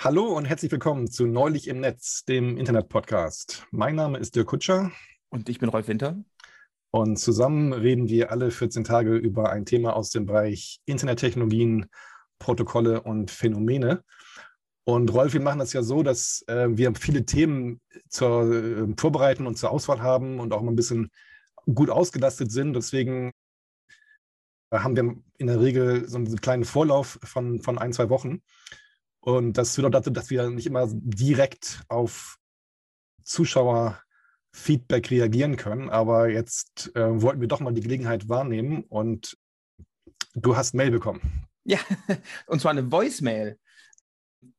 [0.00, 3.66] Hallo und herzlich willkommen zu Neulich im Netz, dem Internet-Podcast.
[3.72, 4.92] Mein Name ist Dirk Kutscher.
[5.28, 6.22] Und ich bin Rolf Winter.
[6.92, 11.86] Und zusammen reden wir alle 14 Tage über ein Thema aus dem Bereich Internettechnologien,
[12.38, 14.04] Protokolle und Phänomene.
[14.84, 19.48] Und Rolf, wir machen das ja so, dass äh, wir viele Themen zur äh, Vorbereiten
[19.48, 21.10] und zur Auswahl haben und auch mal ein bisschen
[21.74, 22.74] gut ausgelastet sind.
[22.74, 23.32] Deswegen
[24.70, 28.42] haben wir in der Regel so einen kleinen Vorlauf von, von ein, zwei Wochen.
[29.20, 32.38] Und das führt auch dazu, dass wir nicht immer direkt auf
[33.24, 35.90] Zuschauerfeedback reagieren können.
[35.90, 39.36] Aber jetzt äh, wollten wir doch mal die Gelegenheit wahrnehmen und
[40.34, 41.46] du hast Mail bekommen.
[41.64, 41.78] Ja,
[42.46, 43.58] und zwar eine Voicemail.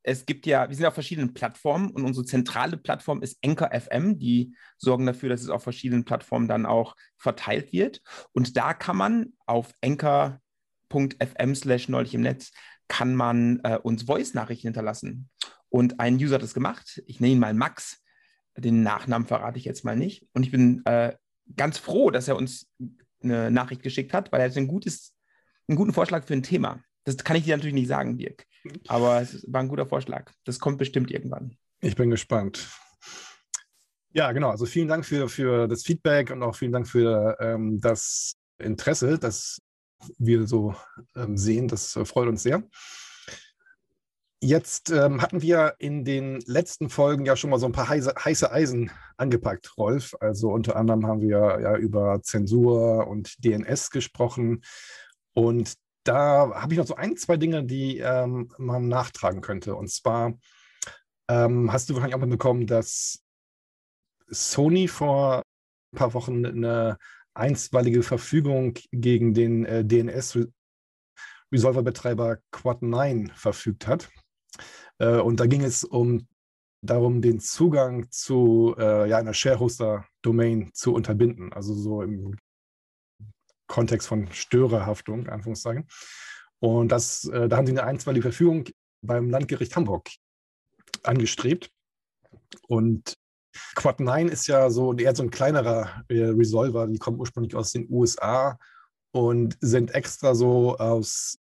[0.04, 4.20] Es gibt ja, wir sind auf verschiedenen Plattformen und unsere zentrale Plattform ist Anchor FM.
[4.20, 8.02] Die sorgen dafür, dass es auf verschiedenen Plattformen dann auch verteilt wird.
[8.34, 12.52] Und da kann man auf anchor.fm slash neulich im Netz
[12.90, 15.29] kann man äh, uns Voice-Nachrichten hinterlassen.
[15.70, 17.01] Und ein User hat das gemacht.
[17.05, 18.01] Ich nenne ihn mal Max.
[18.57, 20.27] Den Nachnamen verrate ich jetzt mal nicht.
[20.34, 21.13] Und ich bin äh,
[21.55, 22.68] ganz froh, dass er uns
[23.23, 25.13] eine Nachricht geschickt hat, weil er hat ein gutes,
[25.68, 26.84] einen guten Vorschlag für ein Thema.
[27.05, 28.46] Das kann ich dir natürlich nicht sagen, Dirk.
[28.87, 30.31] Aber es war ein guter Vorschlag.
[30.43, 31.55] Das kommt bestimmt irgendwann.
[31.81, 32.70] Ich bin gespannt.
[34.12, 34.49] Ja, genau.
[34.49, 39.20] Also vielen Dank für, für das Feedback und auch vielen Dank für ähm, das Interesse.
[39.20, 39.62] Das
[40.18, 40.76] wir so
[41.16, 41.68] ähm, sehen.
[41.68, 42.64] Das äh, freut uns sehr.
[44.42, 48.14] Jetzt ähm, hatten wir in den letzten Folgen ja schon mal so ein paar heiße,
[48.24, 50.16] heiße, Eisen angepackt, Rolf.
[50.22, 54.62] Also unter anderem haben wir ja über Zensur und DNS gesprochen.
[55.34, 55.74] Und
[56.05, 59.76] da habe ich noch so ein, zwei Dinge, die ähm, man nachtragen könnte.
[59.76, 60.34] Und zwar
[61.27, 63.22] ähm, hast du wahrscheinlich auch mitbekommen, dass
[64.30, 65.44] Sony vor
[65.94, 66.97] ein paar Wochen eine
[67.40, 74.12] einstweilige Verfügung gegen den äh, DNS-Resolver-Betreiber Quad9 verfügt hat.
[75.00, 76.28] Äh, und da ging es um
[76.81, 82.38] darum, den Zugang zu äh, ja, einer Sharehoster-Domain zu unterbinden, also so im
[83.68, 85.88] Kontext von Störerhaftung, Anführungszeichen.
[86.59, 88.66] Und das, äh, da haben sie eine einstweilige Verfügung
[89.02, 90.09] beim Landgericht Hamburg
[91.03, 91.72] angestrebt.
[92.68, 93.16] Und
[93.76, 97.72] Quad 9 ist ja so eher so ein kleinerer äh, Resolver, die kommen ursprünglich aus
[97.72, 98.60] den USA
[99.12, 101.40] und sind extra so aus,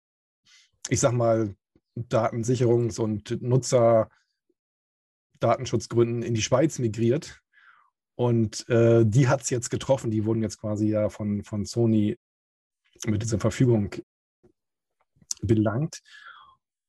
[0.89, 1.55] ich sag mal,
[1.97, 7.39] Datensicherungs- und Nutzerdatenschutzgründen in die Schweiz migriert.
[8.15, 10.09] Und äh, die hat es jetzt getroffen.
[10.11, 12.17] Die wurden jetzt quasi ja von, von Sony
[13.05, 13.93] mit dieser Verfügung
[15.41, 16.01] belangt.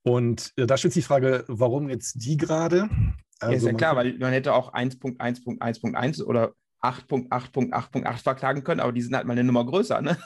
[0.04, 2.88] Und äh, da stellt sich die Frage, warum jetzt die gerade?
[3.40, 8.92] Also ja, ist ja klar, weil man hätte auch 1.1.1.1 oder 8.8.8.8 verklagen können, aber
[8.92, 10.18] die sind halt mal eine Nummer größer, ne?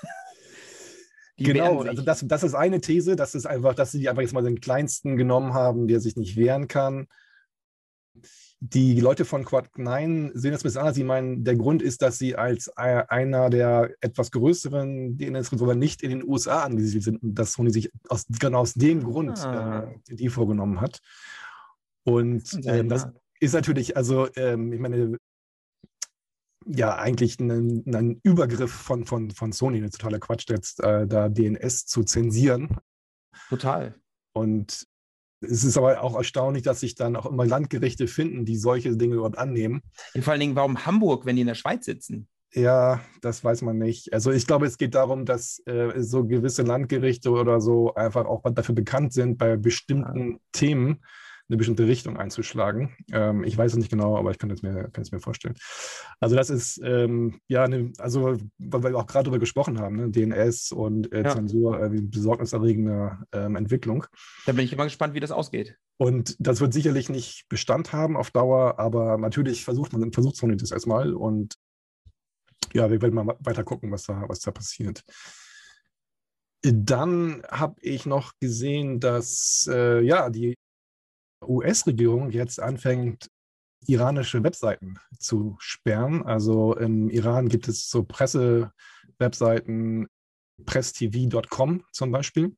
[1.39, 4.34] Die genau, also das, das ist eine These, das ist einfach, dass sie einfach jetzt
[4.34, 7.06] mal den kleinsten genommen haben, der sich nicht wehren kann.
[8.60, 10.96] Die Leute von Quad 9 sehen das ein bisschen anders.
[10.96, 16.10] Sie meinen, der Grund ist, dass sie als einer der etwas größeren DNS-Resolver nicht in
[16.10, 19.90] den USA angesiedelt sind und dass Sony sich aus, genau aus dem Grund ah.
[20.08, 21.00] äh, die vorgenommen hat.
[22.04, 23.08] Und ähm, das
[23.38, 25.18] ist natürlich, also ähm, ich meine,
[26.66, 31.28] ja, eigentlich ein, ein, Übergriff von, von, von Sony, ein totaler Quatsch, jetzt äh, da
[31.28, 32.76] DNS zu zensieren.
[33.48, 33.94] Total.
[34.34, 34.86] Und
[35.41, 39.16] es ist aber auch erstaunlich, dass sich dann auch immer Landgerichte finden, die solche Dinge
[39.16, 39.82] überhaupt annehmen.
[40.15, 42.28] Und vor allen Dingen, warum Hamburg, wenn die in der Schweiz sitzen?
[42.54, 44.12] Ja, das weiß man nicht.
[44.12, 48.43] Also ich glaube, es geht darum, dass äh, so gewisse Landgerichte oder so einfach auch
[48.53, 50.38] dafür bekannt sind, bei bestimmten ja.
[50.53, 51.00] Themen
[51.48, 52.94] eine bestimmte Richtung einzuschlagen.
[53.10, 55.54] Ähm, ich weiß es nicht genau, aber ich kann es mir, kann es mir vorstellen.
[56.20, 60.10] Also das ist, ähm, ja, eine, also weil wir auch gerade darüber gesprochen haben, ne?
[60.10, 61.34] DNS und äh, ja.
[61.34, 64.06] Zensur, äh, besorgniserregende ähm, Entwicklung.
[64.47, 65.76] Da bin ich immer gespannt, wie das ausgeht.
[65.97, 70.56] Und das wird sicherlich nicht Bestand haben auf Dauer, aber natürlich versucht man, versucht Sony
[70.56, 71.54] das erstmal und
[72.74, 75.03] ja, wir werden mal weiter gucken, was da, was da passiert.
[76.62, 80.54] Dann habe ich noch gesehen, dass äh, ja, die
[81.42, 83.30] US-Regierung jetzt anfängt,
[83.86, 86.24] iranische Webseiten zu sperren.
[86.24, 90.08] Also im Iran gibt es so Presse-Webseiten,
[90.64, 92.56] presstv.com zum Beispiel.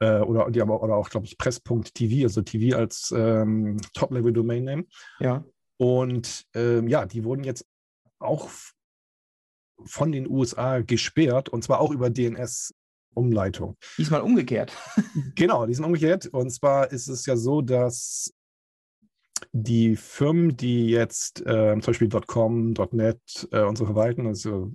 [0.00, 4.84] Äh, oder, die aber, oder auch, glaube ich, press.tv, also TV als ähm, Top-Level-Domain-Name.
[5.18, 5.44] Ja.
[5.76, 7.66] Und ähm, ja, die wurden jetzt
[8.18, 8.48] auch
[9.84, 12.74] von den USA gesperrt und zwar auch über DNS
[13.18, 13.76] Umleitung.
[13.96, 14.72] Diesmal umgekehrt.
[15.34, 16.26] genau, diesmal umgekehrt.
[16.26, 18.32] Und zwar ist es ja so, dass
[19.52, 24.72] die Firmen, die jetzt äh, zum Beispiel .com, .net äh, und so verwalten, also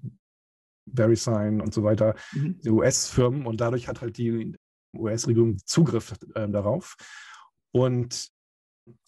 [0.94, 2.60] VeriSign und so weiter, mhm.
[2.68, 4.56] US-Firmen und dadurch hat halt die
[4.96, 6.96] US-Regierung Zugriff äh, darauf.
[7.72, 8.30] Und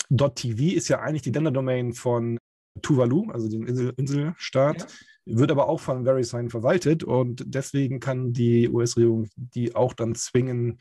[0.10, 2.38] .tv ist ja eigentlich die Länderdomain von
[2.82, 4.88] Tuvalu, also dem Insel Inselstaat,
[5.26, 5.38] ja.
[5.38, 10.80] wird aber auch von VeriSign verwaltet und deswegen kann die US-Regierung die auch dann zwingen,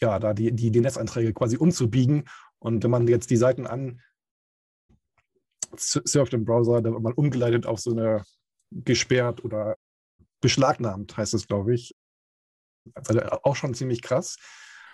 [0.00, 2.24] ja, da die, die DNS-Einträge quasi umzubiegen.
[2.58, 4.00] Und wenn man jetzt die Seiten an
[5.76, 8.24] surft im Browser, dann wird man umgeleitet auf so eine
[8.70, 9.76] gesperrt oder
[10.40, 11.94] beschlagnahmt, heißt es, glaube ich.
[12.94, 14.36] Also auch schon ziemlich krass.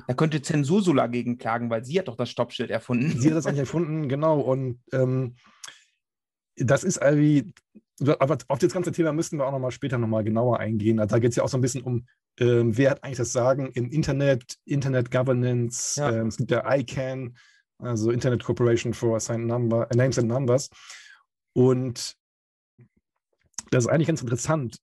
[0.07, 3.19] Da könnte Zensursula gegen klagen, weil sie hat doch das Stoppschild erfunden.
[3.19, 4.41] Sie hat das eigentlich erfunden, genau.
[4.41, 5.37] Und ähm,
[6.59, 7.53] das ist irgendwie,
[8.01, 11.01] aber auf das ganze Thema müssen wir auch nochmal später nochmal genauer eingehen.
[11.01, 12.07] Also da geht es ja auch so ein bisschen um,
[12.39, 16.01] ähm, wer hat eigentlich das Sagen im Internet, Internet Governance.
[16.01, 16.11] Ja.
[16.11, 17.37] Ähm, es gibt ja ICANN,
[17.79, 20.71] also Internet Corporation for Assigned Number, äh, Names and Numbers.
[21.55, 22.15] Und
[23.71, 24.79] das ist eigentlich ganz interessant.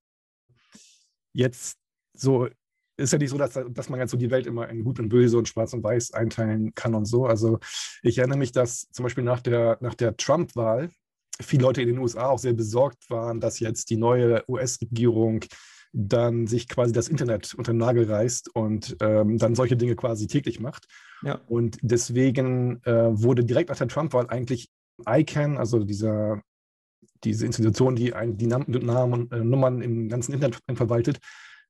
[1.33, 1.77] Jetzt
[2.13, 2.48] so
[2.98, 5.10] ist ja nicht so, dass, dass man jetzt so die Welt immer in gut und
[5.10, 7.25] böse und schwarz und weiß einteilen kann und so.
[7.25, 7.60] Also
[8.01, 10.89] ich erinnere mich, dass zum Beispiel nach der, nach der Trump-Wahl
[11.42, 15.44] viele Leute in den USA auch sehr besorgt waren, dass jetzt die neue US-Regierung
[15.94, 20.28] dann sich quasi das Internet unter den Nagel reißt und ähm, dann solche Dinge quasi
[20.28, 20.88] täglich macht.
[21.24, 21.40] Ja.
[21.48, 24.70] Und deswegen äh, wurde direkt nach der Trump-Wahl eigentlich
[25.08, 26.42] ICANN, also dieser,
[27.24, 31.20] diese Institution, die ein, die Namen, äh, Nummern im ganzen Internet verwaltet,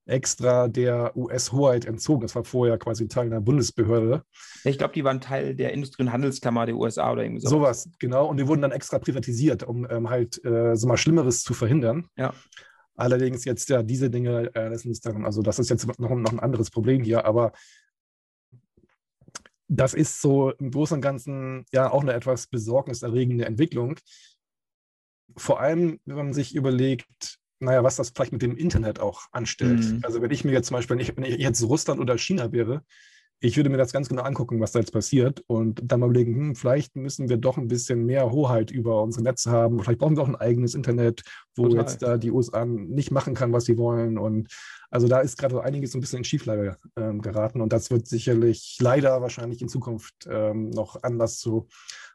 [0.05, 2.21] extra der US-Hoheit entzogen.
[2.21, 4.23] Das war vorher quasi Teil einer Bundesbehörde.
[4.63, 7.83] Ich glaube, die waren Teil der Industrie- und Handelskammer der USA oder irgendwie sowas.
[7.83, 8.27] Sowas, genau.
[8.27, 12.07] Und die wurden dann extra privatisiert, um ähm, halt äh, so mal Schlimmeres zu verhindern.
[12.17, 12.33] Ja.
[12.95, 16.31] Allerdings jetzt ja diese Dinge äh, lassen sich daran, also das ist jetzt noch, noch
[16.31, 17.51] ein anderes Problem hier, aber
[19.67, 23.97] das ist so im Großen und Ganzen ja auch eine etwas besorgniserregende Entwicklung.
[25.35, 29.83] Vor allem, wenn man sich überlegt, naja, was das vielleicht mit dem Internet auch anstellt.
[29.83, 29.99] Mhm.
[30.03, 32.83] Also wenn ich mir jetzt zum Beispiel, wenn ich jetzt Russland oder China wäre,
[33.41, 36.35] ich würde mir das ganz genau angucken, was da jetzt passiert und dann mal überlegen,
[36.35, 39.79] hm, vielleicht müssen wir doch ein bisschen mehr Hoheit über unsere Netze haben.
[39.79, 41.21] Vielleicht brauchen wir auch ein eigenes Internet,
[41.55, 41.79] wo Total.
[41.79, 44.17] jetzt da die USA nicht machen kann, was sie wollen.
[44.17, 44.47] Und
[44.89, 48.07] also da ist gerade einiges so ein bisschen in Schieflage ähm, geraten und das wird
[48.07, 51.67] sicherlich leider wahrscheinlich in Zukunft ähm, noch Anlass zu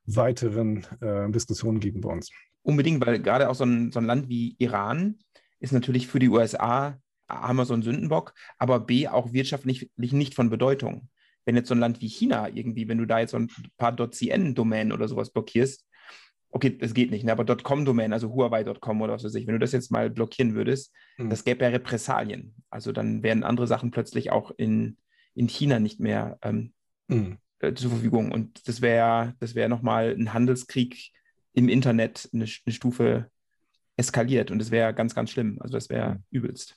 [0.07, 2.31] weiteren äh, Diskussionen geben bei uns.
[2.63, 5.19] Unbedingt, weil gerade auch so ein, so ein Land wie Iran
[5.61, 6.99] ist natürlich für die USA
[7.29, 11.09] einen Sündenbock, aber B auch wirtschaftlich nicht von Bedeutung.
[11.45, 13.97] Wenn jetzt so ein Land wie China irgendwie, wenn du da jetzt so ein paar
[13.97, 15.87] .cn-Domänen oder sowas blockierst,
[16.51, 17.33] okay, das geht nicht, ne?
[17.33, 20.93] aber .com-Domänen, also Huawei.com oder was weiß ich, wenn du das jetzt mal blockieren würdest,
[21.17, 21.31] mhm.
[21.31, 22.55] das gäbe ja Repressalien.
[22.71, 24.97] Also dann wären andere Sachen plötzlich auch in,
[25.35, 26.73] in China nicht mehr ähm,
[27.09, 27.39] mhm.
[27.61, 28.33] äh, zur Verfügung.
[28.33, 31.13] Und das wäre das wär nochmal ein Handelskrieg
[31.53, 33.31] im Internet, eine, eine Stufe
[34.01, 35.59] eskaliert und das wäre ganz, ganz schlimm.
[35.61, 36.25] Also das wäre mhm.
[36.31, 36.77] übelst.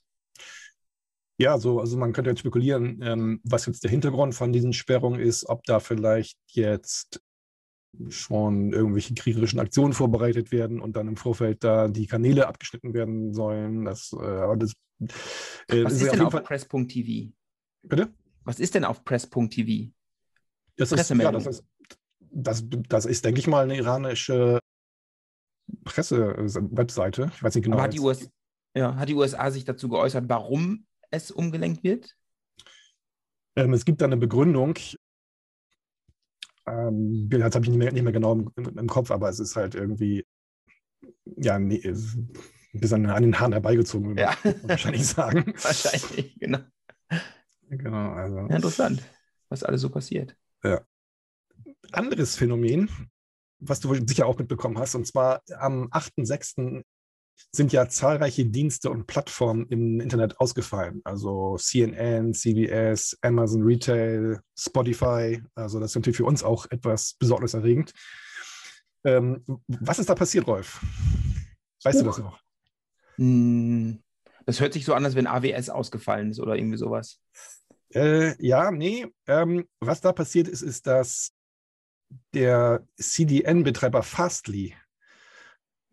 [1.40, 5.20] Ja, so, also man könnte jetzt spekulieren, ähm, was jetzt der Hintergrund von diesen Sperrungen
[5.20, 7.22] ist, ob da vielleicht jetzt
[8.10, 13.34] schon irgendwelche kriegerischen Aktionen vorbereitet werden und dann im Vorfeld da die Kanäle abgeschnitten werden
[13.34, 13.86] sollen.
[13.86, 14.74] Das, äh, das
[15.70, 17.32] äh, Was ist, ist denn auf Press.tv?
[17.84, 18.14] Bitte?
[18.44, 19.92] Was ist denn auf Press.tv?
[20.76, 21.64] Das ist, ja, das ist,
[22.20, 24.60] das, das ist, denke ich mal, eine iranische
[25.84, 27.32] Presse-Webseite.
[27.34, 27.80] Ich weiß nicht genau.
[27.80, 28.30] Hat die, US
[28.76, 32.16] ja, hat die USA sich dazu geäußert, warum es umgelenkt wird?
[33.56, 34.74] Ähm, es gibt da eine Begründung.
[36.66, 39.56] Ähm, das habe ich nicht mehr, nicht mehr genau im, im, Kopf, aber es ist
[39.56, 40.26] halt irgendwie,
[41.26, 41.82] ja, nee,
[42.74, 44.36] bis an, an den Haaren herbeigezogen, ja.
[44.64, 45.54] wahrscheinlich sagen.
[45.62, 46.60] wahrscheinlich, genau.
[47.70, 48.38] Genau, also.
[48.38, 49.04] Ja, interessant,
[49.50, 50.36] was alles so passiert.
[50.64, 50.82] Ja.
[51.92, 52.90] Anderes Phänomen,
[53.68, 56.84] was du sicher auch mitbekommen hast, und zwar am 8.6
[57.52, 61.02] sind ja zahlreiche Dienste und Plattformen im Internet ausgefallen.
[61.04, 65.42] Also CNN, CBS, Amazon Retail, Spotify.
[65.56, 67.94] Also das ist natürlich für uns auch etwas besorgniserregend.
[69.04, 70.82] Ähm, was ist da passiert, Rolf?
[71.84, 72.02] Weißt uh.
[72.02, 72.40] du das noch?
[73.18, 74.00] Hm,
[74.46, 77.20] das hört sich so an, als wenn AWS ausgefallen ist oder irgendwie sowas.
[77.94, 79.06] Äh, ja, nee.
[79.28, 81.32] Ähm, was da passiert ist, ist, dass
[82.34, 84.76] der CDN-Betreiber Fastly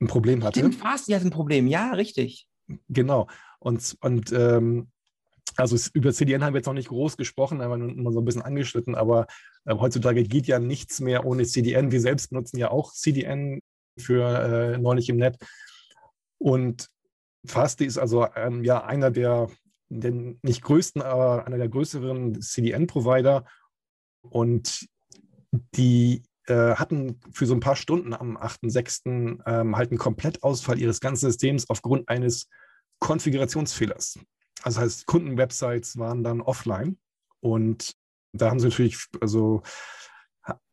[0.00, 0.60] ein Problem hatte.
[0.60, 2.46] Stimmt, Fastly hat ein Problem, ja, richtig.
[2.88, 3.28] Genau.
[3.58, 4.90] Und, und ähm,
[5.56, 8.24] also über CDN haben wir jetzt noch nicht groß gesprochen, haben wir nur so ein
[8.24, 9.26] bisschen angeschnitten, aber
[9.64, 11.92] äh, heutzutage geht ja nichts mehr ohne CDN.
[11.92, 13.60] Wir selbst nutzen ja auch CDN
[13.98, 14.24] für
[14.74, 15.36] äh, neulich im Netz.
[16.38, 16.88] Und
[17.46, 19.48] Fastly ist also ähm, ja einer der,
[19.88, 20.12] der
[20.42, 23.44] nicht größten, aber einer der größeren CDN-Provider.
[24.22, 24.86] Und
[25.52, 29.40] die äh, hatten für so ein paar Stunden am 8.6.
[29.46, 32.48] Ähm, halt einen Komplettausfall ihres ganzen Systems aufgrund eines
[32.98, 34.18] Konfigurationsfehlers.
[34.62, 36.98] Also heißt, Kundenwebsites waren dann offline
[37.40, 37.94] und
[38.32, 39.62] da haben sie natürlich also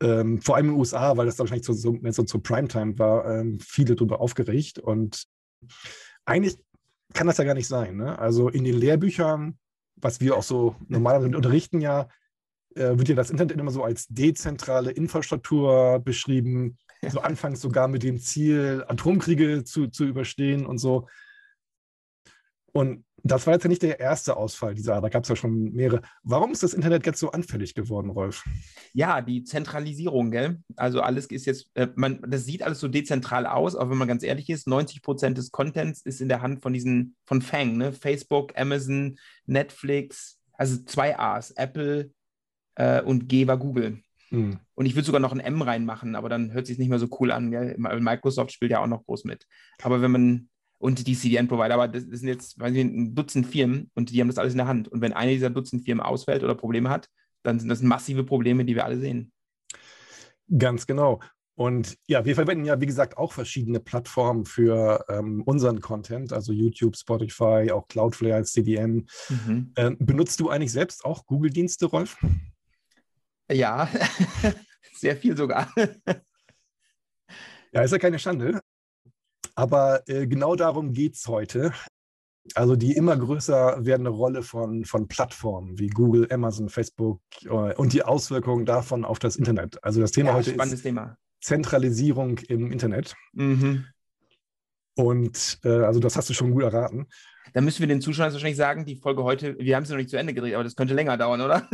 [0.00, 2.98] ähm, vor allem in den USA, weil das da wahrscheinlich so, so, so zur Primetime
[2.98, 4.78] war, ähm, viele darüber aufgeregt.
[4.78, 5.24] Und
[6.24, 6.58] eigentlich
[7.14, 7.96] kann das ja gar nicht sein.
[7.96, 8.18] Ne?
[8.18, 9.58] Also in den Lehrbüchern,
[9.96, 12.08] was wir auch so normalerweise unterrichten ja,
[12.74, 16.78] wird ja das Internet immer so als dezentrale Infrastruktur beschrieben.
[17.08, 21.06] So anfangs sogar mit dem Ziel, Atomkriege zu, zu überstehen und so.
[22.72, 25.36] Und das war jetzt ja nicht der erste Ausfall dieser Art, da gab es ja
[25.36, 26.02] schon mehrere.
[26.22, 28.44] Warum ist das Internet jetzt so anfällig geworden, Rolf?
[28.92, 30.60] Ja, die Zentralisierung, gell?
[30.76, 34.08] Also alles ist jetzt, äh, man, das sieht alles so dezentral aus, aber wenn man
[34.08, 37.76] ganz ehrlich ist, 90 Prozent des Contents ist in der Hand von diesen, von Fang,
[37.76, 37.92] ne?
[37.92, 42.10] Facebook, Amazon, Netflix, also zwei A's, Apple
[42.78, 43.98] äh, und G war Google.
[44.30, 44.58] Mhm.
[44.74, 47.08] Und ich würde sogar noch ein M reinmachen, aber dann hört sich nicht mehr so
[47.20, 47.50] cool an.
[47.50, 47.76] Gell?
[47.78, 49.46] Microsoft spielt ja auch noch groß mit.
[49.82, 50.48] Aber wenn man
[50.80, 54.20] und die CDN-Provider, aber das, das, sind jetzt weiß ich, ein Dutzend Firmen und die
[54.20, 54.86] haben das alles in der Hand.
[54.86, 57.08] Und wenn eine dieser Dutzend Firmen ausfällt oder Probleme hat,
[57.42, 59.32] dann sind das massive Probleme, die wir alle sehen.
[60.56, 61.20] Ganz genau.
[61.56, 66.52] Und ja, wir verwenden ja, wie gesagt, auch verschiedene Plattformen für ähm, unseren Content, also
[66.52, 69.08] YouTube, Spotify, auch Cloudflare als CDN.
[69.28, 69.72] Mhm.
[69.74, 72.16] Ähm, benutzt du eigentlich selbst auch Google-Dienste, Rolf?
[73.50, 73.88] Ja,
[74.94, 75.72] sehr viel sogar.
[77.72, 78.60] ja, ist ja keine Schande.
[79.54, 81.72] Aber äh, genau darum geht es heute.
[82.54, 87.92] Also die immer größer werdende Rolle von, von Plattformen wie Google, Amazon, Facebook äh, und
[87.92, 89.82] die Auswirkungen davon auf das Internet.
[89.82, 91.16] Also das Thema ja, heute ist Thema.
[91.40, 93.14] Zentralisierung im Internet.
[93.32, 93.86] Mhm.
[94.98, 97.06] Und äh, also das hast du schon gut erraten.
[97.54, 100.10] Dann müssen wir den Zuschauern wahrscheinlich sagen, die Folge heute, wir haben sie noch nicht
[100.10, 101.68] zu Ende gedreht, aber das könnte länger dauern, oder?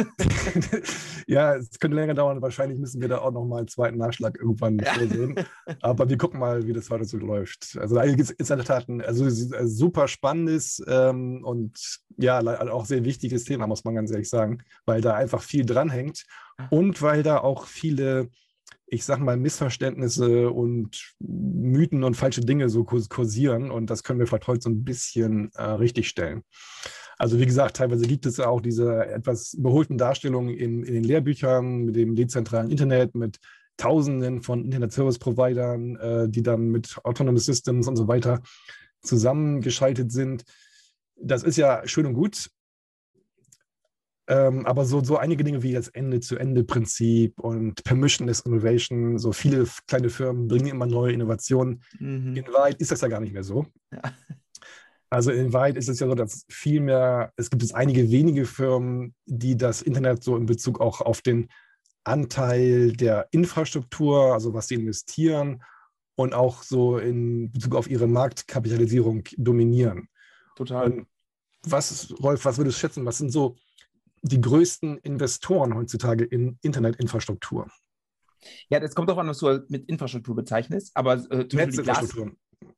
[1.27, 2.43] ja, es könnte länger dauern.
[2.43, 4.93] Wahrscheinlich müssen wir da auch noch mal einen zweiten Nachschlag irgendwann ja.
[4.93, 5.37] vorsehen.
[5.81, 7.79] Aber wir gucken mal, wie das heute so läuft.
[7.81, 11.79] Also ist in der Tat ein also, super spannendes ähm, und
[12.19, 12.41] ja,
[12.71, 16.27] auch sehr wichtiges Thema, muss man ganz ehrlich sagen, weil da einfach viel dranhängt
[16.69, 18.29] und weil da auch viele
[18.87, 23.71] ich sag mal, Missverständnisse und Mythen und falsche Dinge so kursieren.
[23.71, 26.43] Und das können wir vielleicht heute so ein bisschen äh, richtigstellen.
[27.17, 31.85] Also wie gesagt, teilweise gibt es auch diese etwas überholten Darstellungen in, in den Lehrbüchern
[31.85, 33.39] mit dem dezentralen Internet, mit
[33.77, 38.41] Tausenden von Internet-Service-Providern, äh, die dann mit Autonomous Systems und so weiter
[39.03, 40.45] zusammengeschaltet sind.
[41.17, 42.51] Das ist ja schön und gut,
[44.27, 50.09] ähm, aber so, so einige Dinge wie das Ende-zu-Ende-Prinzip und Permissionless Innovation, so viele kleine
[50.09, 51.83] Firmen bringen immer neue Innovationen.
[51.99, 52.37] Mhm.
[52.37, 53.67] In Wahrheit ist das ja gar nicht mehr so.
[53.93, 54.01] Ja.
[55.11, 58.47] Also in Wahrheit ist es ja so, dass viel mehr, es gibt jetzt einige wenige
[58.47, 61.49] Firmen, die das Internet so in Bezug auch auf den
[62.03, 65.63] Anteil der Infrastruktur, also was sie investieren
[66.17, 70.09] und auch so in Bezug auf ihre Marktkapitalisierung dominieren.
[70.57, 70.91] Total.
[70.91, 71.07] Und
[71.63, 73.07] was, Rolf, was würdest du schätzen?
[73.07, 73.57] Was sind so
[74.25, 77.71] die größten Investoren heutzutage in Internetinfrastruktur.
[78.69, 82.15] Ja, das kommt auch an, was du mit Infrastruktur bezeichnest, aber äh, zum Beispiel Glas,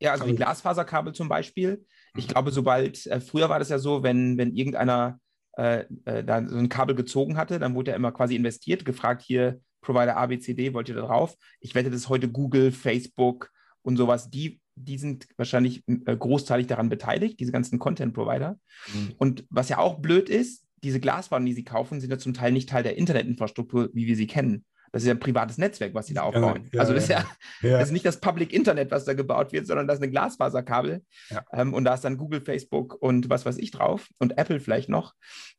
[0.01, 1.85] ja, also die Glasfaserkabel zum Beispiel.
[2.17, 5.21] Ich glaube, sobald, äh, früher war das ja so, wenn, wenn irgendeiner
[5.57, 9.23] äh, äh, da so ein Kabel gezogen hatte, dann wurde er immer quasi investiert, gefragt
[9.23, 11.37] hier, Provider ABCD, wollt ihr da drauf?
[11.61, 13.51] Ich wette, das ist heute Google, Facebook
[13.83, 18.59] und sowas, die, die sind wahrscheinlich äh, großteilig daran beteiligt, diese ganzen Content-Provider.
[18.93, 19.15] Mhm.
[19.19, 22.53] Und was ja auch blöd ist, diese Glaswaren, die sie kaufen, sind ja zum Teil
[22.53, 24.65] nicht Teil der Internetinfrastruktur, wie wir sie kennen.
[24.93, 26.71] Das ist ja ein privates Netzwerk, was sie da aufbauen.
[26.73, 27.25] Ja, also das ist ja,
[27.61, 30.13] ja, das ist nicht das Public Internet, was da gebaut wird, sondern das ist ein
[30.13, 31.03] Glasfaserkabel.
[31.29, 31.45] Ja.
[31.53, 34.89] Ähm, und da ist dann Google, Facebook und was weiß ich drauf und Apple vielleicht
[34.89, 35.15] noch.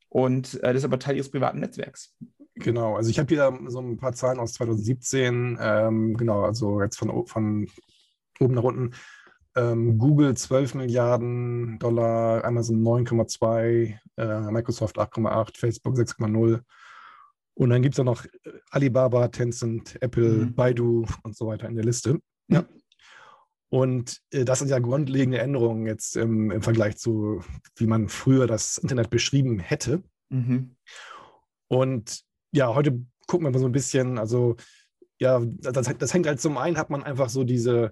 [0.10, 2.16] Und äh, das ist aber Teil ihres privaten Netzwerks.
[2.56, 6.98] Genau, also ich habe hier so ein paar Zahlen aus 2017, ähm, genau, also jetzt
[6.98, 7.68] von, von
[8.40, 8.94] oben nach unten
[9.58, 16.62] ähm, Google 12 Milliarden Dollar, Amazon 9,2, äh, Microsoft 8,8, Facebook 6,0.
[17.56, 18.30] Und dann gibt es auch noch äh,
[18.70, 20.56] Alibaba, Tencent, Apple, mhm.
[20.56, 22.20] Baidu und so weiter in der Liste.
[22.50, 22.66] Ja.
[23.70, 27.44] Und äh, das sind ja grundlegende Änderungen jetzt im, im, Vergleich zu,
[27.76, 30.04] wie man früher das Internet beschrieben hätte.
[30.30, 30.76] Mhm.
[31.68, 32.22] Und
[32.52, 34.56] ja, heute gucken wir mal so ein bisschen, also
[35.20, 37.92] ja, das, das hängt halt zum einen, hat man einfach so diese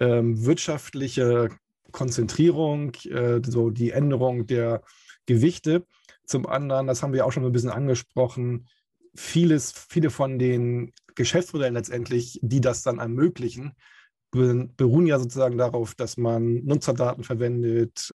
[0.00, 1.48] ähm, wirtschaftliche
[1.90, 4.82] Konzentrierung, äh, so die Änderung der
[5.26, 5.86] Gewichte.
[6.24, 8.68] Zum anderen, das haben wir auch schon ein bisschen angesprochen,
[9.14, 13.72] vieles, viele von den Geschäftsmodellen letztendlich, die das dann ermöglichen,
[14.30, 18.12] beruhen ja sozusagen darauf, dass man Nutzerdaten verwendet,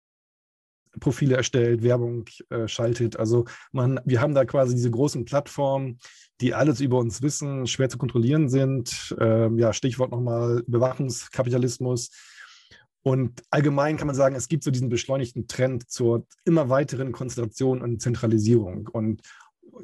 [1.00, 3.16] Profile erstellt, Werbung äh, schaltet.
[3.16, 5.98] Also man, wir haben da quasi diese großen Plattformen,
[6.40, 9.14] die alles über uns wissen, schwer zu kontrollieren sind.
[9.20, 12.10] Ähm, ja, Stichwort nochmal Bewachungskapitalismus.
[13.02, 17.82] Und allgemein kann man sagen, es gibt so diesen beschleunigten Trend zur immer weiteren Konzentration
[17.82, 18.88] und Zentralisierung.
[18.88, 19.22] Und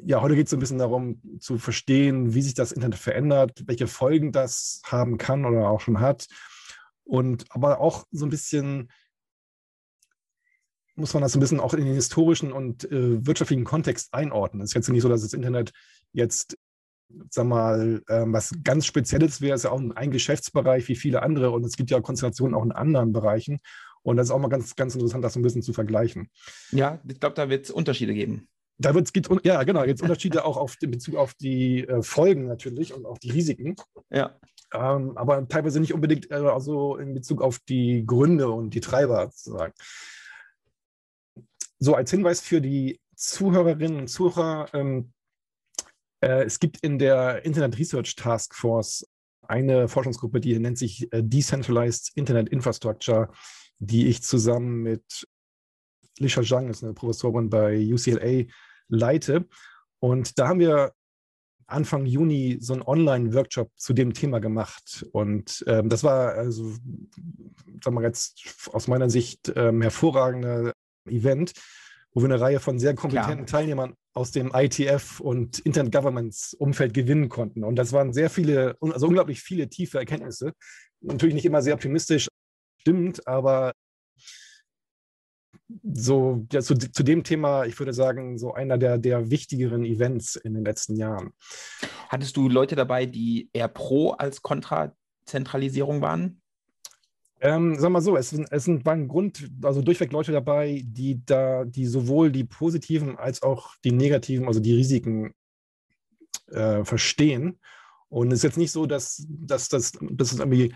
[0.05, 3.63] ja, heute geht es so ein bisschen darum zu verstehen, wie sich das Internet verändert,
[3.67, 6.27] welche Folgen das haben kann oder auch schon hat.
[7.03, 8.89] Und aber auch so ein bisschen
[10.95, 14.61] muss man das ein bisschen auch in den historischen und äh, wirtschaftlichen Kontext einordnen.
[14.61, 15.71] Es ist jetzt nicht so, dass das Internet
[16.13, 16.57] jetzt,
[17.29, 19.55] sag mal, ähm, was ganz Spezielles wäre.
[19.55, 22.63] Es ist ja auch ein Geschäftsbereich wie viele andere und es gibt ja Konzentrationen auch
[22.63, 23.59] in anderen Bereichen.
[24.01, 26.29] Und das ist auch mal ganz, ganz interessant, das so ein bisschen zu vergleichen.
[26.71, 28.47] Ja, ich glaube, da wird es Unterschiede geben.
[28.77, 32.47] Da wird es ja genau, jetzt Unterschiede auch auf, in Bezug auf die äh, Folgen
[32.47, 33.75] natürlich und auch die Risiken.
[34.09, 34.39] Ja.
[34.73, 39.29] Ähm, aber teilweise nicht unbedingt äh, also in Bezug auf die Gründe und die Treiber
[39.31, 39.73] sozusagen.
[41.79, 45.18] So als Hinweis für die Zuhörerinnen und Zuhörer, ähm, äh,
[46.21, 49.07] es gibt in der Internet Research Task Force
[49.47, 53.29] eine Forschungsgruppe, die nennt sich äh, Decentralized Internet Infrastructure
[53.79, 55.27] die ich zusammen mit
[56.19, 58.45] Lisha Zhang, ist eine Professorin bei UCLA,
[58.89, 59.47] leite.
[59.99, 60.91] Und da haben wir
[61.65, 65.05] Anfang Juni so einen Online-Workshop zu dem Thema gemacht.
[65.11, 66.73] Und ähm, das war, also,
[67.83, 70.73] sagen wir jetzt aus meiner Sicht, ähm, hervorragender
[71.05, 71.53] Event,
[72.11, 73.61] wo wir eine Reihe von sehr kompetenten Klar.
[73.61, 77.63] Teilnehmern aus dem ITF und Internet Governments Umfeld gewinnen konnten.
[77.63, 80.51] Und das waren sehr viele, also unglaublich viele tiefe Erkenntnisse.
[80.99, 82.27] Natürlich nicht immer sehr optimistisch,
[82.81, 83.71] stimmt, aber
[85.83, 90.35] so ja, zu, zu dem Thema, ich würde sagen, so einer der, der wichtigeren Events
[90.35, 91.31] in den letzten Jahren.
[92.09, 94.93] Hattest du Leute dabei, die eher pro als kontra
[95.25, 96.41] Zentralisierung waren?
[97.41, 101.63] Ähm, sag mal so, es, es sind, waren Grund, also durchweg Leute dabei, die da,
[101.63, 105.33] die sowohl die positiven als auch die negativen, also die Risiken
[106.47, 107.59] äh, verstehen.
[108.09, 110.73] Und es ist jetzt nicht so, dass, dass, dass, dass irgendwie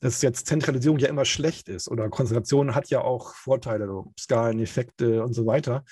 [0.00, 5.22] dass jetzt Zentralisierung ja immer schlecht ist oder Konzentration hat ja auch Vorteile, so Skaleneffekte
[5.22, 5.84] und so weiter.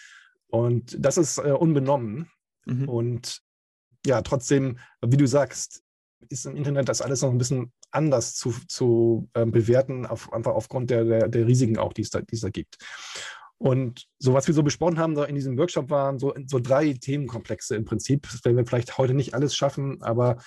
[0.49, 2.31] Und das ist äh, unbenommen.
[2.67, 2.89] Mhm.
[2.89, 3.41] Und
[4.07, 5.83] ja, trotzdem, wie du sagst,
[6.29, 10.53] ist im Internet das alles noch ein bisschen anders zu, zu äh, bewerten, auf, einfach
[10.53, 12.79] aufgrund der, der, der Risiken auch, die es, da, die es da gibt.
[13.59, 17.77] Und so, was wir so besprochen haben in diesem Workshop, waren so, so drei Themenkomplexe
[17.77, 18.29] im Prinzip.
[18.31, 20.39] Das werden wir vielleicht heute nicht alles schaffen, aber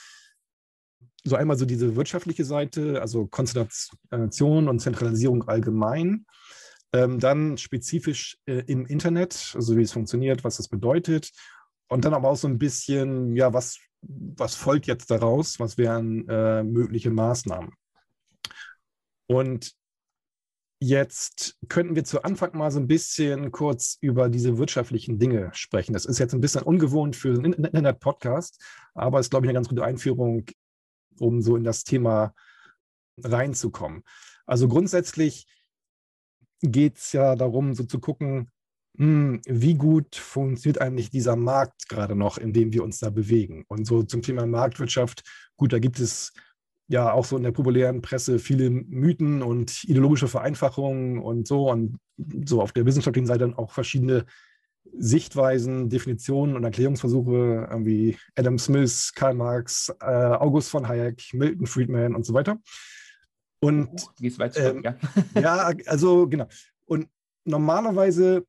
[1.24, 6.26] so einmal so diese wirtschaftliche Seite, also Konzentration und Zentralisierung allgemein.
[6.94, 11.32] Ähm, dann spezifisch äh, im Internet, also wie es funktioniert, was das bedeutet.
[11.88, 15.60] Und dann aber auch so ein bisschen, ja, was, was folgt jetzt daraus?
[15.60, 17.72] Was wären äh, mögliche Maßnahmen?
[19.28, 19.76] Und
[20.80, 25.94] Jetzt könnten wir zu Anfang mal so ein bisschen kurz über diese wirtschaftlichen Dinge sprechen.
[25.94, 29.70] Das ist jetzt ein bisschen ungewohnt für einen Internet-Podcast, aber ist, glaube ich, eine ganz
[29.70, 30.46] gute Einführung
[31.20, 32.36] um so in das Thema
[33.24, 34.04] reinzukommen.
[34.46, 35.48] Also grundsätzlich
[36.62, 38.52] geht es ja darum, so zu gucken,
[38.98, 43.64] wie gut funktioniert eigentlich dieser Markt gerade noch, in dem wir uns da bewegen.
[43.68, 45.24] Und so zum Thema Marktwirtschaft,
[45.56, 46.34] gut, da gibt es
[46.88, 51.70] ja auch so in der populären Presse viele Mythen und ideologische Vereinfachungen und so.
[51.70, 51.98] Und
[52.46, 54.26] so auf der wissenschaftlichen Seite dann auch verschiedene
[54.98, 62.16] Sichtweisen, Definitionen und Erklärungsversuche wie Adam Smith, Karl Marx, äh, August von Hayek, Milton Friedman
[62.16, 62.58] und so weiter.
[63.60, 64.96] Und oh, weit zurück, ähm, ja.
[65.42, 66.48] ja, also genau.
[66.86, 67.10] Und
[67.44, 68.46] normalerweise,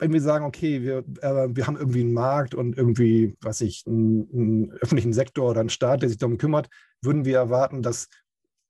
[0.00, 3.84] wenn wir sagen, okay, wir, äh, wir haben irgendwie einen Markt und irgendwie, was ich,
[3.86, 6.68] einen, einen öffentlichen Sektor oder einen Staat, der sich darum kümmert,
[7.02, 8.08] würden wir erwarten, dass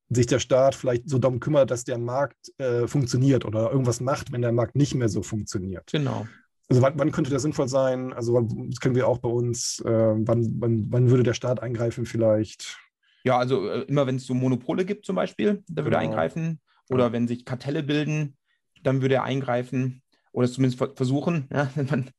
[0.08, 4.32] sich der Staat vielleicht so darum kümmert, dass der Markt äh, funktioniert oder irgendwas macht,
[4.32, 5.92] wenn der Markt nicht mehr so funktioniert.
[5.92, 6.26] Genau.
[6.68, 8.12] Also wann, wann, könnte das sinnvoll sein?
[8.12, 9.80] Also das können wir auch bei uns.
[9.84, 12.76] Äh, wann, wann, wann, würde der Staat eingreifen vielleicht?
[13.22, 15.98] Ja, also äh, immer wenn es so Monopole gibt zum Beispiel, da würde genau.
[15.98, 16.60] er eingreifen.
[16.88, 17.12] Oder ja.
[17.12, 18.36] wenn sich Kartelle bilden,
[18.82, 20.02] dann würde er eingreifen.
[20.32, 21.48] Oder es zumindest versuchen.
[21.52, 21.70] Ja?
[21.74, 22.10] Wenn man,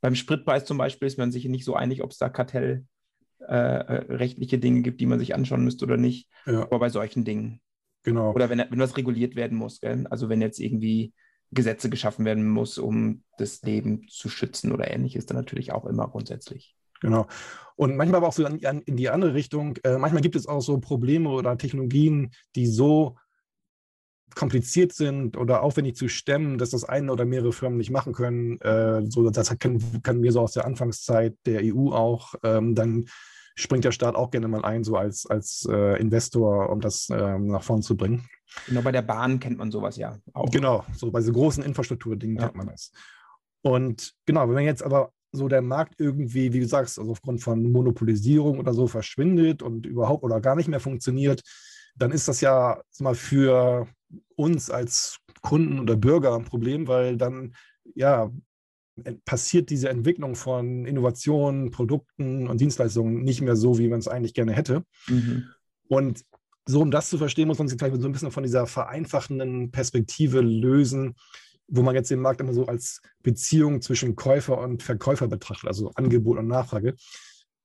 [0.00, 4.60] beim Spritpreis zum Beispiel ist man sich nicht so einig, ob es da kartellrechtliche äh,
[4.60, 6.28] Dinge gibt, die man sich anschauen müsste oder nicht.
[6.46, 6.62] Ja.
[6.62, 7.60] Aber bei solchen Dingen.
[8.02, 8.32] Genau.
[8.32, 9.80] Oder wenn, wenn was reguliert werden muss.
[9.80, 10.06] Gell?
[10.08, 11.12] Also wenn jetzt irgendwie
[11.52, 16.08] Gesetze geschaffen werden muss, um das Leben zu schützen oder ähnliches, dann natürlich auch immer
[16.08, 16.76] grundsätzlich.
[17.00, 17.26] Genau.
[17.76, 19.76] Und manchmal aber auch so in die andere Richtung.
[19.84, 23.16] Äh, manchmal gibt es auch so Probleme oder Technologien, die so
[24.34, 28.60] kompliziert sind oder aufwendig zu stemmen, dass das eine oder mehrere Firmen nicht machen können.
[28.60, 32.34] Äh, so, das kennen, kennen wir so aus der Anfangszeit der EU auch.
[32.42, 33.06] Ähm, dann
[33.54, 37.48] springt der Staat auch gerne mal ein, so als, als äh, Investor, um das ähm,
[37.48, 38.26] nach vorne zu bringen.
[38.66, 40.50] Genau, bei der Bahn kennt man sowas ja auch.
[40.50, 42.44] Genau, so bei so großen Infrastrukturdingen ja.
[42.44, 42.92] kennt man das.
[43.62, 47.40] Und genau, wenn man jetzt aber so der Markt irgendwie, wie du sagst, also aufgrund
[47.40, 51.42] von Monopolisierung oder so verschwindet und überhaupt oder gar nicht mehr funktioniert,
[51.94, 53.86] dann ist das ja mal für
[54.36, 57.54] uns als Kunden oder Bürger ein Problem, weil dann
[57.94, 58.30] ja
[59.24, 64.34] passiert diese Entwicklung von Innovationen, Produkten und Dienstleistungen nicht mehr so, wie man es eigentlich
[64.34, 64.84] gerne hätte.
[65.08, 65.44] Mhm.
[65.88, 66.24] Und
[66.66, 69.70] so, um das zu verstehen, muss man sich gleich so ein bisschen von dieser vereinfachenden
[69.70, 71.16] Perspektive lösen,
[71.66, 75.90] wo man jetzt den Markt immer so als Beziehung zwischen Käufer und Verkäufer betrachtet, also
[75.94, 76.94] Angebot und Nachfrage.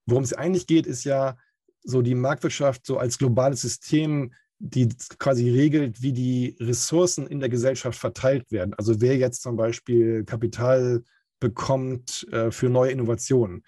[0.06, 1.36] Worum es eigentlich geht, ist ja
[1.82, 4.88] so die Marktwirtschaft so als globales System, die
[5.18, 8.74] quasi regelt, wie die Ressourcen in der Gesellschaft verteilt werden.
[8.74, 11.02] Also wer jetzt zum Beispiel Kapital
[11.40, 13.62] bekommt äh, für neue Innovationen.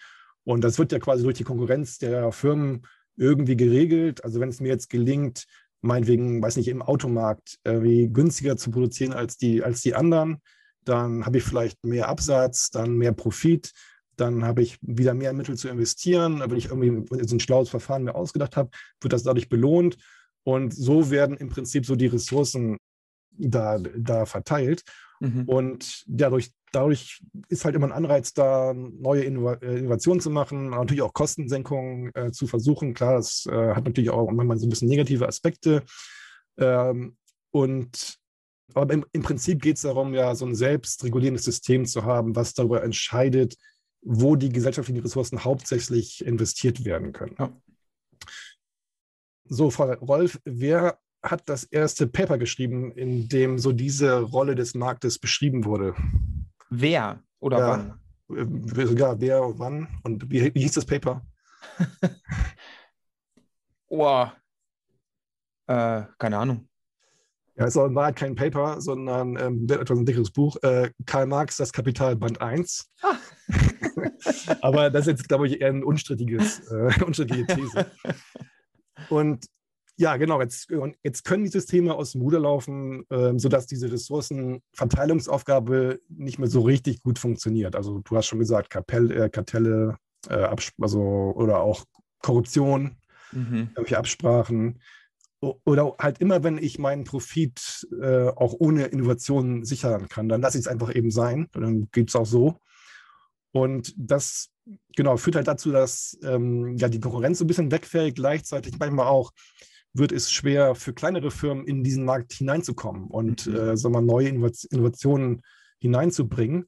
[0.45, 4.25] Und das wird ja quasi durch die Konkurrenz der Firmen irgendwie geregelt.
[4.25, 5.45] Also wenn es mir jetzt gelingt,
[5.83, 10.41] meinetwegen, weiß nicht, im Automarkt äh, wie günstiger zu produzieren als die, als die anderen,
[10.85, 13.73] dann habe ich vielleicht mehr Absatz, dann mehr Profit,
[14.17, 16.41] dann habe ich wieder mehr Mittel zu investieren.
[16.41, 18.71] Wenn ich irgendwie so ein schlaues Verfahren mir ausgedacht habe,
[19.01, 19.99] wird das dadurch belohnt.
[20.45, 22.79] Und so werden im Prinzip so die Ressourcen
[23.31, 24.83] da, da verteilt.
[25.21, 25.45] Mhm.
[25.45, 30.71] Und dadurch, dadurch ist halt immer ein Anreiz da, neue Innov äh, Innovationen zu machen,
[30.71, 32.95] natürlich auch Kostensenkungen äh, zu versuchen.
[32.95, 35.83] Klar, das äh, hat natürlich auch manchmal so ein bisschen negative Aspekte.
[36.59, 37.17] Ähm,
[37.51, 38.19] und
[38.75, 42.55] aber im, im Prinzip geht es darum, ja, so ein selbstregulierendes System zu haben, was
[42.55, 43.57] darüber entscheidet,
[44.03, 47.35] wo die gesellschaftlichen Ressourcen hauptsächlich investiert werden können.
[47.39, 47.53] Ja.
[49.49, 54.75] So, Frau Rolf, wer hat das erste Paper geschrieben, in dem so diese Rolle des
[54.75, 55.95] Marktes beschrieben wurde?
[56.71, 58.77] Wer oder ja, wann?
[58.77, 61.23] Äh, sogar wer und wann und wie, wie hieß das Paper?
[63.89, 64.27] oh,
[65.67, 66.69] äh, keine Ahnung.
[67.57, 70.57] Ja, es war kein Paper, sondern ähm, etwas ein dickeres Buch.
[70.63, 72.89] Äh, Karl Marx, das Kapital, Band 1.
[73.03, 73.17] Ah.
[74.63, 77.87] Aber das ist jetzt, glaube ich, eher ein unstrittiges, äh, unstrittige These.
[79.09, 79.47] Und
[79.97, 80.41] ja, genau.
[80.41, 80.69] Jetzt,
[81.03, 86.61] jetzt können die Systeme aus dem Ruder laufen, äh, sodass diese Ressourcenverteilungsaufgabe nicht mehr so
[86.61, 87.75] richtig gut funktioniert.
[87.75, 89.97] Also du hast schon gesagt, Kapell, äh, Kartelle
[90.29, 90.49] äh,
[90.81, 91.85] also, oder auch
[92.23, 92.97] Korruption,
[93.33, 93.71] mhm.
[93.93, 94.81] Absprachen.
[95.41, 100.59] Oder halt immer, wenn ich meinen Profit äh, auch ohne Innovation sichern kann, dann lasse
[100.59, 101.49] ich es einfach eben sein.
[101.53, 102.57] Dann geht es auch so.
[103.53, 104.51] Und das
[104.97, 109.07] genau führt halt dazu, dass ähm, ja, die Konkurrenz so ein bisschen wegfällt, gleichzeitig manchmal
[109.07, 109.33] auch
[109.95, 113.57] wird es schwer für kleinere Firmen in diesen Markt hineinzukommen und mhm.
[113.57, 115.43] äh, sagen wir, neue Innovationen
[115.81, 116.67] hineinzubringen.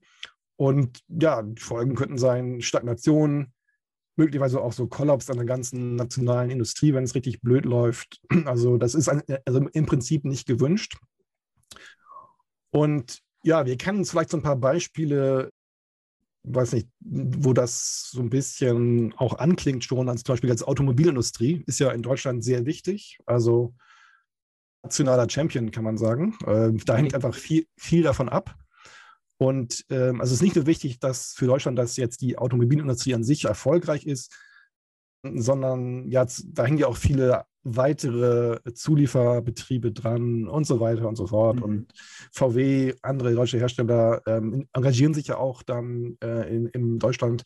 [0.56, 3.52] Und ja, die Folgen könnten sein Stagnation,
[4.16, 8.20] möglicherweise auch so Kollaps an der ganzen nationalen Industrie, wenn es richtig blöd läuft.
[8.44, 10.98] Also das ist ein, also im Prinzip nicht gewünscht.
[12.70, 15.50] Und ja, wir kennen vielleicht so ein paar Beispiele
[16.44, 21.62] weiß nicht, wo das so ein bisschen auch anklingt schon, als zum Beispiel als Automobilindustrie,
[21.66, 23.18] ist ja in Deutschland sehr wichtig.
[23.26, 23.74] Also
[24.82, 26.36] nationaler Champion, kann man sagen.
[26.46, 28.54] Äh, da hängt einfach viel, viel davon ab.
[29.36, 33.14] Und ähm, also es ist nicht nur wichtig, dass für Deutschland, dass jetzt die Automobilindustrie
[33.14, 34.34] an sich erfolgreich ist,
[35.22, 41.26] sondern ja, da hängen ja auch viele weitere Zulieferbetriebe dran und so weiter und so
[41.26, 41.56] fort.
[41.56, 41.62] Mhm.
[41.62, 41.92] Und
[42.32, 47.42] VW, andere deutsche Hersteller ähm, engagieren sich ja auch dann äh, in, in Deutschland.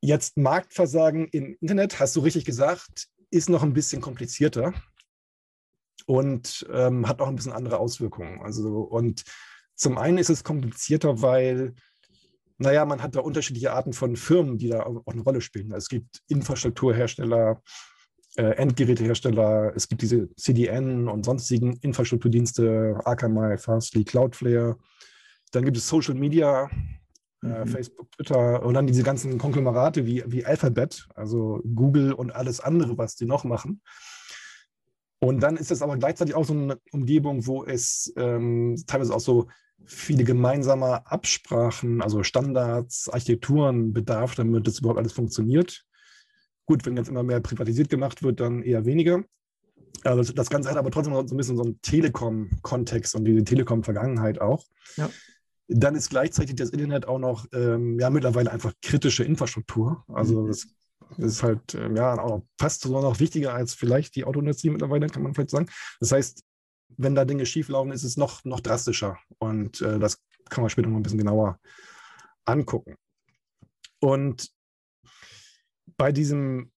[0.00, 4.72] Jetzt Marktversagen im Internet, hast du richtig gesagt, ist noch ein bisschen komplizierter
[6.06, 8.40] und ähm, hat auch ein bisschen andere Auswirkungen.
[8.40, 9.24] Also, und
[9.74, 11.74] zum einen ist es komplizierter, weil
[12.58, 15.72] naja, man hat da unterschiedliche Arten von Firmen, die da auch eine Rolle spielen.
[15.72, 17.62] Es gibt Infrastrukturhersteller,
[18.42, 24.76] Endgerätehersteller, es gibt diese CDN und sonstigen Infrastrukturdienste, Akamai, Fastly, Cloudflare.
[25.52, 26.70] Dann gibt es Social Media,
[27.42, 27.66] äh, mhm.
[27.66, 32.98] Facebook, Twitter und dann diese ganzen Konglomerate wie, wie Alphabet, also Google und alles andere,
[32.98, 33.80] was die noch machen.
[35.18, 39.20] Und dann ist es aber gleichzeitig auch so eine Umgebung, wo es ähm, teilweise auch
[39.20, 39.48] so
[39.84, 45.85] viele gemeinsame Absprachen, also Standards, Architekturen bedarf, damit das überhaupt alles funktioniert.
[46.66, 49.22] Gut, wenn jetzt immer mehr privatisiert gemacht wird, dann eher weniger.
[50.04, 54.40] Also das Ganze hat aber trotzdem so ein bisschen so einen Telekom-Kontext und diese Telekom-Vergangenheit
[54.40, 54.64] auch.
[54.96, 55.08] Ja.
[55.68, 60.04] Dann ist gleichzeitig das Internet auch noch ähm, ja, mittlerweile einfach kritische Infrastruktur.
[60.08, 60.48] Also mhm.
[60.48, 60.66] das,
[61.18, 65.22] ist halt ähm, ja auch fast sogar noch wichtiger als vielleicht die Autoindustrie mittlerweile, kann
[65.22, 65.66] man vielleicht sagen.
[66.00, 66.42] Das heißt,
[66.96, 69.18] wenn da Dinge schieflaufen, ist es noch, noch drastischer.
[69.38, 71.58] Und äh, das kann man später noch ein bisschen genauer
[72.44, 72.96] angucken.
[74.00, 74.50] Und
[75.96, 76.70] bei diesem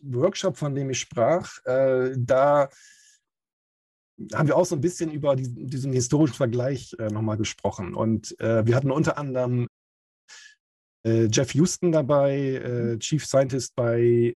[0.00, 2.68] Workshop, von dem ich sprach, äh, da
[4.32, 7.94] haben wir auch so ein bisschen über diesen, diesen historischen Vergleich äh, nochmal gesprochen.
[7.94, 9.68] Und äh, wir hatten unter anderem
[11.04, 14.34] äh, Jeff Houston dabei, äh, Chief Scientist bei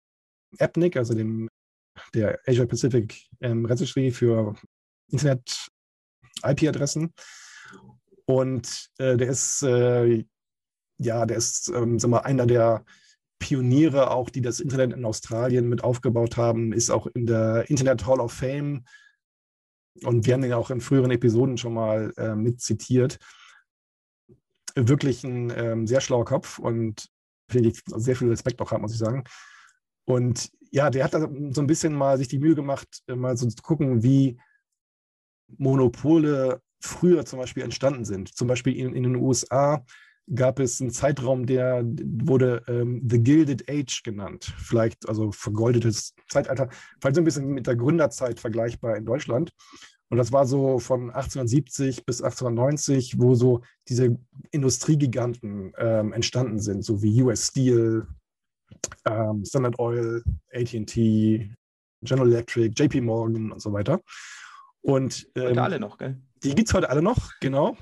[0.57, 1.49] Epnic, also dem
[2.13, 4.55] der Asia Pacific ähm, Registry für
[5.09, 7.13] Internet-IP-Adressen.
[8.25, 12.85] Und äh, der ist, ja, der ist, ähm, sag mal, einer der
[13.39, 18.05] Pioniere auch, die das Internet in Australien mit aufgebaut haben, ist auch in der Internet
[18.05, 18.85] Hall of Fame.
[20.03, 23.19] Und wir haben den auch in früheren Episoden schon mal äh, mit zitiert.
[24.75, 27.09] Wirklich ein ähm, sehr schlauer Kopf und
[27.49, 29.23] finde ich sehr viel Respekt auch haben, muss ich sagen.
[30.05, 33.37] Und ja, der hat da so ein bisschen mal sich die Mühe gemacht, äh, mal
[33.37, 34.39] so zu gucken, wie
[35.57, 38.35] Monopole früher zum Beispiel entstanden sind.
[38.35, 39.85] Zum Beispiel in, in den USA
[40.33, 44.53] gab es einen Zeitraum, der wurde ähm, The Gilded Age genannt.
[44.57, 49.51] Vielleicht, also vergoldetes Zeitalter, vielleicht so ein bisschen mit der Gründerzeit vergleichbar in Deutschland.
[50.09, 54.17] Und das war so von 1870 bis 1890, wo so diese
[54.51, 58.07] Industriegiganten ähm, entstanden sind, so wie US Steel,
[59.05, 61.51] ähm, Standard Oil, AT&T,
[62.01, 64.01] General Electric, JP Morgan und so weiter.
[64.81, 66.17] Und ähm, heute alle noch, gell?
[66.43, 67.75] Die gibt es heute alle noch, genau.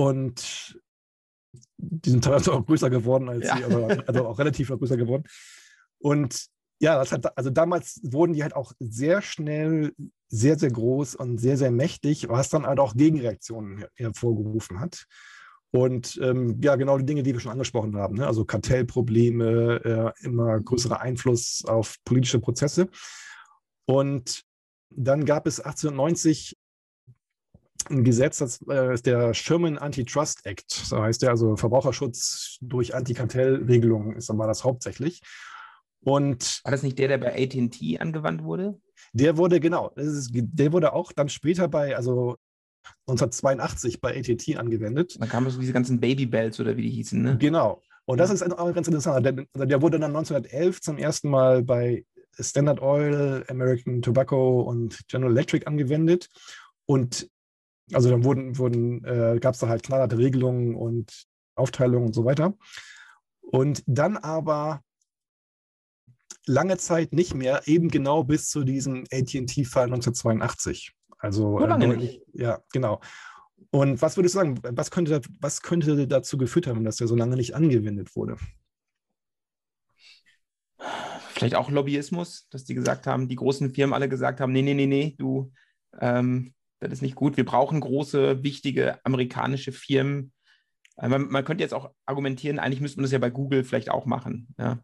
[0.00, 0.80] Und
[1.76, 3.58] die sind teilweise auch größer geworden als ja.
[3.58, 5.24] sie, aber also auch relativ größer geworden.
[5.98, 6.46] Und
[6.80, 9.92] ja, hat, also damals wurden die halt auch sehr schnell
[10.28, 15.04] sehr, sehr groß und sehr, sehr mächtig, was dann halt auch Gegenreaktionen hervorgerufen hat.
[15.70, 18.26] Und ähm, ja, genau die Dinge, die wir schon angesprochen haben, ne?
[18.26, 22.88] also Kartellprobleme, äh, immer größerer Einfluss auf politische Prozesse.
[23.84, 24.44] Und
[24.88, 26.56] dann gab es 1890
[27.88, 30.70] ein Gesetz, das äh, ist der Sherman Antitrust Act.
[30.70, 35.22] So heißt der, also Verbraucherschutz durch Antikartellregelungen ist war das hauptsächlich.
[36.02, 38.80] Und war das nicht der, der bei AT&T angewandt wurde?
[39.12, 42.36] Der wurde, genau, ist, der wurde auch dann später bei, also
[43.06, 45.16] 1982 bei AT&T angewendet.
[45.20, 47.38] Da kamen so diese ganzen Babybells oder wie die hießen, ne?
[47.38, 47.82] Genau.
[48.06, 49.24] Und das ist auch ganz interessant.
[49.24, 52.04] Der, der wurde dann 1911 zum ersten Mal bei
[52.38, 56.28] Standard Oil, American Tobacco und General Electric angewendet.
[56.86, 57.28] Und
[57.92, 62.24] also dann wurden, wurden, äh, gab es da halt knallharte Regelungen und Aufteilungen und so
[62.24, 62.54] weiter.
[63.40, 64.82] Und dann aber
[66.46, 70.92] lange Zeit nicht mehr, eben genau bis zu diesem AT&T-Fall 1982.
[71.18, 72.22] Also so lange äh, nicht.
[72.32, 73.00] Ja, genau.
[73.70, 77.14] Und was würdest du sagen, was könnte, was könnte dazu geführt haben, dass der so
[77.14, 78.36] lange nicht angewendet wurde?
[81.34, 84.74] Vielleicht auch Lobbyismus, dass die gesagt haben, die großen Firmen alle gesagt haben, nee, nee,
[84.74, 85.52] nee, nee, du,
[86.00, 87.36] ähm, das ist nicht gut.
[87.36, 90.32] Wir brauchen große, wichtige amerikanische Firmen.
[90.96, 93.90] Äh, man, man, könnte jetzt auch argumentieren, eigentlich müsste man das ja bei Google vielleicht
[93.90, 94.54] auch machen.
[94.58, 94.82] Ja?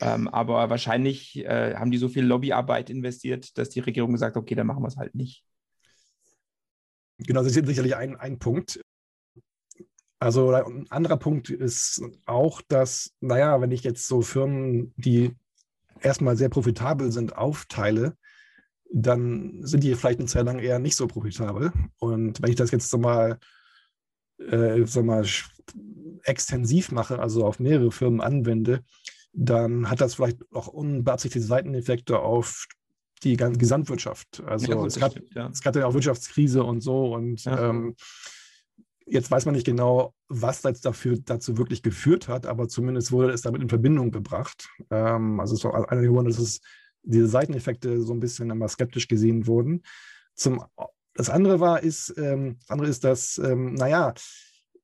[0.00, 4.42] Ähm, aber wahrscheinlich äh, haben die so viel Lobbyarbeit investiert, dass die Regierung gesagt hat,
[4.42, 5.44] okay, dann machen wir es halt nicht.
[7.18, 8.80] Genau, das ist sicherlich ein, ein Punkt.
[10.18, 15.34] Also ein anderer Punkt ist auch, dass, naja, wenn ich jetzt so Firmen, die
[16.00, 18.16] erstmal sehr profitabel sind, aufteile,
[18.92, 21.72] dann sind die vielleicht eine Zeit lang eher nicht so profitabel.
[21.98, 23.38] Und wenn ich das jetzt so mal,
[24.38, 25.24] äh, so mal
[26.24, 28.84] extensiv mache, also auf mehrere Firmen anwende,
[29.32, 32.66] dann hat das vielleicht auch unbeabsichtigte Seiteneffekte auf
[33.22, 34.42] die ganze Gesamtwirtschaft.
[34.46, 35.48] Also ja, es, gab, stimmt, ja.
[35.48, 37.70] es gab ja auch Wirtschaftskrise und so und ja.
[37.70, 37.94] ähm,
[39.06, 43.32] jetzt weiß man nicht genau, was jetzt dafür, dazu wirklich geführt hat, aber zumindest wurde
[43.32, 44.68] es damit in Verbindung gebracht.
[44.90, 46.60] Ähm, also es war Gründe, dass es
[47.02, 49.82] diese Seiteneffekte so ein bisschen immer skeptisch gesehen wurden.
[50.34, 50.64] Zum,
[51.14, 54.14] das andere war, ist, ähm, das andere ist, dass, ähm, naja,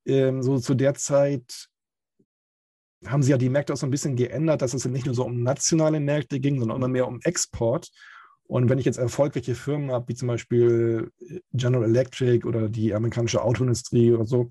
[0.06, 1.68] ähm, so zu der Zeit
[3.06, 5.24] haben sie ja die Märkte auch so ein bisschen geändert, dass es nicht nur so
[5.24, 7.90] um nationale Märkte ging, sondern immer mehr um Export.
[8.44, 11.12] Und wenn ich jetzt erfolgreiche Firmen habe, wie zum Beispiel
[11.52, 14.50] General Electric oder die amerikanische Autoindustrie oder so,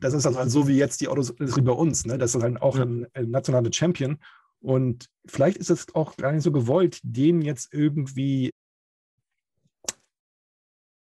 [0.00, 2.06] das ist halt so wie jetzt die Autoindustrie bei uns.
[2.06, 2.16] Ne?
[2.16, 4.18] Das ist halt auch ein, ein nationaler Champion.
[4.64, 8.50] Und vielleicht ist es auch gar nicht so gewollt, den jetzt irgendwie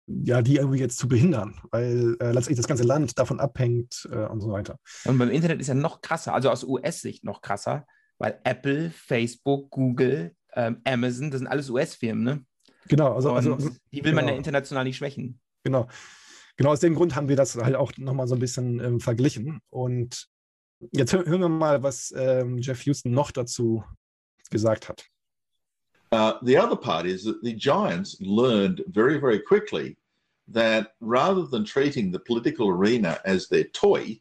[0.07, 4.27] ja, die irgendwie jetzt zu behindern, weil äh, letztendlich das ganze Land davon abhängt äh,
[4.27, 4.79] und so weiter.
[5.05, 7.87] Und beim Internet ist ja noch krasser, also aus US-Sicht noch krasser,
[8.19, 12.45] weil Apple, Facebook, Google, ähm, Amazon, das sind alles US-Firmen, ne?
[12.89, 13.57] Genau, also, also
[13.93, 15.41] die will man ja international nicht schwächen.
[15.63, 15.89] Genau.
[16.57, 19.61] Genau aus dem Grund haben wir das halt auch nochmal so ein bisschen ähm, verglichen.
[19.71, 20.29] Und
[20.93, 23.85] jetzt hören wir mal, was ähm, Jeff Houston noch dazu
[24.51, 25.05] gesagt hat.
[26.13, 29.97] Uh, the other part is that the Giants learned very, very quickly
[30.47, 34.21] that rather than treating the political arena as their toy,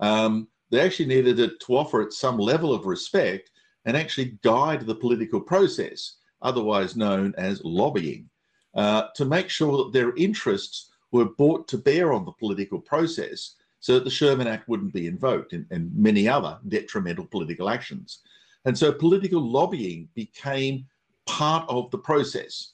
[0.00, 3.50] um, they actually needed it to offer it some level of respect
[3.84, 8.28] and actually guide the political process, otherwise known as lobbying,
[8.74, 13.56] uh, to make sure that their interests were brought to bear on the political process
[13.80, 18.20] so that the Sherman Act wouldn't be invoked and, and many other detrimental political actions.
[18.64, 20.86] And so political lobbying became
[21.26, 22.72] part of the process.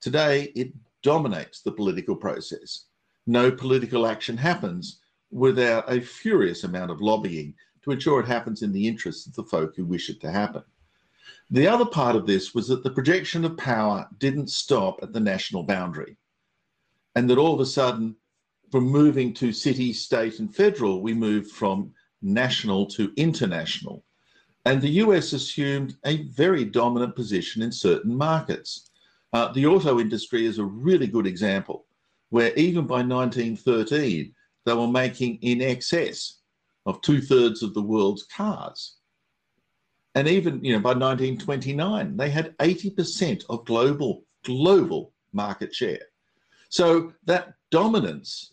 [0.00, 2.86] Today, it dominates the political process.
[3.26, 8.72] no political action happens without a furious amount of lobbying to ensure it happens in
[8.72, 10.62] the interests of the folk who wish it to happen.
[11.50, 15.20] The other part of this was that the projection of power didn't stop at the
[15.20, 16.16] national boundary.
[17.14, 18.16] And that all of a sudden,
[18.74, 24.02] from moving to city, state, and federal, we moved from national to international.
[24.64, 28.90] And the US assumed a very dominant position in certain markets.
[29.32, 31.86] Uh, the auto industry is a really good example,
[32.30, 34.34] where even by 1913,
[34.64, 36.40] they were making in excess
[36.84, 38.96] of two thirds of the world's cars.
[40.16, 46.02] And even you know, by 1929, they had 80% of global, global market share.
[46.70, 48.50] So that dominance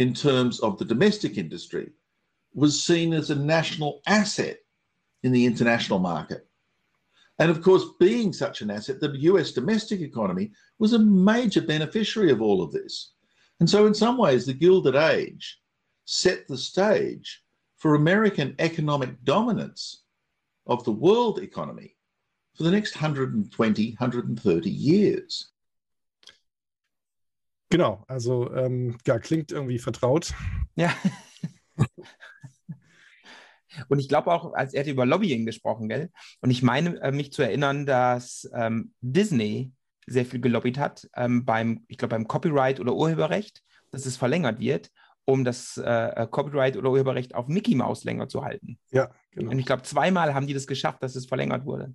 [0.00, 1.90] in terms of the domestic industry
[2.54, 4.56] was seen as a national asset
[5.24, 6.48] in the international market.
[7.38, 12.30] And of course, being such an asset, the US domestic economy was a major beneficiary
[12.30, 13.12] of all of this.
[13.60, 15.60] And so, in some ways, the Gilded Age
[16.06, 17.42] set the stage
[17.76, 20.04] for American economic dominance
[20.66, 21.94] of the world economy
[22.54, 25.50] for the next 120, 130 years.
[27.70, 30.34] Genau, also ähm, ja, klingt irgendwie vertraut.
[30.74, 30.92] Ja.
[33.88, 36.10] Und ich glaube auch, als er hat über Lobbying gesprochen, gell?
[36.40, 39.72] Und ich meine, äh, mich zu erinnern, dass ähm, Disney
[40.06, 44.58] sehr viel gelobbyt hat ähm, beim, ich glaube, beim Copyright oder Urheberrecht, dass es verlängert
[44.58, 44.90] wird,
[45.24, 48.78] um das äh, äh Copyright oder Urheberrecht auf Mickey Mouse länger zu halten.
[48.90, 49.52] Ja, genau.
[49.52, 51.94] Und ich glaube, zweimal haben die das geschafft, dass es verlängert wurde.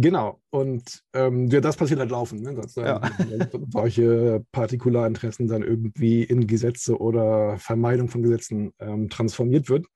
[0.00, 2.54] Genau, und ähm, ja, das passiert halt laufend, ne?
[2.54, 3.00] dass ja.
[3.72, 9.86] solche Partikularinteressen dann irgendwie in Gesetze oder Vermeidung von Gesetzen ähm, transformiert wird.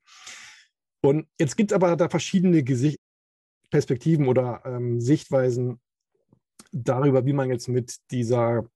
[1.01, 2.99] Und jetzt gibt es aber da verschiedene Gesicht
[3.71, 5.79] Perspektiven oder ähm, Sichtweisen
[6.73, 8.67] darüber, wie man jetzt mit dieser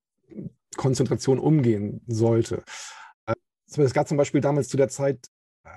[0.78, 2.64] Konzentration umgehen sollte.
[3.26, 3.36] Äh,
[3.76, 5.28] es gab zum Beispiel damals zu der Zeit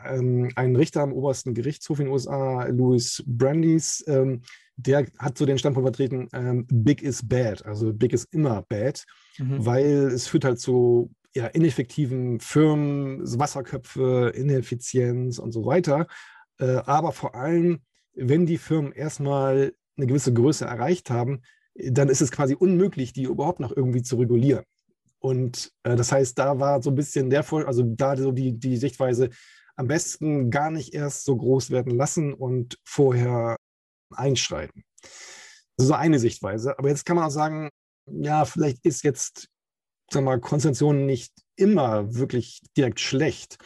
[0.05, 4.43] ähm, einen Richter am obersten Gerichtshof in den USA, Louis Brandeis, ähm,
[4.83, 9.05] der hat so den Standpunkt vertreten, ähm, Big is bad, also Big ist immer bad,
[9.38, 9.64] mhm.
[9.64, 16.07] weil es führt halt zu ja, ineffektiven Firmen, Wasserköpfe, Ineffizienz und so weiter.
[16.59, 17.81] Äh, aber vor allem,
[18.14, 21.43] wenn die Firmen erstmal eine gewisse Größe erreicht haben,
[21.75, 24.64] dann ist es quasi unmöglich, die überhaupt noch irgendwie zu regulieren.
[25.21, 28.77] Und äh, das heißt, da war so ein bisschen der, also da so die, die
[28.77, 29.31] Sichtweise,
[29.77, 33.57] am besten gar nicht erst so groß werden lassen und vorher
[34.12, 34.85] einschreiten.
[35.03, 36.79] Das ist so eine Sichtweise.
[36.79, 37.70] Aber jetzt kann man auch sagen,
[38.07, 39.49] ja, vielleicht ist jetzt,
[40.11, 43.57] sag mal, Konzentration nicht immer wirklich direkt schlecht.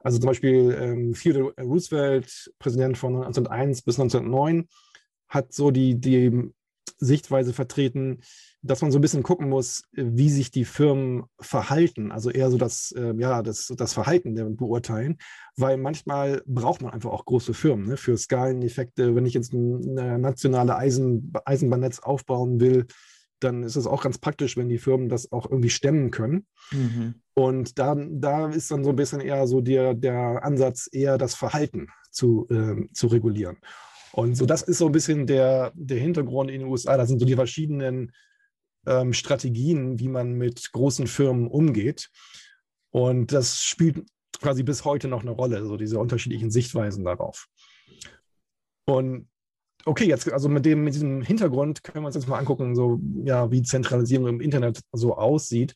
[0.00, 4.68] Also zum Beispiel ähm, Theodore Roosevelt, Präsident von 1901 bis 1909,
[5.28, 6.52] hat so die, die
[6.98, 8.20] Sichtweise vertreten,
[8.62, 12.56] dass man so ein bisschen gucken muss, wie sich die Firmen verhalten, also eher so
[12.56, 15.18] das, äh, ja, das, das Verhalten beurteilen,
[15.56, 19.14] weil manchmal braucht man einfach auch große Firmen ne, für Skaleneffekte.
[19.14, 22.86] Wenn ich jetzt ein, ein nationale Eisen, Eisenbahnnetz aufbauen will,
[23.40, 26.46] dann ist es auch ganz praktisch, wenn die Firmen das auch irgendwie stemmen können.
[26.72, 27.16] Mhm.
[27.34, 31.34] Und da, da ist dann so ein bisschen eher so der, der Ansatz, eher das
[31.34, 33.58] Verhalten zu, äh, zu regulieren.
[34.14, 36.96] Und so, das ist so ein bisschen der, der Hintergrund in den USA.
[36.96, 38.12] Da sind so die verschiedenen
[38.86, 42.10] ähm, Strategien, wie man mit großen Firmen umgeht.
[42.90, 44.06] Und das spielt
[44.40, 47.48] quasi bis heute noch eine Rolle, so diese unterschiedlichen Sichtweisen darauf.
[48.84, 49.28] Und
[49.84, 53.00] okay, jetzt also mit dem mit diesem Hintergrund können wir uns jetzt mal angucken, so
[53.24, 55.74] ja, wie Zentralisierung im Internet so aussieht.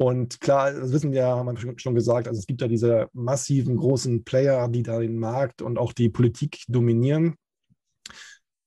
[0.00, 3.76] Und klar, das wissen wir, haben wir schon gesagt, also es gibt da diese massiven
[3.76, 7.34] großen Player, die da den Markt und auch die Politik dominieren.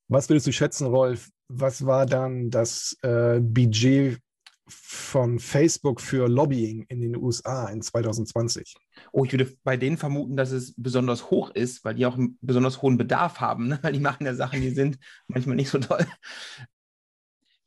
[0.08, 1.30] Was würdest du schätzen, Rolf?
[1.48, 4.20] Was war dann das äh, Budget
[4.68, 8.76] von Facebook für Lobbying in den USA in 2020?
[9.12, 12.38] Oh, ich würde bei denen vermuten, dass es besonders hoch ist, weil die auch einen
[12.42, 13.80] besonders hohen Bedarf haben, ne?
[13.82, 16.06] weil die machen ja Sachen, die sind manchmal nicht so toll.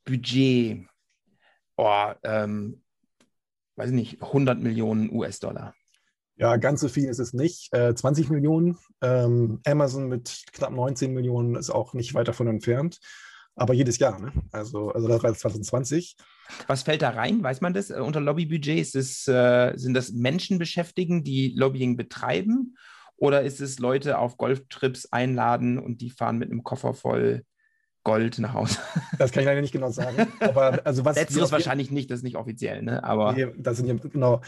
[0.05, 0.87] Budget.
[1.75, 2.81] Oh, ähm,
[3.77, 5.73] weiß ich nicht, 100 Millionen US-Dollar.
[6.35, 7.73] Ja, ganz so viel ist es nicht.
[7.73, 8.77] Äh, 20 Millionen.
[9.01, 12.99] Ähm, Amazon mit knapp 19 Millionen ist auch nicht weit davon entfernt.
[13.55, 14.31] Aber jedes Jahr, ne?
[14.51, 16.15] Also, also das war 2020.
[16.67, 17.41] Was fällt da rein?
[17.41, 17.89] Weiß man das?
[17.89, 22.75] Äh, unter Lobbybudget äh, sind das Menschen beschäftigen, die Lobbying betreiben?
[23.15, 27.43] Oder ist es Leute auf Golftrips einladen und die fahren mit einem Koffer voll
[28.07, 28.77] Gold nach Hause?
[29.19, 30.27] Das kann ich leider nicht genau sagen.
[30.39, 33.03] Aber also was Letzteres wahrscheinlich nicht, das ist nicht offiziell, ne?
[33.03, 34.41] Aber nee, das sind ja genau.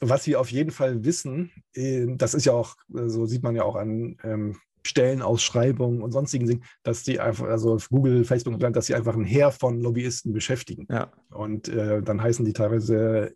[0.00, 3.64] Was wir auf jeden Fall wissen, äh, das ist ja auch, so sieht man ja
[3.64, 8.86] auch an ähm, Stellenausschreibungen und sonstigen Dingen, dass die einfach, also auf Google, Facebook, dass
[8.86, 10.86] sie einfach ein Heer von Lobbyisten beschäftigen.
[10.90, 11.12] Ja.
[11.30, 13.34] Und äh, dann heißen die teilweise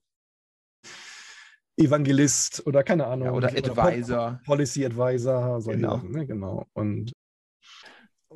[1.77, 3.27] Evangelist oder keine Ahnung.
[3.29, 4.41] Ja, oder Advisor.
[4.47, 5.97] Policy Advisor, solche Genau.
[5.97, 6.27] Sachen, ne?
[6.27, 6.67] genau.
[6.73, 7.13] Und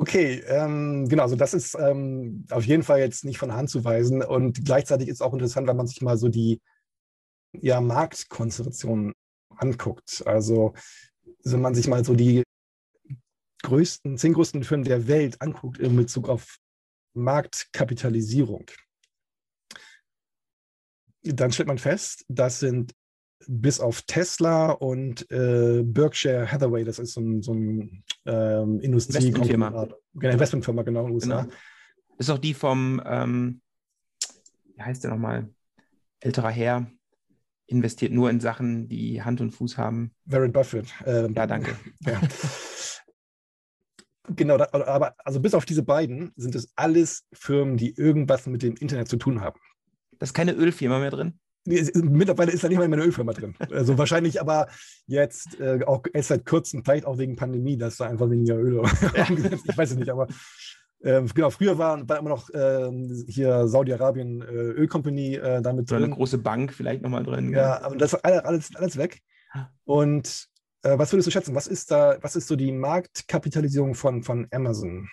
[0.00, 3.84] okay, ähm, genau, also das ist ähm, auf jeden Fall jetzt nicht von Hand zu
[3.84, 4.22] weisen.
[4.22, 6.60] Und gleichzeitig ist auch interessant, wenn man sich mal so die
[7.52, 9.12] ja, Marktkonzentration
[9.56, 10.22] anguckt.
[10.26, 10.72] Also
[11.44, 12.42] wenn man sich mal so die
[13.62, 16.56] größten, zehn größten Firmen der Welt anguckt in Bezug auf
[17.14, 18.70] Marktkapitalisierung,
[21.22, 22.94] dann stellt man fest, das sind
[23.46, 29.26] bis auf Tesla und äh, Berkshire Hathaway, das ist so ein, so ein ähm, Industrie
[29.26, 29.88] Investmentfirma.
[30.14, 31.42] Genau, Investmentfirma, genau, in USA.
[31.42, 31.54] Genau.
[32.18, 33.60] Ist auch die vom, ähm,
[34.74, 35.48] wie heißt der nochmal?
[36.20, 36.90] Älterer Herr,
[37.66, 40.12] investiert nur in Sachen, die Hand und Fuß haben.
[40.26, 40.86] Warren Buffett.
[41.06, 41.76] ähm, Ja, danke.
[42.06, 42.20] Ja.
[44.36, 48.62] Genau, da, aber also bis auf diese beiden sind es alles Firmen, die irgendwas mit
[48.62, 49.58] dem Internet zu tun haben.
[50.18, 51.40] Da ist keine Ölfirma mehr drin.
[51.66, 53.54] Mittlerweile ist da nicht mal mehr eine Ölfirma drin.
[53.70, 54.68] Also wahrscheinlich aber
[55.06, 58.78] jetzt äh, auch erst seit kurzem, vielleicht auch wegen Pandemie, dass da einfach weniger Öl
[59.28, 60.26] umgesetzt Ich weiß es nicht, aber
[61.02, 65.96] ähm, genau, früher war, war immer noch ähm, hier Saudi-Arabien äh, Ölcompany äh, damit Oder
[65.96, 66.14] eine drin.
[66.14, 67.52] große Bank vielleicht nochmal drin.
[67.52, 69.20] Ja, aber das ist alles, alles, alles weg.
[69.84, 70.48] Und
[70.82, 71.54] äh, was würdest du schätzen?
[71.54, 75.08] Was ist da, was ist so die Marktkapitalisierung von, von Amazon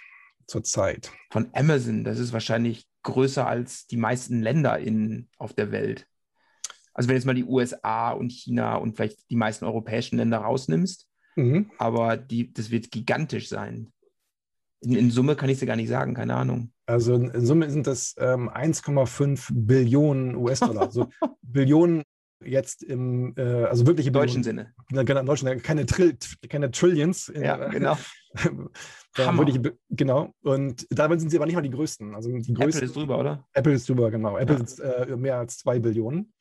[0.45, 1.12] zurzeit?
[1.32, 6.06] Von Amazon, das ist wahrscheinlich größer als die meisten Länder in, auf der Welt.
[6.98, 10.39] Also wenn du jetzt mal die USA und China und vielleicht die meisten europäischen Länder
[10.39, 11.70] rausnimmst, Mhm.
[11.78, 13.91] aber die, das wird gigantisch sein.
[14.82, 16.72] In, in Summe kann ich es dir gar nicht sagen, keine Ahnung.
[16.88, 20.82] Also in, in Summe sind das ähm, 1,5 Billionen US-Dollar.
[20.88, 21.10] Also
[21.43, 22.02] Billionen
[22.43, 24.43] jetzt im, äh, also wirkliche Im deutschen.
[24.43, 24.74] Sinne.
[24.89, 26.18] Genau, im deutschen, keine, Trill,
[26.50, 27.30] keine Trillions.
[27.30, 27.98] in- Ja, genau.
[29.18, 29.38] Hammer.
[29.39, 30.32] wirkliche Bi- genau.
[30.41, 32.16] Und dabei sind sie aber nicht mal die größten.
[32.16, 32.84] Also die Apple größten.
[32.88, 33.48] ist drüber, oder?
[33.54, 34.38] Apple ist drüber, genau.
[34.38, 34.64] Apple Ja.
[34.64, 36.34] ist äh, mehr als 2 Billionen.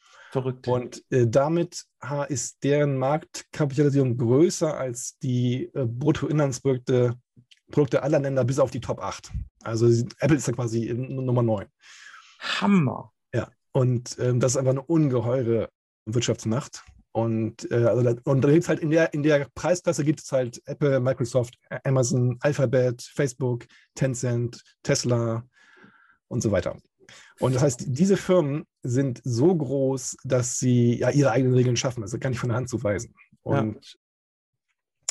[0.43, 0.69] Verrückt.
[0.69, 1.85] Und äh, damit
[2.29, 7.15] ist deren Marktkapitalisierung größer als die äh, Bruttoinlandsprodukte
[7.71, 9.33] Produkte aller Länder bis auf die Top 8.
[9.65, 9.87] Also
[10.21, 11.67] Apple ist da quasi in, Nummer 9.
[12.39, 13.13] Hammer.
[13.77, 15.69] Und ähm, das ist einfach eine ungeheure
[16.07, 16.83] Wirtschaftsmacht.
[17.13, 20.33] Und, äh, also da, und da gibt's halt in der, in der Preisklasse gibt es
[20.33, 25.45] halt Apple, Microsoft, Amazon, Alphabet, Facebook, Tencent, Tesla
[26.29, 26.79] und so weiter.
[27.41, 32.01] Und das heißt, diese Firmen sind so groß, dass sie ja ihre eigenen Regeln schaffen.
[32.01, 33.15] Das gar nicht von der Hand zu weisen.
[33.45, 33.61] Ja.
[33.61, 33.99] Und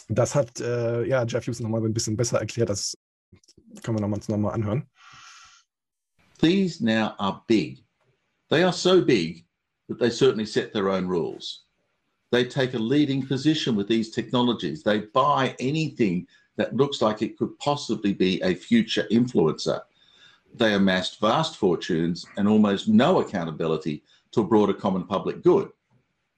[0.07, 2.69] das hat äh, ja Jeff Houston nochmal ein bisschen besser erklärt.
[2.69, 2.97] Das
[3.83, 4.89] können wir nochmal noch mal anhören.
[6.39, 7.83] These now are big.
[8.49, 9.45] They are so big
[9.87, 11.65] that they certainly set their own rules.
[12.31, 14.83] They take a leading position with these technologies.
[14.83, 16.27] They buy anything
[16.57, 19.81] that looks like it could possibly be a future influencer.
[20.57, 25.69] They amassed vast fortunes and almost no accountability to a broader common public good.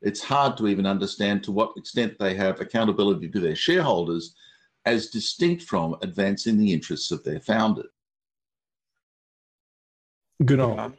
[0.01, 4.35] It's hard to even understand to what extent they have accountability to their shareholders
[4.85, 7.91] as distinct from advancing the interests of their founders.
[10.39, 10.75] Genau.
[10.75, 10.93] Ja.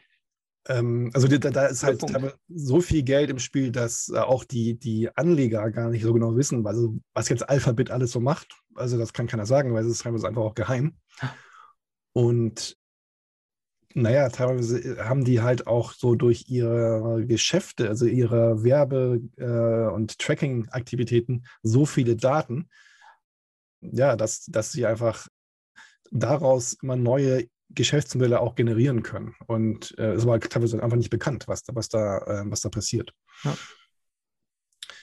[0.69, 2.05] Ähm, also da, da ist halt
[2.49, 6.37] so viel Geld im Spiel, dass äh, auch die, die Anleger gar nicht so genau
[6.37, 8.53] wissen, also, was jetzt Alphabet alles so macht.
[8.75, 10.99] Also das kann keiner sagen, weil es ist einfach auch geheim.
[12.13, 12.77] Und
[13.95, 20.19] naja, teilweise haben die halt auch so durch ihre Geschäfte, also ihre Werbe- äh, und
[20.19, 22.69] Tracking-Aktivitäten so viele Daten,
[23.81, 25.29] ja, dass, dass sie einfach
[26.11, 29.35] daraus immer neue Geschäftsmodelle auch generieren können.
[29.47, 32.69] Und äh, es war teilweise einfach nicht bekannt, was da, was da, äh, was da
[32.69, 33.13] passiert.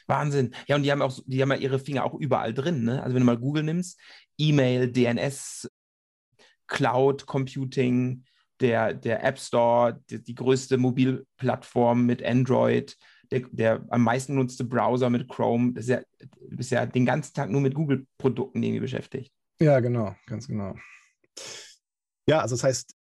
[0.07, 0.55] Wahnsinn.
[0.67, 2.83] Ja, und die haben auch, die haben ja ihre Finger auch überall drin.
[2.83, 3.01] Ne?
[3.01, 3.99] Also wenn du mal Google nimmst,
[4.37, 5.69] E-Mail, DNS,
[6.67, 8.25] Cloud Computing,
[8.59, 12.97] der, der App Store, die, die größte Mobilplattform mit Android,
[13.31, 15.73] der, der am meisten genutzte Browser mit Chrome.
[15.73, 19.31] Das ist ja, du bist ja den ganzen Tag nur mit Google-Produkten irgendwie beschäftigt.
[19.59, 20.75] Ja, genau, ganz genau.
[22.27, 22.95] Ja, also das heißt,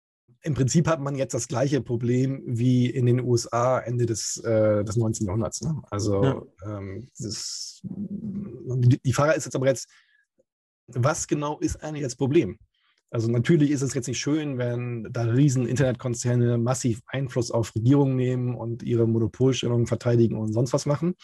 [0.43, 4.83] im Prinzip hat man jetzt das gleiche Problem wie in den USA Ende des, äh,
[4.83, 5.27] des 19.
[5.27, 5.61] Jahrhunderts.
[5.61, 5.81] Ne?
[5.91, 9.87] Also ähm, das, die, die Frage ist jetzt aber jetzt,
[10.87, 12.57] was genau ist eigentlich das Problem?
[13.11, 18.15] Also natürlich ist es jetzt nicht schön, wenn da riesen Internetkonzerne massiv Einfluss auf Regierungen
[18.15, 21.15] nehmen und ihre Monopolstellung verteidigen und sonst was machen.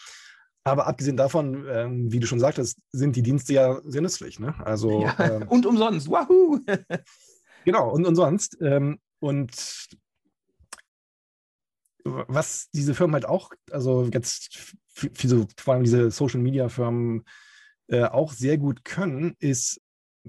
[0.64, 4.38] Aber abgesehen davon, ähm, wie du schon sagtest, sind die Dienste ja sehr nützlich.
[4.38, 4.54] Ne?
[4.66, 6.10] Also Ja, ähm, und umsonst.
[6.10, 6.60] Wahoo!
[7.64, 8.56] Genau, und, und sonst.
[8.62, 9.50] Ähm, und
[12.04, 16.70] was diese Firmen halt auch, also jetzt für, für so, vor allem diese Social Media
[16.70, 17.24] Firmen
[17.88, 19.82] äh, auch sehr gut können, ist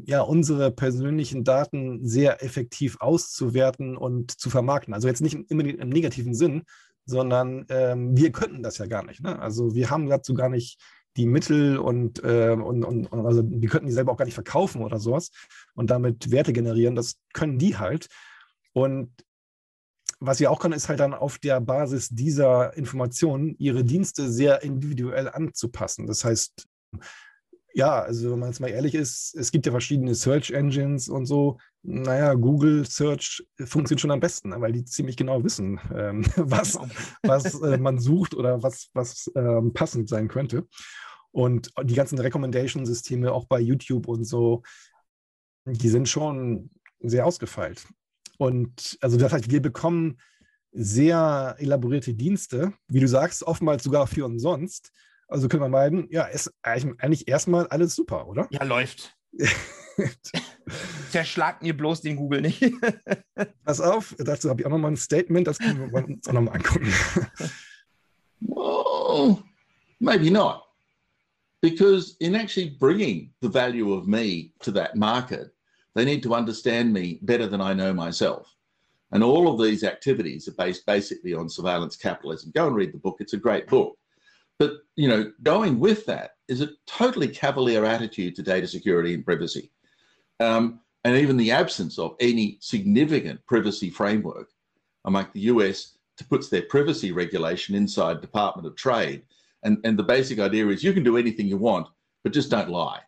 [0.05, 4.93] ja unsere persönlichen Daten sehr effektiv auszuwerten und zu vermarkten.
[4.93, 6.63] Also jetzt nicht immer im negativen Sinn,
[7.05, 9.21] sondern ähm, wir könnten das ja gar nicht.
[9.21, 9.39] Ne?
[9.39, 10.79] Also wir haben dazu gar nicht
[11.17, 14.35] die Mittel und, äh, und, und, und, also wir könnten die selber auch gar nicht
[14.35, 15.31] verkaufen oder sowas
[15.73, 16.95] und damit Werte generieren.
[16.95, 18.07] Das können die halt.
[18.73, 19.11] Und
[20.19, 24.63] was sie auch können, ist halt dann auf der Basis dieser Informationen ihre Dienste sehr
[24.63, 26.07] individuell anzupassen.
[26.07, 26.67] Das heißt,
[27.73, 31.25] ja, also wenn man jetzt mal ehrlich ist, es gibt ja verschiedene Search Engines und
[31.25, 31.57] so.
[31.83, 36.77] Naja, Google Search funktioniert schon am besten, ne, weil die ziemlich genau wissen, ähm, was,
[37.23, 40.67] was äh, man sucht oder was, was ähm, passend sein könnte.
[41.31, 44.63] Und die ganzen Recommendation-Systeme auch bei YouTube und so,
[45.65, 47.87] die sind schon sehr ausgefeilt.
[48.37, 50.17] Und also das heißt, wir bekommen
[50.71, 54.91] sehr elaborierte Dienste, wie du sagst, oftmals sogar für umsonst.
[55.29, 58.47] Also können wir meinen, ja, ist eigentlich erstmal alles super, oder?
[58.49, 59.15] Ja, läuft.
[61.11, 62.61] Zerschlagt mir bloß den Google nicht.
[63.63, 66.55] Pass auf, dazu habe ich auch nochmal ein Statement, das können wir uns auch nochmal
[66.55, 66.93] angucken.
[68.41, 69.43] Well,
[69.99, 70.63] maybe not.
[71.61, 75.53] Because in actually bringing the value of me to that market,
[75.93, 78.47] they need to understand me better than I know myself.
[79.11, 82.53] And all of these activities are based basically on surveillance capitalism.
[82.55, 83.98] Go and read the book, it's a great book.
[84.59, 89.25] But you know, going with that is a totally cavalier attitude to data security and
[89.25, 89.71] privacy,
[90.39, 94.49] um, and even the absence of any significant privacy framework.
[95.05, 99.23] among the US, to puts their privacy regulation inside Department of Trade,
[99.63, 101.87] and and the basic idea is you can do anything you want,
[102.23, 103.01] but just don't lie.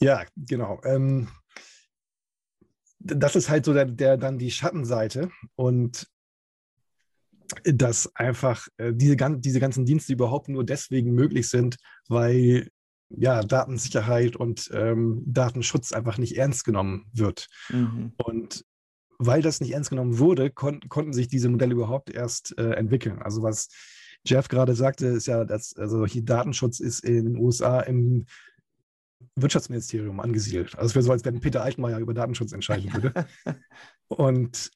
[0.00, 0.80] Ja, genau.
[0.84, 1.28] Ähm,
[3.00, 6.06] das ist halt so der, der dann die Schattenseite und
[7.64, 11.76] dass einfach äh, diese, diese ganzen Dienste überhaupt nur deswegen möglich sind,
[12.08, 12.68] weil
[13.10, 17.48] ja, Datensicherheit und ähm, Datenschutz einfach nicht ernst genommen wird.
[17.68, 18.12] Mhm.
[18.18, 18.64] Und
[19.18, 23.20] weil das nicht ernst genommen wurde, kon konnten sich diese Modelle überhaupt erst äh, entwickeln.
[23.20, 23.68] Also was
[24.24, 28.26] Jeff gerade sagte, ist ja, dass also hier Datenschutz ist in den USA im
[29.36, 30.76] Wirtschaftsministerium angesiedelt.
[30.76, 33.26] Also es wäre so, als wenn Peter Altmaier über Datenschutz entscheiden würde.
[34.08, 34.70] Und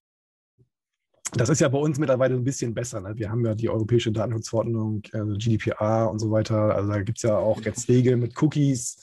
[1.32, 3.00] das ist ja bei uns mittlerweile ein bisschen besser.
[3.00, 3.14] Ne?
[3.16, 6.74] Wir haben ja die Europäische Datenschutzverordnung, also GDPR und so weiter.
[6.74, 8.98] Also da gibt es ja auch jetzt Regeln mit Cookies,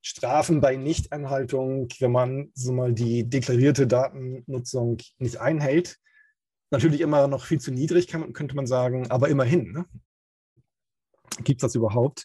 [0.00, 5.98] Strafen bei Nichtanhaltung, wenn man so mal die deklarierte Datennutzung nicht einhält.
[6.70, 9.72] Natürlich immer noch viel zu niedrig, kann, könnte man sagen, aber immerhin.
[9.72, 9.84] Ne?
[11.42, 12.24] Gibt es das überhaupt?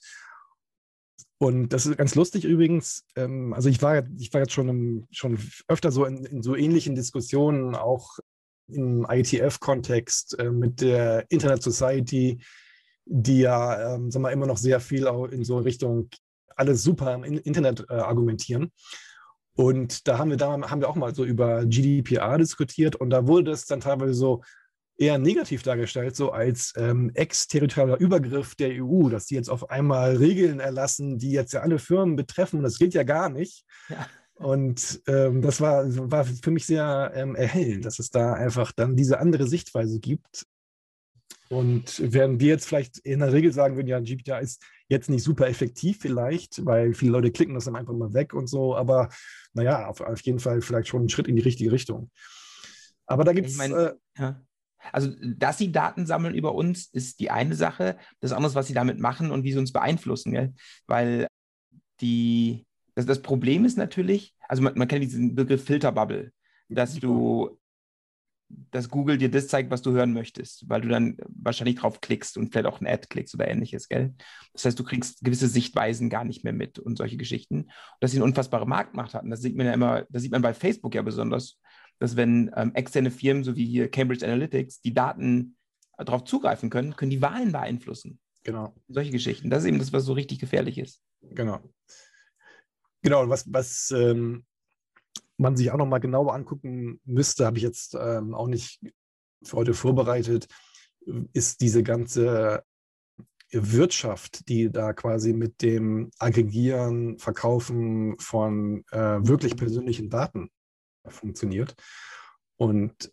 [1.40, 3.04] Und das ist ganz lustig übrigens.
[3.16, 6.56] Ähm, also ich war, ich war jetzt schon, im, schon öfter so in, in so
[6.56, 8.20] ähnlichen Diskussionen, auch
[8.74, 12.40] im ITF-Kontext äh, mit der Internet Society,
[13.06, 16.10] die ja ähm, sagen wir, immer noch sehr viel in so Richtung
[16.56, 18.72] alles super im Internet äh, argumentieren.
[19.56, 23.28] Und da haben wir, da haben wir auch mal so über GDPR diskutiert und da
[23.28, 24.42] wurde es dann teilweise so
[24.98, 30.16] eher negativ dargestellt, so als ähm, exterritorialer Übergriff der EU, dass die jetzt auf einmal
[30.18, 32.62] Regeln erlassen, die jetzt ja alle Firmen betreffen.
[32.62, 33.66] Das gilt ja gar nicht.
[33.90, 34.08] Ja.
[34.42, 38.96] Und ähm, das war, war für mich sehr ähm, erhellend, dass es da einfach dann
[38.96, 40.48] diese andere Sichtweise gibt.
[41.50, 45.24] Und während wir jetzt vielleicht in der Regel sagen würden, ja, GPTA ist jetzt nicht
[45.24, 49.10] super effektiv vielleicht, weil viele Leute klicken das dann einfach mal weg und so, aber
[49.54, 52.10] naja, auf, auf jeden Fall vielleicht schon ein Schritt in die richtige Richtung.
[53.06, 53.54] Aber da gibt es.
[53.54, 54.42] Ich mein, äh, ja.
[54.92, 57.98] Also, dass sie Daten sammeln über uns, ist die eine Sache.
[58.22, 60.32] Das andere ist, was sie damit machen und wie sie uns beeinflussen.
[60.32, 60.54] Gell?
[60.88, 61.28] Weil
[62.00, 62.66] die,
[62.96, 66.32] das, das Problem ist natürlich, also man, man kennt diesen Begriff Filterbubble,
[66.70, 67.58] dass du,
[68.50, 72.38] dass Google dir das zeigt, was du hören möchtest, weil du dann wahrscheinlich drauf klickst
[72.38, 74.14] und vielleicht auch ein Ad klickst oder ähnliches, gell?
[74.54, 77.62] Das heißt, du kriegst gewisse Sichtweisen gar nicht mehr mit und solche Geschichten.
[77.62, 80.42] Und dass sie eine unfassbare Marktmacht hatten, das sieht man ja immer, das sieht man
[80.42, 81.60] bei Facebook ja besonders,
[82.00, 85.56] dass wenn ähm, externe Firmen, so wie hier Cambridge Analytics, die Daten
[85.98, 88.20] darauf zugreifen können, können die Wahlen beeinflussen.
[88.44, 88.74] Genau.
[88.88, 89.50] Solche Geschichten.
[89.50, 91.02] Das ist eben das, was so richtig gefährlich ist.
[91.22, 91.60] Genau.
[93.02, 94.46] Genau, was, was ähm,
[95.38, 98.80] man sich auch nochmal genauer angucken müsste, habe ich jetzt ähm, auch nicht
[99.44, 100.48] für heute vorbereitet,
[101.34, 102.64] ist diese ganze
[103.52, 110.50] Wirtschaft, die da quasi mit dem Aggregieren, Verkaufen von äh, wirklich persönlichen Daten
[111.08, 111.76] funktioniert.
[112.58, 113.12] Und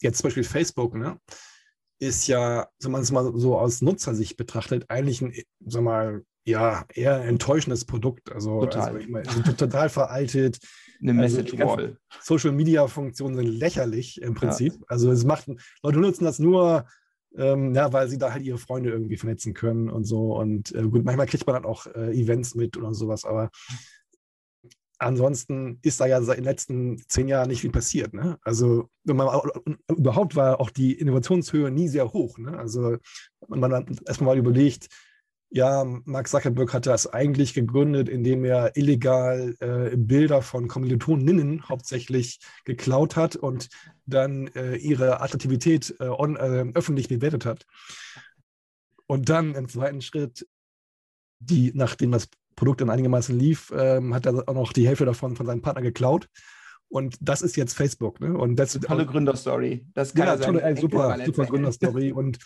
[0.00, 1.18] jetzt zum Beispiel Facebook, ne,
[1.98, 6.84] ist ja, wenn man es mal so aus Nutzersicht betrachtet, eigentlich ein, sag mal, ja,
[6.94, 8.32] eher enttäuschendes Produkt.
[8.32, 10.58] Also, total, also mein, also total veraltet.
[11.02, 11.96] Eine also Message Wall.
[12.20, 14.72] Social Media Funktionen sind lächerlich im Prinzip.
[14.74, 14.80] Ja.
[14.88, 15.48] Also es macht,
[15.82, 16.86] Leute nutzen das nur,
[17.36, 20.36] Ähm, ja, weil sie da halt ihre Freunde irgendwie vernetzen können und so.
[20.36, 23.50] Und äh, gut, manchmal kriegt man dann auch äh, Events mit oder sowas, aber
[24.98, 28.14] ansonsten ist da ja seit den letzten zehn Jahren nicht viel passiert.
[28.14, 28.36] Ne?
[28.42, 29.28] Also man,
[29.96, 32.36] überhaupt war auch die Innovationshöhe nie sehr hoch.
[32.36, 32.58] Ne?
[32.58, 32.96] Also
[33.46, 34.88] man dann erstmal mal überlegt,
[35.50, 42.38] ja, Mark Zuckerberg hat das eigentlich gegründet, indem er illegal äh, Bilder von Kommilitoninnen hauptsächlich
[42.64, 43.68] geklaut hat und
[44.06, 47.66] dann äh, ihre Attraktivität äh, on, äh, öffentlich bewertet hat.
[49.06, 50.46] Und dann im zweiten Schritt,
[51.40, 55.34] die, nachdem das Produkt dann einigermaßen lief, ähm, hat er auch noch die Hälfte davon
[55.34, 56.28] von seinem Partner geklaut.
[56.88, 58.20] Und das ist jetzt Facebook.
[58.20, 58.36] Ne?
[58.36, 59.84] Und das, tolle Gründerstory.
[59.94, 62.12] Das kann ja, tolle, super, super Gründerstory.
[62.12, 62.38] Und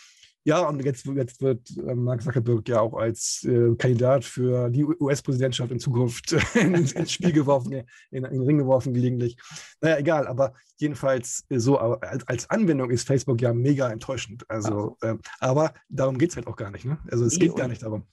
[0.47, 4.84] ja, und jetzt, jetzt wird äh, Mark Zuckerberg ja auch als äh, Kandidat für die
[4.84, 9.38] US-Präsidentschaft in Zukunft ins, ins, Spiel geworfen, in, in, den Ring geworfen gelegentlich.
[9.80, 14.45] Naja, egal, aber jedenfalls so als, als Anwendung ist Facebook ja mega enttäuschend.
[14.49, 16.84] Also, äh, aber darum geht es halt auch gar nicht.
[16.84, 16.99] Ne?
[17.11, 18.07] Also es geht gar nicht darum.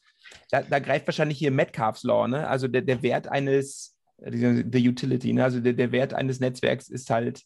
[0.50, 2.48] Da, da, greift wahrscheinlich hier Metcalfs Law, ne?
[2.48, 5.44] Also der, der Wert eines, the Utility, ne?
[5.44, 7.44] Also der, der Wert eines Netzwerks ist halt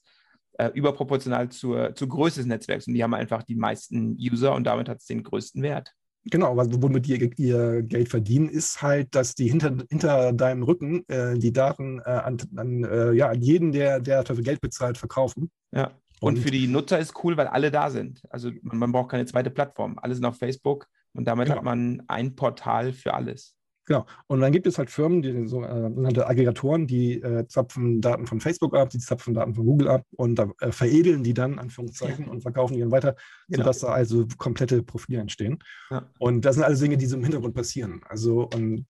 [0.58, 2.88] äh, überproportional zur, zur Größe des Netzwerks.
[2.88, 5.94] Und die haben einfach die meisten User und damit hat es den größten Wert.
[6.28, 11.38] Genau, womit die ihr Geld verdienen, ist halt, dass die hinter, hinter deinem Rücken äh,
[11.38, 15.52] die Daten äh, an, an, äh, ja, an jeden, der, der dafür Geld bezahlt, verkaufen.
[15.72, 15.92] Ja.
[16.22, 18.24] Und, und, für die Nutzer ist cool, weil alle da sind.
[18.32, 20.00] Also man, man, braucht keine zweite Plattform.
[20.02, 21.58] Alle sind auf Facebook und damit genau.
[21.58, 23.56] hat man ein Portal für alles.
[23.86, 24.06] Genau.
[24.28, 28.42] Und dann gibt es halt Firmen, die sogenannte äh, Aggregatoren, die äh, zapfen Daten von
[28.42, 32.32] Facebook ab, die zapfen Daten von Google ab und äh, veredeln die dann, Anführungszeichen, ja.
[32.32, 33.16] und verkaufen die dann weiter,
[33.48, 33.64] genau.
[33.64, 35.60] sodass da also komplette Profile entstehen.
[35.92, 36.10] Ja.
[36.18, 38.02] Und das sind alles Dinge, die so im Hintergrund passieren.
[38.10, 38.88] Also, und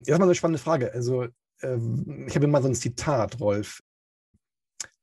[0.00, 0.92] erstmal so eine spannende Frage.
[0.92, 1.24] Also,
[1.60, 1.78] äh,
[2.26, 3.82] ich habe mal so ein Zitat, Rolf.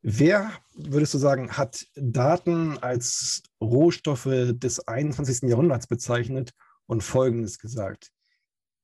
[0.02, 5.50] Wer, würdest du sagen, hat Daten als Rohstoffe des 21.
[5.50, 6.54] Jahrhunderts bezeichnet
[6.88, 8.12] und Folgendes gesagt.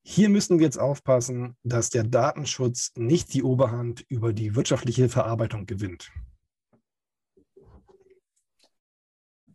[0.06, 5.66] Hier müssen wir jetzt aufpassen, dass der Datenschutz nicht die Oberhand über die wirtschaftliche Verarbeitung
[5.66, 6.12] gewinnt.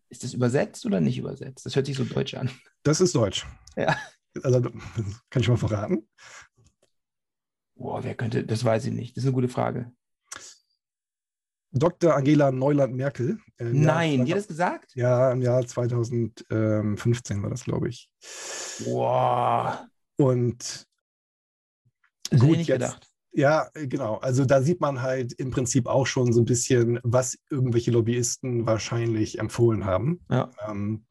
[0.09, 1.67] Ist das übersetzt oder nicht übersetzt?
[1.67, 2.51] Das hört sich so deutsch an.
[2.83, 3.47] Das ist deutsch.
[3.77, 3.97] Ja.
[4.43, 6.09] Also kann ich mal verraten.
[7.75, 9.17] Boah, wer könnte, das weiß ich nicht.
[9.17, 9.93] Das ist eine gute Frage.
[11.73, 12.15] Dr.
[12.15, 13.39] Angela Neuland-Merkel.
[13.59, 14.95] Nein, die hat das gesagt?
[14.95, 18.09] Ja, im Jahr 2015 war das, glaube ich.
[18.85, 19.81] Wow.
[20.17, 20.87] Und
[22.31, 23.09] das gut, jetzt, gedacht.
[23.33, 24.17] Ja, genau.
[24.17, 28.67] Also da sieht man halt im Prinzip auch schon so ein bisschen, was irgendwelche Lobbyisten
[28.67, 30.21] wahrscheinlich empfohlen haben.
[30.31, 30.51] Ja.
[30.67, 31.05] Ähm,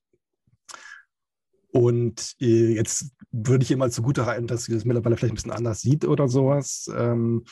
[1.71, 5.35] und äh, jetzt würde ich ihr mal zugute halten, dass sie das mittlerweile vielleicht ein
[5.35, 6.89] bisschen anders sieht oder sowas.
[6.95, 7.43] Ähm,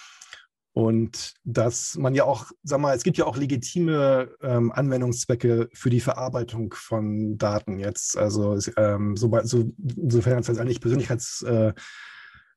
[0.76, 5.90] und dass man ja auch, sag mal, es gibt ja auch legitime ähm, Anwendungszwecke für
[5.90, 8.18] die Verarbeitung von Daten jetzt.
[8.18, 9.72] Also ähm, so, so,
[10.10, 11.76] sofern es eigentlich Persönlichkeitsrechte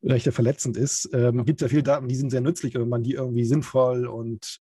[0.02, 2.74] äh, verletzend ist, ähm, gibt es ja viele Daten, die sind sehr nützlich.
[2.74, 4.58] wenn man die irgendwie sinnvoll und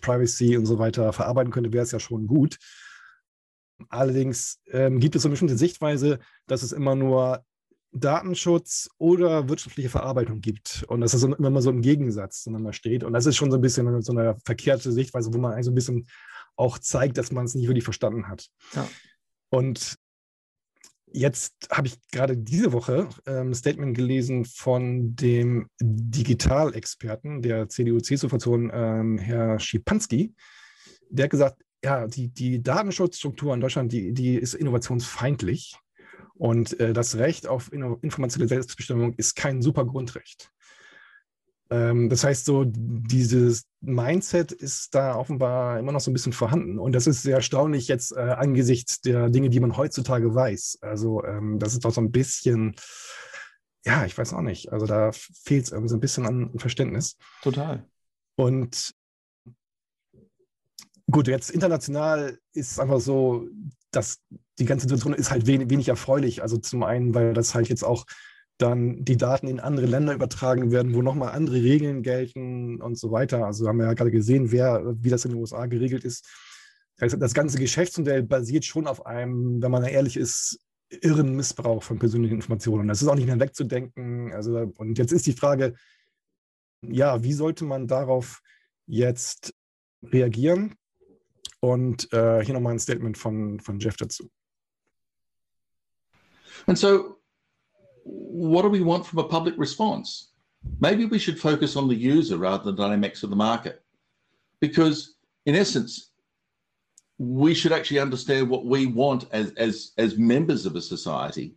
[0.00, 2.56] Privacy und so weiter verarbeiten könnte, wäre es ja schon gut.
[3.88, 7.44] Allerdings ähm, gibt es so eine bestimmte Sichtweise, dass es immer nur
[7.92, 10.84] Datenschutz oder wirtschaftliche Verarbeitung gibt.
[10.88, 13.04] Und dass das immer mal so im Gegensatz zueinander steht.
[13.04, 15.70] Und das ist schon so ein bisschen so eine verkehrte Sichtweise, wo man eigentlich so
[15.70, 16.06] ein bisschen
[16.56, 18.48] auch zeigt, dass man es nicht wirklich verstanden hat.
[18.74, 18.88] Ja.
[19.50, 19.96] Und
[21.12, 28.70] jetzt habe ich gerade diese Woche ähm, ein Statement gelesen von dem Digitalexperten der CDU-CSU-Fraktion,
[28.72, 30.34] ähm, Herr Schipanski.
[31.10, 35.76] Der hat gesagt, ja, die, die Datenschutzstruktur in Deutschland, die, die ist innovationsfeindlich.
[36.34, 40.50] Und äh, das Recht auf informationelle Selbstbestimmung ist kein super Grundrecht.
[41.72, 46.78] Ähm, das heißt, so dieses Mindset ist da offenbar immer noch so ein bisschen vorhanden.
[46.78, 50.78] Und das ist sehr erstaunlich jetzt äh, angesichts der Dinge, die man heutzutage weiß.
[50.82, 52.74] Also ähm, das ist doch so ein bisschen,
[53.86, 54.70] ja, ich weiß auch nicht.
[54.70, 57.16] Also da fehlt es irgendwie so ein bisschen an Verständnis.
[57.42, 57.88] Total.
[58.36, 58.94] Und
[61.10, 63.48] gut, jetzt international ist es einfach so,
[63.92, 64.18] dass
[64.58, 66.42] die ganze Situation ist halt wenig, wenig erfreulich.
[66.42, 68.04] Also zum einen, weil das halt jetzt auch
[68.58, 73.10] dann die Daten in andere Länder übertragen werden, wo nochmal andere Regeln gelten und so
[73.10, 73.46] weiter.
[73.46, 76.28] Also haben wir ja gerade gesehen, wer, wie das in den USA geregelt ist.
[76.98, 80.60] Das ganze Geschäftsmodell basiert schon auf einem, wenn man ehrlich ist,
[81.00, 82.86] irren Missbrauch von persönlichen Informationen.
[82.86, 84.32] Das ist auch nicht mehr wegzudenken.
[84.32, 85.74] Also, und jetzt ist die Frage,
[86.86, 88.42] ja, wie sollte man darauf
[88.86, 89.54] jetzt
[90.04, 90.74] reagieren?
[91.64, 94.28] Und äh, hier nochmal ein Statement von, von Jeff dazu.
[96.66, 97.18] And so,
[98.04, 100.32] what do we want from a public response?
[100.80, 103.80] Maybe we should focus on the user rather than the dynamics of the market.
[104.60, 105.14] Because,
[105.46, 106.12] in essence,
[107.18, 111.54] we should actually understand what we want as, as, as members of a society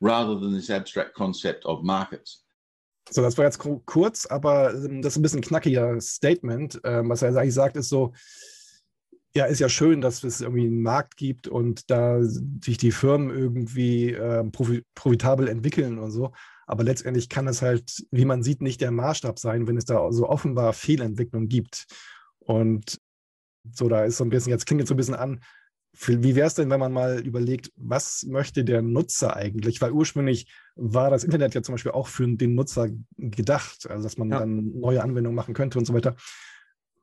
[0.00, 2.42] rather than this abstract concept of markets.
[3.10, 6.80] So, das war jetzt kurz, aber ähm, das ist ein bisschen knackiger Statement.
[6.84, 8.12] Ähm, was er eigentlich sagt, ist so,
[9.36, 13.30] ja, ist ja schön, dass es irgendwie einen Markt gibt und da sich die Firmen
[13.30, 16.32] irgendwie äh, profitabel entwickeln und so.
[16.66, 20.10] Aber letztendlich kann es halt, wie man sieht, nicht der Maßstab sein, wenn es da
[20.12, 21.86] so offenbar Fehlentwicklung gibt.
[22.38, 23.00] Und
[23.72, 25.40] so, da ist so ein bisschen, jetzt klingt es so ein bisschen an,
[26.06, 29.80] wie wäre es denn, wenn man mal überlegt, was möchte der Nutzer eigentlich?
[29.80, 34.18] Weil ursprünglich war das Internet ja zum Beispiel auch für den Nutzer gedacht, also dass
[34.18, 34.40] man ja.
[34.40, 36.16] dann neue Anwendungen machen könnte und so weiter.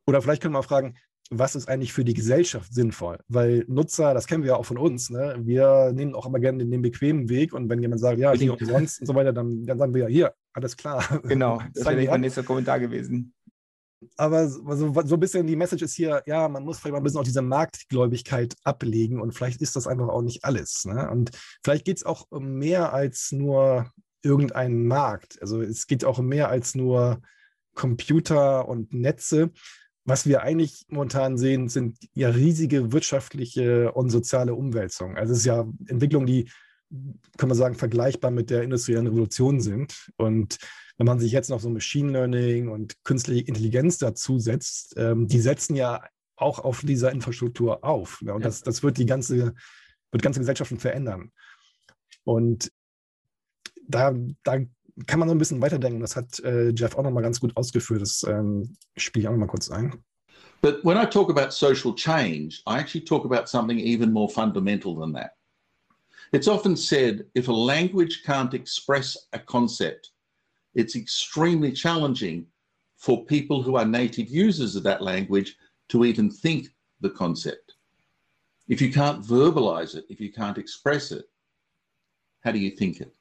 [0.05, 0.95] Oder vielleicht können wir mal fragen,
[1.31, 3.17] was ist eigentlich für die Gesellschaft sinnvoll?
[3.29, 5.35] Weil Nutzer, das kennen wir ja auch von uns, ne?
[5.39, 8.99] wir nehmen auch immer gerne den, bequemen Weg und wenn jemand sagt, ja, hier umsonst
[8.99, 11.03] und so weiter, dann, dann sagen wir ja, hier, alles klar.
[11.23, 13.33] Genau, das wäre mein nächster Kommentar gewesen.
[14.17, 17.03] Aber so, so ein bisschen die Message ist hier, ja, man muss vielleicht mal ein
[17.03, 20.85] bisschen auch diese Marktgläubigkeit ablegen und vielleicht ist das einfach auch nicht alles.
[20.85, 21.09] Ne?
[21.09, 21.31] Und
[21.63, 23.91] vielleicht geht es auch um mehr als nur
[24.23, 25.39] irgendeinen Markt.
[25.41, 27.21] Also es geht auch um mehr als nur
[27.73, 29.51] Computer und Netze
[30.05, 35.17] was wir eigentlich momentan sehen, sind ja riesige wirtschaftliche und soziale Umwälzungen.
[35.17, 36.49] Also es ist ja Entwicklungen, die,
[37.37, 40.11] kann man sagen, vergleichbar mit der industriellen Revolution sind.
[40.17, 40.57] Und
[40.97, 45.39] wenn man sich jetzt noch so Machine Learning und künstliche Intelligenz dazu setzt, ähm, die
[45.39, 46.03] setzen ja
[46.35, 48.21] auch auf dieser Infrastruktur auf.
[48.25, 48.47] Ja, und ja.
[48.47, 49.53] das, das wird die ganze,
[50.11, 51.31] wird ganze Gesellschaften verändern.
[52.23, 52.71] Und
[53.87, 54.57] da, da
[55.07, 55.99] kann man so ein bisschen weiterdenken.
[55.99, 58.01] Das hat äh, Jeff auch ganz gut ausgeführt.
[58.01, 60.03] Das ähm, spiele ich auch kurz ein.
[60.61, 64.95] But when I talk about social change, I actually talk about something even more fundamental
[64.95, 65.31] than that.
[66.31, 70.11] It's often said if a language can't express a concept,
[70.75, 72.45] it's extremely challenging
[72.95, 75.57] for people who are native users of that language
[75.89, 76.69] to even think
[77.01, 77.73] the concept.
[78.67, 81.25] If you can't verbalize it, if you can't express it,
[82.43, 83.13] how do you think it?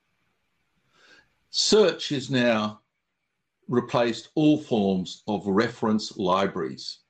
[1.50, 2.80] Search has now
[3.68, 7.00] replaced all forms of reference libraries.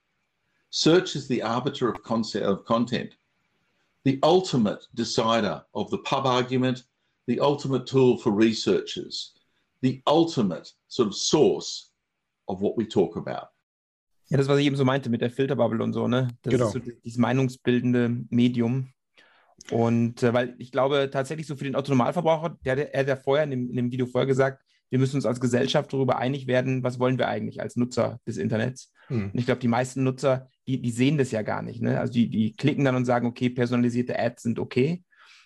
[0.71, 3.17] Search is the arbiter of, concept, of content,
[4.05, 6.85] the ultimate decider of the pub argument,
[7.27, 9.33] the ultimate tool for researchers,
[9.83, 11.91] the ultimate sort of source
[12.49, 13.49] of what we talk about.
[14.31, 16.29] Ja, das, was ich eben so meinte mit der Filterbubble und so, ne?
[16.43, 16.67] Das genau.
[16.67, 18.93] ist so dieses meinungsbildende Medium.
[19.71, 23.17] Und äh, weil ich glaube tatsächlich so für den Autonomalverbraucher, der, der, er hat ja
[23.17, 26.47] vorher in dem, in dem Video vorher gesagt, wir müssen uns als Gesellschaft darüber einig
[26.47, 28.93] werden, was wollen wir eigentlich als Nutzer des Internets.
[29.07, 29.31] Hm.
[29.33, 31.81] Und ich glaube, die meisten Nutzer, die, die sehen das ja gar nicht.
[31.81, 31.99] Ne?
[32.01, 35.05] Also die, die klicken dann und sagen, okay, personalisierte Ads sind okay.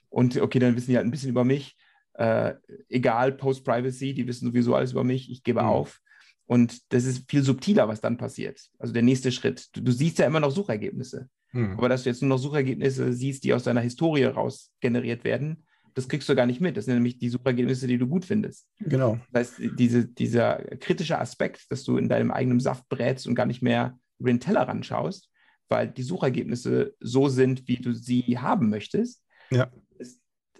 [0.08, 1.76] Und okay, dann wissen die halt ein bisschen über mich.
[2.14, 2.54] Äh,
[2.88, 5.66] egal, Post-Privacy, die wissen sowieso alles über mich, ich gebe hm.
[5.66, 6.00] auf.
[6.46, 8.60] Und das ist viel subtiler, was dann passiert.
[8.78, 9.68] Also der nächste Schritt.
[9.76, 11.28] Du, du siehst ja immer noch Suchergebnisse.
[11.54, 11.78] Hm.
[11.78, 15.64] Aber dass du jetzt nur noch Suchergebnisse siehst, die aus deiner Historie raus generiert werden,
[15.94, 16.76] das kriegst du gar nicht mit.
[16.76, 18.66] Das sind nämlich die Suchergebnisse, die du gut findest.
[18.80, 19.18] Genau.
[19.32, 23.46] Das heißt, diese, dieser kritische Aspekt, dass du in deinem eigenen Saft brätst und gar
[23.46, 25.30] nicht mehr über den Teller ranschaust,
[25.68, 29.70] weil die Suchergebnisse so sind, wie du sie haben möchtest, ja.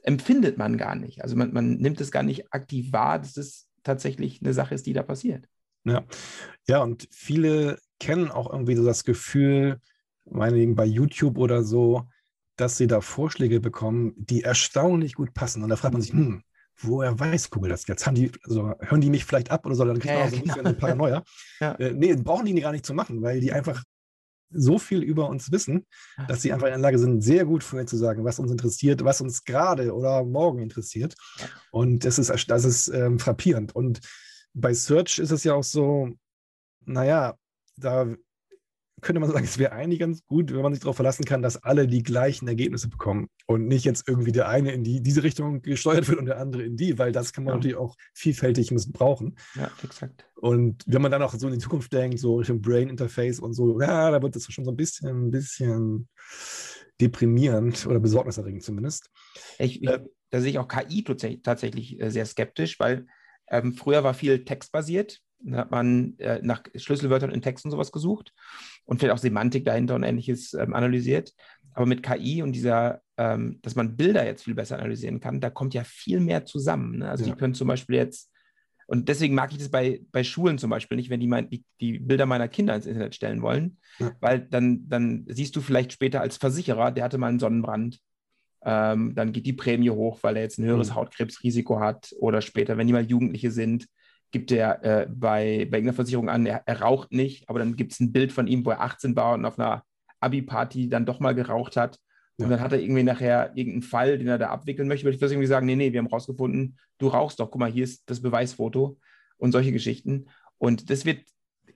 [0.02, 1.22] empfindet man gar nicht.
[1.22, 4.86] Also man, man nimmt es gar nicht aktiv wahr, dass es tatsächlich eine Sache ist,
[4.86, 5.46] die da passiert.
[5.84, 6.04] Ja,
[6.68, 9.80] ja und viele kennen auch irgendwie so das Gefühl,
[10.24, 12.08] meinetwegen bei YouTube oder so,
[12.56, 15.62] dass sie da Vorschläge bekommen, die erstaunlich gut passen.
[15.62, 16.42] Und da fragt man sich, hm,
[16.78, 18.06] woher weiß Google das jetzt?
[18.06, 19.84] Haben die, also, hören die mich vielleicht ab oder so?
[19.84, 21.22] Dann kriegt man ja, auch so ein bisschen ein Paranoia.
[21.60, 21.72] ja.
[21.74, 23.82] äh, nee, brauchen die gar nicht zu machen, weil die einfach
[24.50, 25.84] so viel über uns wissen,
[26.28, 29.04] dass sie einfach in der Lage sind, sehr gut vorher zu sagen, was uns interessiert,
[29.04, 31.14] was uns gerade oder morgen interessiert.
[31.72, 33.74] Und das ist, das ist ähm, frappierend.
[33.74, 34.00] Und
[34.52, 36.10] bei Search ist es ja auch so,
[36.84, 37.34] naja,
[37.76, 38.06] da
[39.04, 41.62] könnte man sagen, es wäre eigentlich ganz gut, wenn man sich darauf verlassen kann, dass
[41.62, 45.62] alle die gleichen Ergebnisse bekommen und nicht jetzt irgendwie der eine in die, diese Richtung
[45.62, 47.56] gesteuert wird und der andere in die, weil das kann man ja.
[47.56, 49.36] natürlich auch vielfältig missbrauchen.
[49.54, 50.26] Ja, exakt.
[50.34, 53.52] Und wenn man dann auch so in die Zukunft denkt, so Richtung Brain Interface und
[53.52, 56.08] so, ja, da wird das schon so ein bisschen, ein bisschen
[57.00, 59.10] deprimierend oder besorgniserregend zumindest.
[59.58, 60.00] Ich, ich, äh,
[60.30, 61.04] da sehe ich auch KI
[61.42, 63.06] tatsächlich äh, sehr skeptisch, weil
[63.48, 65.20] ähm, früher war viel textbasiert.
[65.44, 68.32] Da hat man äh, nach Schlüsselwörtern in Texten sowas gesucht
[68.84, 71.32] und vielleicht auch Semantik dahinter und ähnliches ähm, analysiert.
[71.74, 75.50] Aber mit KI und dieser, ähm, dass man Bilder jetzt viel besser analysieren kann, da
[75.50, 76.98] kommt ja viel mehr zusammen.
[76.98, 77.10] Ne?
[77.10, 77.32] Also ja.
[77.32, 78.30] die können zum Beispiel jetzt,
[78.86, 81.64] und deswegen mag ich das bei, bei Schulen zum Beispiel nicht, wenn die, mein, die,
[81.80, 84.12] die Bilder meiner Kinder ins Internet stellen wollen, ja.
[84.20, 87.98] weil dann, dann siehst du vielleicht später als Versicherer, der hatte mal einen Sonnenbrand.
[88.66, 90.94] Ähm, dann geht die Prämie hoch, weil er jetzt ein höheres mhm.
[90.94, 92.14] Hautkrebsrisiko hat.
[92.18, 93.86] Oder später, wenn die mal Jugendliche sind,
[94.34, 97.92] gibt er äh, bei, bei irgendeiner Versicherung an, er, er, raucht nicht, aber dann gibt
[97.92, 99.84] es ein Bild von ihm, wo er 18 war und auf einer
[100.18, 102.00] Abi-Party dann doch mal geraucht hat.
[102.36, 102.50] Und Ja.
[102.50, 105.46] dann hat er irgendwie nachher irgendeinen Fall, den er da abwickeln möchte, würde ich irgendwie
[105.46, 108.98] sagen, nee, nee, wir haben rausgefunden, du rauchst doch, guck mal, hier ist das Beweisfoto
[109.36, 110.26] und solche Geschichten.
[110.58, 111.20] Und das wird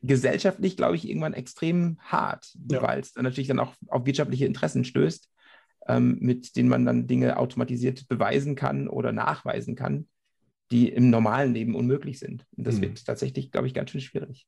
[0.02, 2.82] gesellschaftlich, glaube ich, irgendwann extrem hart, Ja.
[2.82, 5.30] weil es dann natürlich dann auch auf wirtschaftliche Interessen stößt,
[5.86, 10.08] ähm, mit denen man dann Dinge automatisiert beweisen kann oder nachweisen kann,
[10.70, 12.46] die im normalen Leben unmöglich sind.
[12.56, 12.82] Und das Mhm.
[12.82, 14.46] wird tatsächlich, glaube ich, ganz schön schwierig.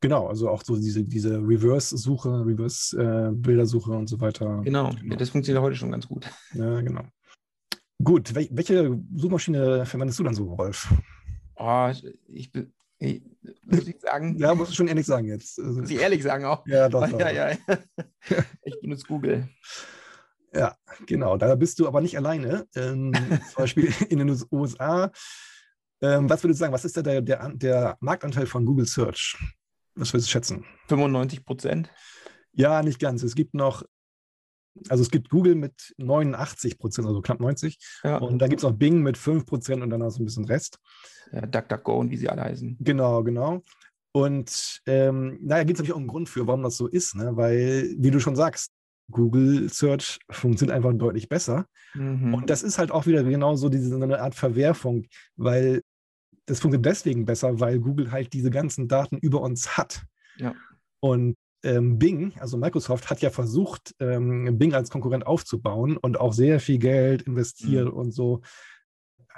[0.00, 4.60] Genau, also auch so diese, diese Reverse-Suche, Reverse-Bildersuche und so weiter.
[4.64, 5.16] Genau, Genau.
[5.16, 6.30] das funktioniert heute schon ganz gut.
[6.54, 7.02] Ja, genau.
[8.02, 10.94] Gut, wel welche Suchmaschine verwendest du dann so, Rolf?
[11.56, 12.52] Oh, ich, ich
[13.64, 15.58] muss ich sagen, Ja, musst du schon ehrlich sagen jetzt.
[15.58, 16.64] Also, muss ich ehrlich sagen auch.
[16.68, 17.56] ja, doch, doch, Ja, ja.
[18.62, 19.48] Ich benutze Google.
[21.06, 22.66] Genau, da bist du aber nicht alleine.
[22.74, 23.12] Ähm,
[23.52, 25.10] zum Beispiel in den USA.
[26.00, 29.36] Ähm, was würdest du sagen, was ist da der, der, der Marktanteil von Google Search?
[29.94, 30.64] Was würdest du schätzen?
[30.88, 31.90] 95 Prozent.
[32.52, 33.22] Ja, nicht ganz.
[33.22, 33.82] Es gibt noch,
[34.88, 37.78] also es gibt Google mit 89 Prozent, also knapp 90.
[38.04, 38.18] Ja.
[38.18, 40.44] Und dann gibt es noch Bing mit 5 Prozent und dann noch so ein bisschen
[40.44, 40.78] Rest.
[41.32, 42.76] ja, DuckDuckGo und wie sie alle heißen.
[42.80, 43.62] Genau, genau.
[44.12, 47.36] Und ähm, naja, gibt es natürlich auch einen Grund für, warum das so ist, ne?
[47.36, 48.72] weil, wie du schon sagst,
[49.10, 51.66] Google Search funktioniert einfach deutlich besser.
[51.94, 52.34] Mhm.
[52.34, 55.06] Und das ist halt auch wieder genau so diese eine Art Verwerfung,
[55.36, 55.82] weil
[56.46, 60.04] das funktioniert deswegen besser, weil Google halt diese ganzen Daten über uns hat.
[60.36, 60.54] Ja.
[61.00, 66.32] Und ähm, Bing, also Microsoft, hat ja versucht, ähm, Bing als Konkurrent aufzubauen und auch
[66.32, 67.92] sehr viel Geld investiert Mhm.
[67.92, 68.42] und so.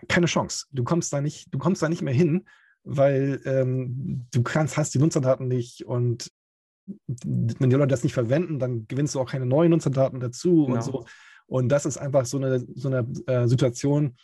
[0.08, 0.66] Keine Chance.
[0.70, 2.46] Du kommst da nicht, du kommst da nicht mehr hin,
[2.82, 6.30] weil ähm, du kannst, hast die Nutzerdaten nicht und
[7.06, 10.74] wenn die Leute das nicht verwenden, dann gewinnst du auch keine neuen Nutzerdaten dazu Genau.
[10.76, 11.04] und so.
[11.46, 14.14] Und das ist einfach so eine, so eine äh, Situation,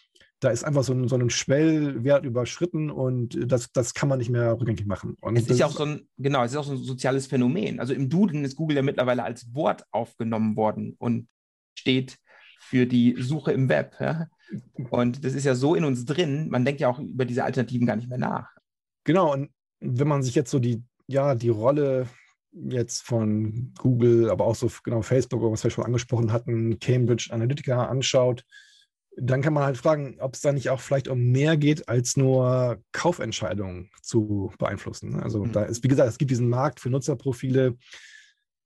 [0.41, 4.31] da ist einfach so ein, so ein Schwellwert überschritten und das, das kann man nicht
[4.31, 5.17] mehr rückgängig machen.
[5.21, 7.81] Und Es ist ja auch so ein, genau, es ist auch so ein soziales Phänomen.
[7.81, 11.27] Also im Duden ist Google ja mittlerweile als Wort aufgenommen worden und
[11.75, 12.19] steht
[12.59, 13.97] für die Suche im Web.
[13.99, 14.29] Ja?
[14.91, 17.87] Und das ist ja so in uns drin, man denkt ja auch über diese Alternativen
[17.87, 18.51] gar nicht mehr nach.
[19.05, 19.51] Genau, und
[19.81, 22.09] wenn man sich jetzt so die, ja, die Rolle
[22.69, 27.87] jetzt von Google, aber auch so genau Facebook, was wir schon angesprochen hatten, Cambridge Analytica
[27.87, 28.45] anschaut,
[29.19, 32.17] dann kann man halt fragen, ob es da nicht auch vielleicht um mehr geht, als
[32.17, 35.11] nur Kaufentscheidungen zu beeinflussen.
[35.13, 35.23] ne?
[35.23, 35.53] Also Mhm.
[35.53, 37.77] da ist, wie gesagt, es gibt diesen Markt für Nutzerprofile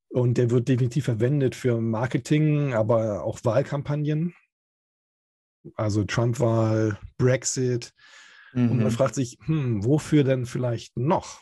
[0.09, 4.35] und der wird definitiv verwendet für Marketing, aber auch Wahlkampagnen.
[5.77, 7.93] Also Trump-Wahl, Brexit,
[8.55, 8.91] und man Mhm.
[8.91, 11.41] fragt sich, hm, wofür denn vielleicht noch?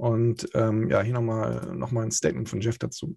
[0.00, 3.14] Und ähm, ja, hier nochmal noch mal ein Statement von Jeff dazu.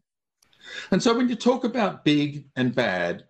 [0.92, 3.24] And so when you talk about big and bad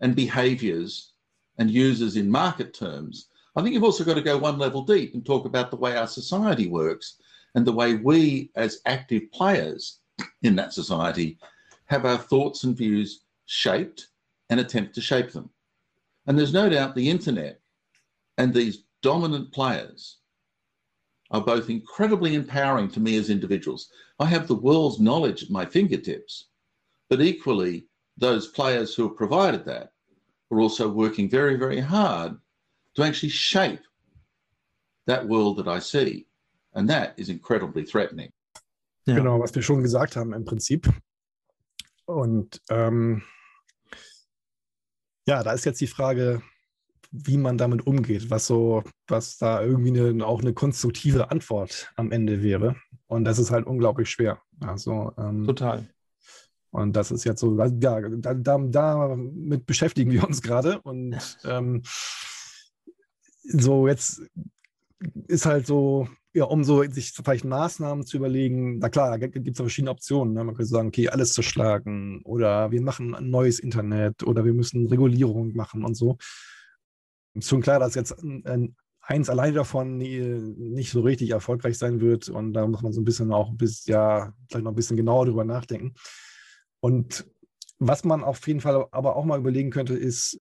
[0.00, 1.14] and behaviors
[1.56, 5.14] and users in market terms, I think you've also got to go one level deep
[5.14, 7.16] and talk about the way our society works
[7.54, 10.00] and the way we, as active players
[10.42, 11.38] in that society,
[11.86, 14.08] have our thoughts and views shaped
[14.50, 15.48] and attempt to shape them.
[16.26, 17.58] And there's no doubt the internet
[18.36, 20.18] and these dominant players
[21.30, 23.90] are both incredibly empowering to me as individuals.
[24.18, 26.48] I have the world's knowledge at my fingertips,
[27.10, 29.92] but equally, those players who have provided that
[30.50, 32.36] are also working very, very hard
[32.94, 33.80] to actually shape
[35.06, 36.26] that world that I see.
[36.74, 38.30] And that is incredibly threatening.
[39.06, 39.14] Ja.
[39.14, 40.92] Genau, was wir schon gesagt haben im Prinzip.
[42.06, 43.22] Und ähm,
[45.26, 46.42] ja, da ist jetzt die Frage,
[47.10, 52.12] wie man damit umgeht, was so, was da irgendwie eine, auch eine konstruktive Antwort am
[52.12, 52.76] Ende wäre.
[53.06, 54.40] Und das ist halt unglaublich schwer.
[54.60, 55.88] Also ähm, Total.
[56.70, 60.80] Und das ist jetzt so, ja, da, da, damit beschäftigen wir uns gerade.
[60.82, 61.82] Und ähm,
[63.42, 64.22] so jetzt
[65.28, 69.56] ist halt so, ja, um so sich vielleicht Maßnahmen zu überlegen, na klar, gibt es
[69.56, 70.34] verschiedene Optionen.
[70.34, 70.44] Ne?
[70.44, 74.86] Man könnte sagen, okay, alles zerschlagen oder wir machen ein neues Internet oder wir müssen
[74.88, 76.18] Regulierung machen und so.
[77.38, 82.00] Ist schon klar, dass jetzt ein, eins allein davon nie, nicht so richtig erfolgreich sein
[82.00, 82.28] wird.
[82.28, 85.26] Und da muss man so ein bisschen auch bis, ja, vielleicht noch ein bisschen genauer
[85.26, 85.94] drüber nachdenken.
[86.80, 87.26] Und
[87.78, 90.40] was man auf jeden Fall aber auch mal überlegen könnte, ist,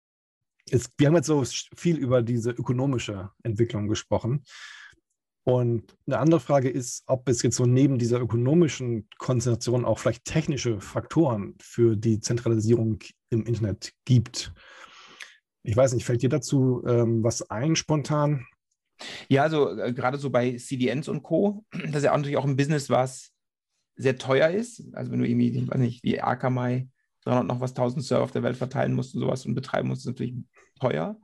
[0.70, 1.44] ist, wir haben jetzt so
[1.76, 4.44] viel über diese ökonomische Entwicklung gesprochen.
[5.46, 10.24] Und eine andere Frage ist, ob es jetzt so neben dieser ökonomischen Konzentration auch vielleicht
[10.24, 14.54] technische Faktoren für die Zentralisierung im Internet gibt.
[15.64, 18.46] Ich weiß nicht, fällt dir dazu ähm, was ein spontan?
[19.28, 22.44] Ja, also äh, gerade so bei CDNs und Co., das ist ja auch natürlich auch
[22.44, 23.32] ein Business, was
[23.96, 24.84] sehr teuer ist.
[24.92, 26.88] Also wenn du irgendwie, ich weiß nicht, wie Akamai
[27.24, 30.02] 300 noch was 1000 Server auf der Welt verteilen musst und sowas und betreiben musst,
[30.02, 30.34] ist natürlich
[30.78, 31.18] teuer.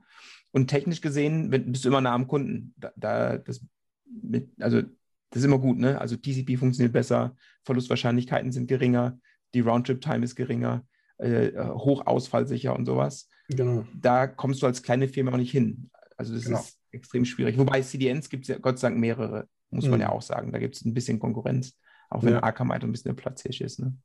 [0.51, 2.73] Und technisch gesehen bist du immer nah am Kunden.
[2.77, 3.63] Da, da das
[4.05, 6.01] mit, also das ist immer gut, ne?
[6.01, 9.19] Also TCP funktioniert besser, Verlustwahrscheinlichkeiten sind geringer,
[9.53, 10.85] die Roundtrip-Time ist geringer,
[11.19, 13.29] äh, äh, hoch ausfallsicher und sowas.
[13.55, 13.85] Genau.
[13.99, 15.89] Da kommst du als kleine Firma auch nicht hin.
[16.17, 16.59] Also das Genau.
[16.59, 17.57] ist extrem schwierig.
[17.57, 20.01] Wobei CDNs gibt es ja Gott sei Dank mehrere, muss man Mhm.
[20.01, 20.51] ja auch sagen.
[20.51, 21.77] Da gibt es ein bisschen Konkurrenz,
[22.09, 22.43] auch wenn Ja.
[22.43, 23.79] Akamai ein bisschen der Platzhirsch ist.
[23.79, 23.95] Ne?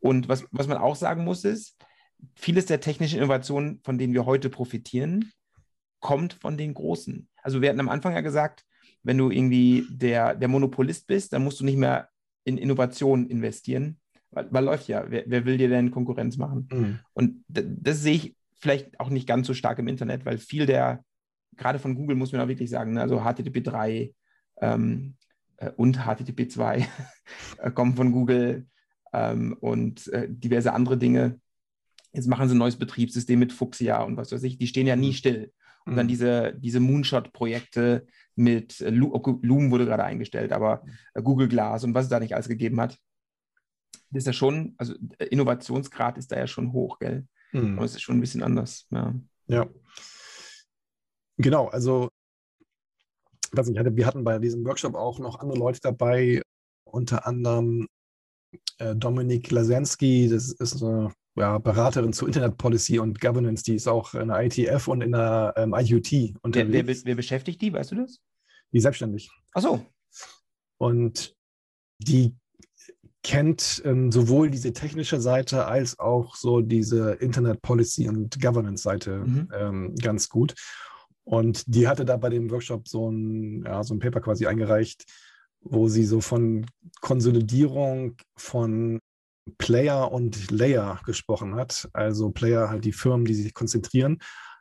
[0.00, 1.76] Und was, was man auch sagen muss, ist,
[2.34, 5.30] vieles der technischen Innovationen, von denen wir heute profitieren,
[6.00, 7.28] kommt von den Großen.
[7.42, 8.64] Also wir hatten am Anfang ja gesagt,
[9.02, 12.08] wenn du irgendwie der, der Monopolist bist, dann musst du nicht mehr
[12.44, 13.98] in Innovation investieren,
[14.30, 15.04] weil, weil läuft ja.
[15.08, 16.68] Wer, wer will dir denn Konkurrenz machen?
[16.72, 16.98] Mhm.
[17.12, 21.04] Und das sehe ich vielleicht auch nicht ganz so stark im Internet, weil viel der,
[21.56, 24.12] gerade von Google muss man auch wirklich sagen, ne, also HTTP 3
[24.60, 25.16] ähm,
[25.58, 26.86] äh, und HTTP 2
[27.58, 28.66] äh, kommen von Google
[29.12, 31.40] ähm, und äh, diverse andere Dinge.
[32.12, 34.96] Jetzt machen sie ein neues Betriebssystem mit Fuchsia und was weiß ich, die stehen ja
[34.96, 35.52] nie still.
[35.84, 36.10] Und dann Mhm.
[36.10, 40.84] diese, diese Moonshot-Projekte mit äh, okay, Loom wurde gerade eingestellt, aber
[41.14, 42.98] äh, Google Glass und was es da nicht alles gegeben hat.
[44.10, 47.26] Das ist ja schon, also Innovationsgrad ist da ja schon hoch, gell?
[47.62, 47.76] Mhm.
[47.76, 48.86] Aber es ist schon ein bisschen anders.
[48.90, 49.14] Ja.
[49.48, 49.68] Ja.
[51.38, 52.08] Genau, also
[53.52, 56.42] was ich hatte, wir hatten bei diesem Workshop auch noch andere Leute dabei,
[56.84, 57.86] unter anderem
[58.78, 63.88] äh, Dominik Lasensky, das ist eine ja, Beraterin zu Internet Policy und Governance, die ist
[63.88, 67.60] auch in der ITF und in der ähm, IUT Wer, unterwegs, wer, be- wer beschäftigt
[67.60, 68.20] die, weißt du das?
[68.72, 69.30] die selbstständig.
[69.52, 69.86] Ach so.
[70.78, 71.34] Und
[71.98, 72.34] die
[73.26, 79.24] kennt ähm, sowohl diese technische Seite als auch so diese Internet Policy und Governance Seite
[79.26, 79.48] Mhm.
[79.52, 80.54] ähm, ganz gut.
[81.24, 85.06] Und die hatte da bei dem Workshop so ein, ja, so ein Paper quasi eingereicht,
[85.60, 86.66] wo sie so von
[87.00, 89.00] Konsolidierung von
[89.58, 91.88] Player und Layer gesprochen hat.
[91.92, 94.18] Also Player halt die Firmen, die sich konzentrieren.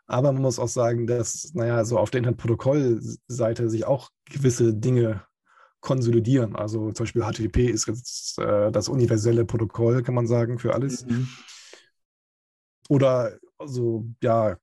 [0.08, 5.22] Aber man muss auch sagen, dass, naja, so auf der Internetprotokollseite sich auch gewisse Dinge
[5.86, 6.56] konsolidieren.
[6.56, 11.06] Also zum Beispiel HTTP ist jetzt äh, das universelle Protokoll, kann man sagen, für alles.
[11.06, 11.30] Mhm.
[12.90, 14.58] Oder also ja,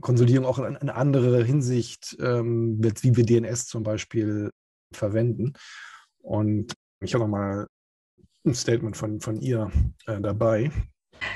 [0.00, 4.50] Konsolidierung auch in, in andere Hinsicht, ähm, mit, wie wir DNS zum Beispiel
[4.92, 5.52] verwenden.
[6.18, 7.66] Und ich habe noch mal
[8.46, 9.70] ein Statement von, von ihr
[10.06, 10.70] äh, dabei.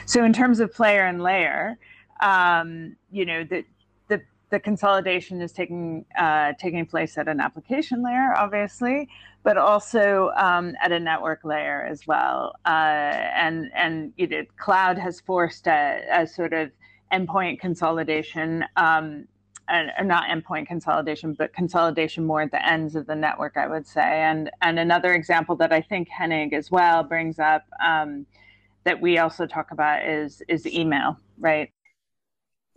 [0.06, 1.76] So in terms of player and layer,
[2.20, 3.64] um, you know, the,
[4.50, 9.08] the, consolidation is taking, uh, taking place at an application layer, obviously,
[9.42, 12.54] but also um, at a network layer as well.
[12.66, 16.70] Uh, and, and you know, cloud has forced a, a sort of
[17.12, 19.26] endpoint consolidation, um,
[19.70, 23.66] and, and not endpoint consolidation, but consolidation more at the ends of the network, I
[23.66, 24.22] would say.
[24.22, 28.26] And, and another example that I think Hennig as well brings up, um,
[28.84, 31.70] that we also talk about is is email, right?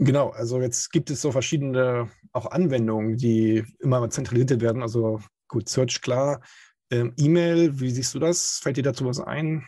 [0.03, 4.81] Genau, also jetzt gibt es so verschiedene auch Anwendungen, die immer zentralisiert werden.
[4.81, 6.41] Also gut, Search klar.
[6.89, 8.59] Ähm, E-Mail, wie siehst du das?
[8.63, 9.63] Fällt dir dazu was ein?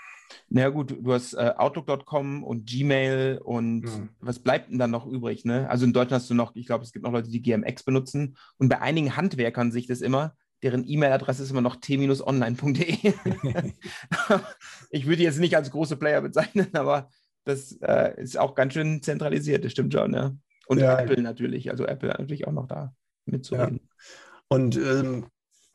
[0.50, 4.10] Na ja, gut, du hast äh, Outlook.com und Gmail und Mhm.
[4.22, 5.46] was bleibt denn dann noch übrig?
[5.46, 5.70] Ne?
[5.70, 8.36] Also in Deutschland hast du noch, ich glaube, es gibt noch Leute, die GMX benutzen
[8.58, 13.14] und bei einigen Handwerkern sehe ich das immer, deren E-Mail-Adresse ist immer noch t-online.de.
[14.90, 17.10] ich würde jetzt nicht als große Player bezeichnen, aber
[17.46, 20.36] das äh, ist auch ganz schön zentralisiert, das stimmt schon, ja.
[20.68, 21.00] Und Ja.
[21.00, 22.94] Apple natürlich, also Apple natürlich auch noch da
[23.26, 23.82] mitzureden.
[24.48, 25.26] Und ähm,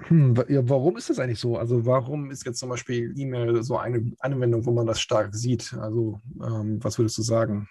[0.00, 1.56] hm, wa- ja, warum ist das eigentlich so?
[1.58, 5.74] Also warum ist jetzt zum Beispiel E-Mail so eine Anwendung, wo man das stark sieht?
[5.74, 7.68] Also ähm, was würdest du sagen?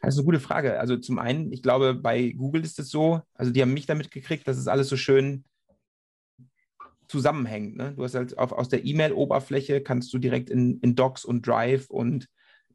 [0.00, 0.80] Das ist eine gute Frage.
[0.80, 4.10] Also zum einen, ich glaube, bei Google ist es so, also die haben mich damit
[4.10, 5.44] gekriegt, dass es alles so schön
[7.08, 7.76] zusammenhängt.
[7.76, 7.94] Ne?
[7.96, 11.90] Du hast halt auf, aus der E-Mail-Oberfläche kannst du direkt in, in Docs und Drive
[11.90, 12.28] und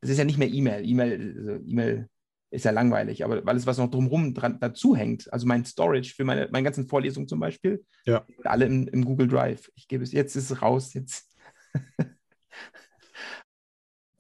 [0.04, 0.88] es ist ja nicht mehr E-Mail.
[0.88, 2.10] E-Mail, also E-Mail
[2.52, 6.24] ist ja langweilig, aber alles, was noch drumherum dran, dazu hängt, also mein Storage für
[6.24, 8.26] meine, meine ganzen Vorlesungen zum Beispiel, Ja.
[8.44, 9.72] alle im, im Google Drive.
[9.76, 11.36] Ich gebe es, jetzt ist es raus, jetzt.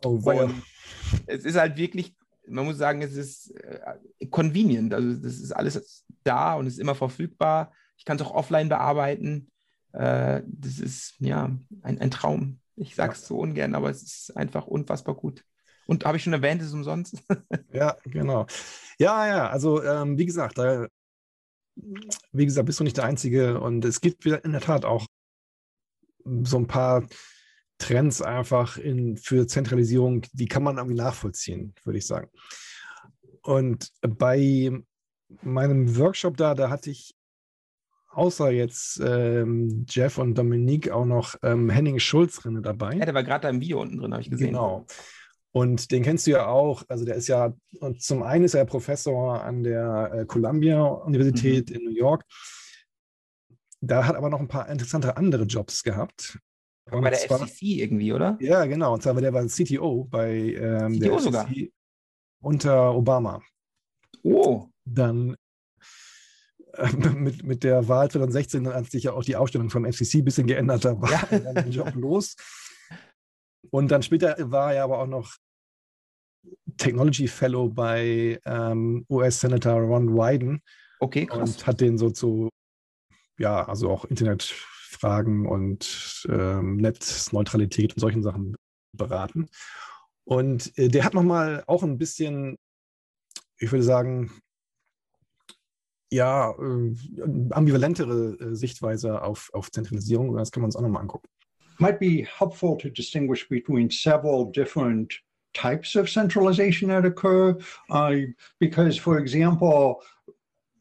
[0.03, 0.19] Oh.
[0.23, 0.63] Und
[1.27, 2.15] es ist halt wirklich,
[2.47, 4.93] man muss sagen, es ist äh, convenient.
[4.93, 7.71] Also das ist alles da und ist immer verfügbar.
[7.97, 9.51] Ich kann es auch offline bearbeiten.
[9.93, 12.59] Äh, das ist ja ein, ein Traum.
[12.75, 15.43] Ich sage es so ungern, aber es ist einfach unfassbar gut.
[15.85, 17.17] Und habe ich schon erwähnt, es ist umsonst.
[17.73, 18.45] Ja, genau.
[18.99, 20.87] Ja, ja, also ähm, wie gesagt, da,
[22.31, 25.07] wie gesagt, bist du nicht der Einzige und es gibt in der Tat auch
[26.43, 27.07] so ein paar
[27.79, 32.29] Trends einfach in, für Zentralisierung, die kann man irgendwie nachvollziehen, würde ich sagen.
[33.41, 34.71] Und bei
[35.41, 37.15] meinem Workshop da, da hatte ich
[38.11, 42.95] außer jetzt ähm, Jeff und Dominique auch noch ähm, Henning Schulz drin dabei.
[42.95, 44.47] ja, der war gerade da im Video unten drin, habe ich gesehen.
[44.47, 44.85] Genau.
[45.53, 46.83] Und den kennst du ja auch.
[46.87, 51.69] Also der ist ja, und zum einen ist er Professor an der äh, Columbia Universität
[51.69, 52.25] in New York.
[53.79, 56.39] Da hat aber noch ein paar interessante andere Jobs gehabt.
[56.89, 58.35] bei der zwar, FCC irgendwie, oder?
[58.41, 58.95] Ja, genau.
[58.95, 61.49] Und zwar war der war CTO bei ähm, CTO der FCC sogar.
[62.41, 63.41] unter Obama.
[64.23, 64.69] Oh.
[64.85, 65.35] Dann
[66.73, 70.25] äh, mit, mit der Wahl 2016, als sich ja auch die Aufstellung vom FCC ein
[70.25, 71.39] bisschen geändert hat, war ja.
[71.39, 72.35] dann den Job los.
[73.73, 75.35] Und dann später war er aber auch noch
[76.77, 80.61] Technology Fellow bei ähm, US-Senator Ron Wyden.
[80.99, 81.55] Okay, krass.
[81.55, 82.49] Und hat den so zu,
[83.39, 88.55] ja, also auch Internetfragen und ähm, Netzneutralität und solchen Sachen
[88.91, 89.47] beraten.
[90.23, 92.59] Und äh, der hat nochmal auch ein bisschen,
[93.57, 94.31] ich würde sagen,
[96.11, 96.95] ja, äh,
[97.49, 100.35] ambivalentere äh, Sichtweise auf, auf Zentralisierung.
[100.35, 101.27] Das können wir uns auch nochmal angucken.
[101.79, 105.13] Might be helpful to distinguish between several different
[105.53, 107.57] types of centralization that occur.
[107.89, 108.15] Uh,
[108.59, 110.01] because, for example,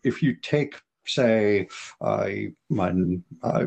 [0.03, 1.68] if you take, say,
[2.01, 2.28] uh,
[2.68, 2.93] my,
[3.43, 3.66] uh,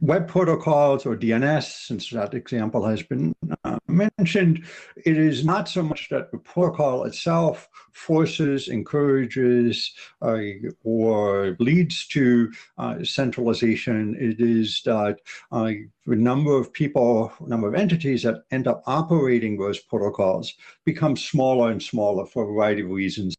[0.00, 3.34] web protocols or DNS, since that example has been
[3.64, 4.64] uh, mentioned,
[4.96, 10.38] it is not so much that the protocol itself forces, encourages, uh,
[10.84, 14.16] or leads to uh, centralization.
[14.18, 15.18] It is that
[15.52, 15.72] uh,
[16.06, 21.70] the number of people, number of entities that end up operating those protocols becomes smaller
[21.70, 23.34] and smaller for a variety of reasons.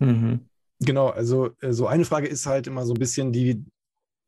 [0.00, 0.40] Mhm.
[0.80, 3.64] Genau, also so eine Frage ist halt immer so ein bisschen die,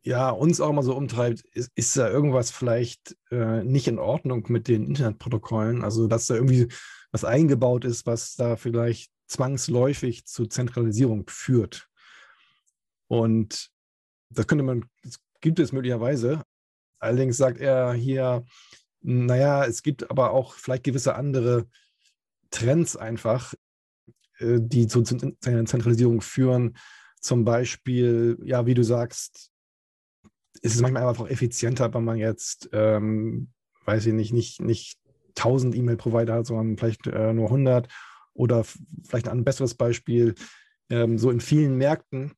[0.02, 4.46] ja, uns auch mal so umtreibt, ist, ist da irgendwas vielleicht äh, nicht in Ordnung
[4.48, 5.84] mit den Internetprotokollen?
[5.84, 6.68] Also, dass da irgendwie
[7.12, 11.88] was eingebaut ist, was da vielleicht zwangsläufig zu Zentralisierung führt.
[13.08, 13.70] Und
[14.30, 16.42] das könnte man, das gibt es möglicherweise.
[16.98, 18.44] Allerdings sagt er hier,
[19.02, 21.66] naja, es gibt aber auch vielleicht gewisse andere
[22.50, 23.54] Trends einfach,
[24.38, 26.76] äh, die zu Zentralisierung führen.
[27.20, 29.49] Zum Beispiel, ja, wie du sagst,
[30.62, 33.48] ist es manchmal einfach effizienter, wenn man jetzt, ähm,
[33.84, 34.98] weiß ich nicht, nicht, nicht
[35.36, 37.88] 1000 E-Mail-Provider hat, sondern vielleicht äh, nur 100
[38.34, 40.34] oder vielleicht ein besseres Beispiel,
[40.90, 42.32] ähm, so in vielen Märkten,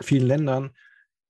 [0.00, 0.70] vielen Ländern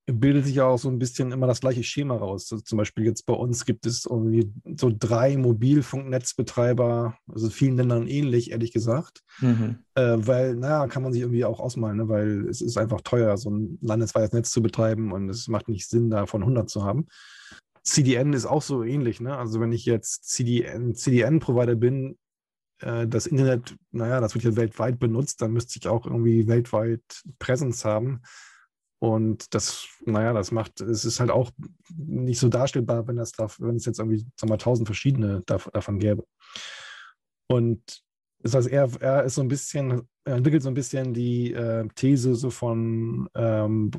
[0.07, 2.49] bildet sich ja auch so ein bisschen immer das gleiche Schema raus.
[2.53, 8.07] Also zum Beispiel jetzt bei uns gibt es irgendwie so drei Mobilfunknetzbetreiber, also vielen Ländern
[8.07, 9.23] ähnlich, ehrlich gesagt.
[9.41, 9.81] Mhm.
[9.95, 12.09] Äh, weil, naja, kann man sich irgendwie auch ausmalen, ne?
[12.09, 15.89] weil es ist einfach teuer, so ein landesweites Netz zu betreiben und es macht nicht
[15.89, 17.07] Sinn, davon 100 zu haben.
[17.83, 19.21] CDN ist auch so ähnlich.
[19.21, 19.37] Ne?
[19.37, 22.17] Also wenn ich jetzt CDN, CDN-Provider bin,
[22.81, 27.03] äh, das Internet, naja, das wird ja weltweit benutzt, dann müsste ich auch irgendwie weltweit
[27.41, 28.23] Präsenz haben.
[28.99, 31.51] Und das, naja, das macht, es ist halt auch
[31.95, 35.43] nicht so darstellbar, wenn das darf, wenn es jetzt irgendwie, sagen wir mal, tausend verschiedene
[35.47, 36.25] davon gäbe.
[37.47, 38.03] Und
[38.41, 41.87] das heißt, er, er ist so ein bisschen, er entwickelt so ein bisschen die äh,
[41.95, 43.91] These so von ähm,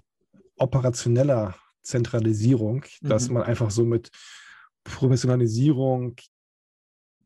[0.57, 3.07] operationeller Zentralisierung, mhm.
[3.07, 4.09] dass man einfach so mit
[4.83, 6.15] Professionalisierung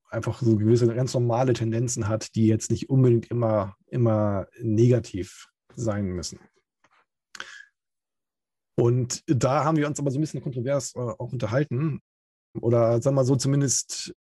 [0.09, 6.07] einfach so gewisse ganz normale Tendenzen hat, die jetzt nicht unbedingt immer, immer negativ sein
[6.07, 6.39] müssen.
[8.75, 12.01] Und da haben wir uns aber so ein bisschen kontrovers äh, auch unterhalten.
[12.59, 14.13] Oder sagen wir mal so, zumindest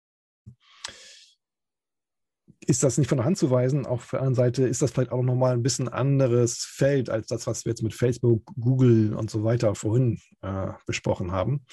[2.69, 3.85] ist das nicht von der Hand zu weisen.
[3.85, 7.47] Auf der anderen Seite ist das vielleicht auch nochmal ein bisschen anderes Feld als das,
[7.47, 11.65] was wir jetzt mit Facebook, Google und so weiter vorhin äh, besprochen haben.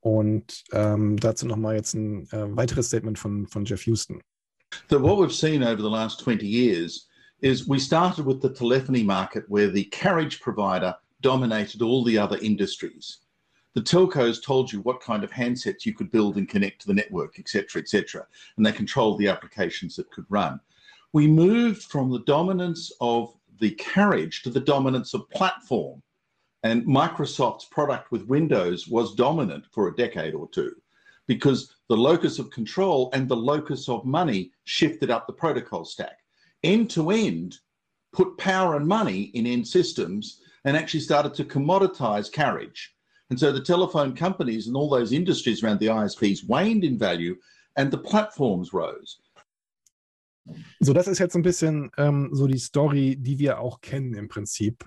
[0.00, 4.22] Und ähm, dazu nochmal jetzt ein äh, weiteres Statement von, von Jeff Houston.
[4.88, 7.08] So what we've seen over the last 20 years
[7.40, 12.38] is we started with the telephony market where the carriage provider dominated all the other
[12.38, 13.18] industries.
[13.74, 16.94] The telcos told you what kind of handsets you could build and connect to the
[16.94, 18.26] network, etc., etc.,
[18.56, 20.60] and they controlled the applications that could run.
[21.12, 26.02] We moved from the dominance of the carriage to the dominance of platform.
[26.64, 30.74] And Microsoft's product with Windows was dominant for a decade or two
[31.26, 36.18] because the locus of control and the locus of money shifted up the protocol stack.
[36.64, 37.58] End to end,
[38.12, 42.94] put power and money in end systems and actually started to commoditize carriage.
[43.30, 47.36] And so the telephone companies and all those industries around the ISPs waned in value
[47.76, 49.18] and the platforms rose.
[50.80, 54.28] So, das ist jetzt ein bisschen ähm, so die Story, die wir auch kennen im
[54.28, 54.86] Prinzip.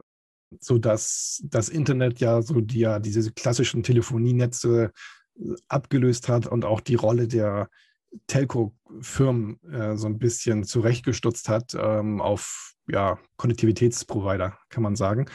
[0.60, 4.92] So dass das Internet ja so die, ja, diese klassischen Telefonienetze
[5.40, 7.70] äh, abgelöst hat und auch die Rolle der
[8.28, 15.28] Telco-Firmen äh, so ein bisschen zurechtgestutzt hat ähm, auf ja, Konnektivitätsprovider, kann man sagen.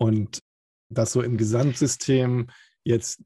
[0.00, 0.40] Und
[0.88, 2.48] dass so im Gesamtsystem
[2.84, 3.22] jetzt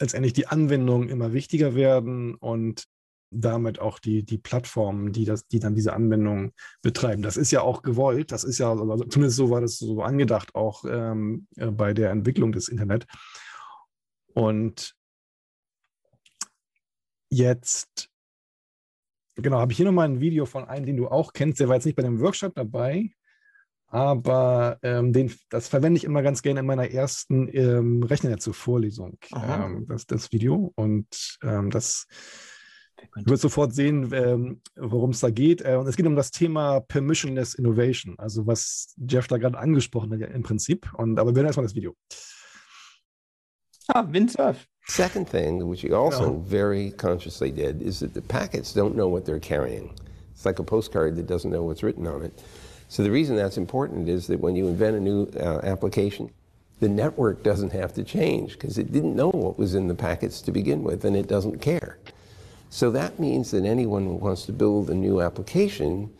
[0.00, 2.84] letztendlich die Anwendungen immer wichtiger werden und
[3.30, 7.20] damit auch die, die Plattformen, die, das, die dann diese Anwendungen betreiben.
[7.20, 10.54] Das ist ja auch gewollt, das ist ja, also zumindest so war das so angedacht,
[10.54, 13.06] auch ähm, äh, bei der Entwicklung des Internet.
[14.32, 14.94] Und
[17.30, 18.08] jetzt,
[19.34, 21.74] genau, habe ich hier nochmal ein Video von einem, den du auch kennst, der war
[21.74, 23.10] jetzt nicht bei dem Workshop dabei,
[23.88, 29.86] aber ähm, den, das verwende ich immer ganz gerne in meiner ersten ähm, Rechnernetzwerk-Vorlesung, ähm,
[29.88, 30.72] das, das Video.
[30.76, 32.06] Und ähm, das
[33.16, 35.62] Du wirst sofort sehen, ähm, worum es da geht.
[35.62, 40.12] Äh, und es geht um das Thema Permissionless Innovation, also was Jeff da gerade angesprochen
[40.12, 40.92] hat, ja, im Prinzip.
[40.94, 41.94] Und, aber wir hören erstmal das Video.
[43.88, 44.66] Ah, Windsurf.
[44.86, 49.24] Second thing, which he also very consciously did, is that the packets don't know what
[49.24, 49.94] they're carrying.
[50.32, 52.42] It's like a postcard that doesn't know what's written on it.
[52.88, 56.30] So the reason that's important is that when you invent a new uh, application,
[56.80, 60.40] the network doesn't have to change because it didn't know what was in the packets
[60.42, 61.98] to begin with and it doesn't care.
[62.70, 66.10] So that means that anyone who wants to build a new application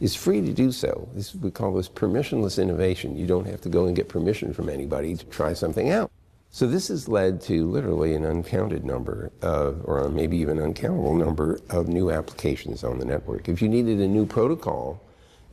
[0.00, 1.08] is free to do so.
[1.14, 3.16] This, we call this permissionless innovation.
[3.16, 6.10] You don't have to go and get permission from anybody to try something out.
[6.50, 11.60] So this has led to literally an uncounted number, of, or maybe even uncountable number
[11.70, 13.48] of new applications on the network.
[13.48, 15.00] If you needed a new protocol,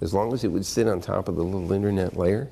[0.02, 2.50] as long as it would sit on top of the little internet layer,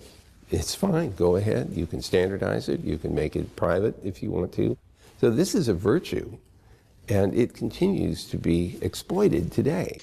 [0.52, 1.14] it's fine.
[1.16, 1.72] Go ahead.
[1.74, 2.82] You can standardize it.
[2.82, 4.78] You can make it private if you want to.
[5.20, 6.38] So this is a virtue,
[7.10, 10.00] and it continues to be exploited today.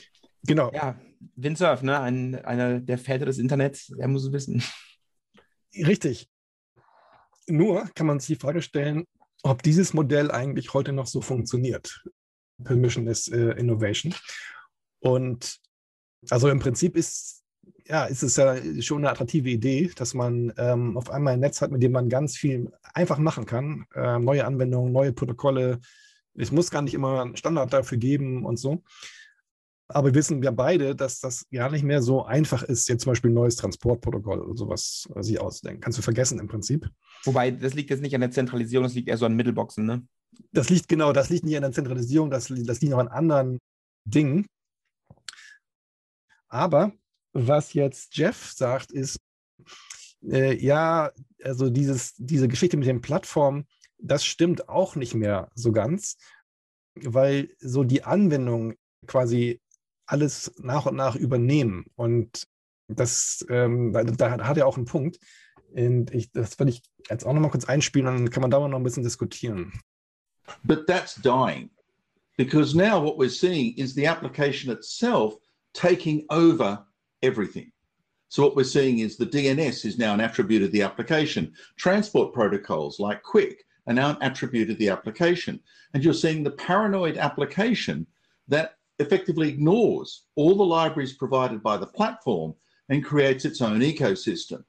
[0.46, 0.70] Genau.
[0.72, 0.94] Ja,
[1.36, 2.00] Windsurf, ne?
[2.00, 4.62] Ein, einer der Väter des Internets, der muss es wissen.
[5.74, 6.28] Richtig.
[7.48, 9.04] Nur kann man sich die Frage stellen,
[9.42, 12.04] ob dieses Modell eigentlich heute noch so funktioniert.
[12.62, 14.14] Permissionless äh, Innovation.
[15.00, 15.58] Und
[16.30, 17.42] also im Prinzip ist,
[17.86, 21.60] ja, ist es ja schon eine attraktive Idee, dass man ähm, auf einmal ein Netz
[21.60, 23.86] hat, mit dem man ganz viel einfach machen kann.
[23.94, 25.80] Äh, neue Anwendungen, neue Protokolle.
[26.34, 28.82] Es muss gar nicht immer einen Standard dafür geben und so.
[29.88, 33.12] Aber wir wissen ja beide, dass das gar nicht mehr so einfach ist, jetzt zum
[33.12, 35.82] Beispiel ein neues Transportprotokoll oder sowas äh, sich auszudenken.
[35.82, 36.88] Kannst du vergessen im Prinzip.
[37.24, 40.06] Wobei, das liegt jetzt nicht an der Zentralisierung, das liegt eher so an Mittelboxen, ne?
[40.50, 43.58] Das liegt genau, das liegt nicht an der Zentralisierung, das, das liegt noch an anderen
[44.04, 44.46] Dingen.
[46.52, 46.92] Aber
[47.32, 49.18] was jetzt Jeff sagt, ist,
[50.22, 51.10] äh, ja,
[51.42, 53.66] also dieses, diese Geschichte mit den Plattformen,
[53.98, 56.18] das stimmt auch nicht mehr so ganz,
[56.94, 58.76] weil so die Anwendungen
[59.06, 59.62] quasi
[60.04, 61.86] alles nach und nach übernehmen.
[61.94, 62.46] Und
[62.86, 65.18] das, ähm, da, da hat er auch einen Punkt.
[65.70, 68.60] Und ich, das werde ich jetzt auch noch mal kurz einspielen, dann kann man da
[68.60, 69.72] noch ein bisschen diskutieren.
[70.64, 71.70] But that's dying
[72.36, 75.38] because now what we're seeing is the application itself
[75.74, 76.82] taking over
[77.22, 77.70] everything.
[78.28, 81.52] So what we're seeing is the DNS is now an attribute of the application.
[81.76, 85.60] Transport protocols like Quick are now an attribute of the application.
[85.92, 88.06] And you're seeing the paranoid application
[88.48, 92.54] that effectively ignores all the libraries provided by the platform
[92.88, 94.64] and creates its own ecosystem.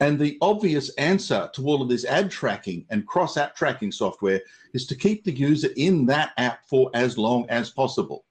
[0.00, 4.40] And the obvious answer to all of this ad tracking and cross app tracking software
[4.74, 8.24] is to keep the user in that app for as long as possible.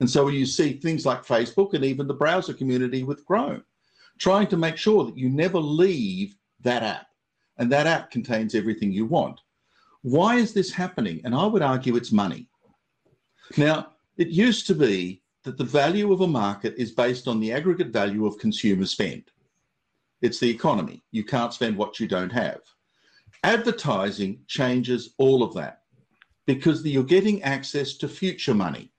[0.00, 3.64] And so you see things like Facebook and even the browser community with Chrome
[4.18, 7.06] trying to make sure that you never leave that app.
[7.58, 9.40] And that app contains everything you want.
[10.02, 11.20] Why is this happening?
[11.24, 12.48] And I would argue it's money.
[13.56, 17.52] Now, it used to be that the value of a market is based on the
[17.52, 19.24] aggregate value of consumer spend.
[20.22, 21.02] It's the economy.
[21.12, 22.60] You can't spend what you don't have.
[23.44, 25.82] Advertising changes all of that
[26.46, 28.90] because you're getting access to future money.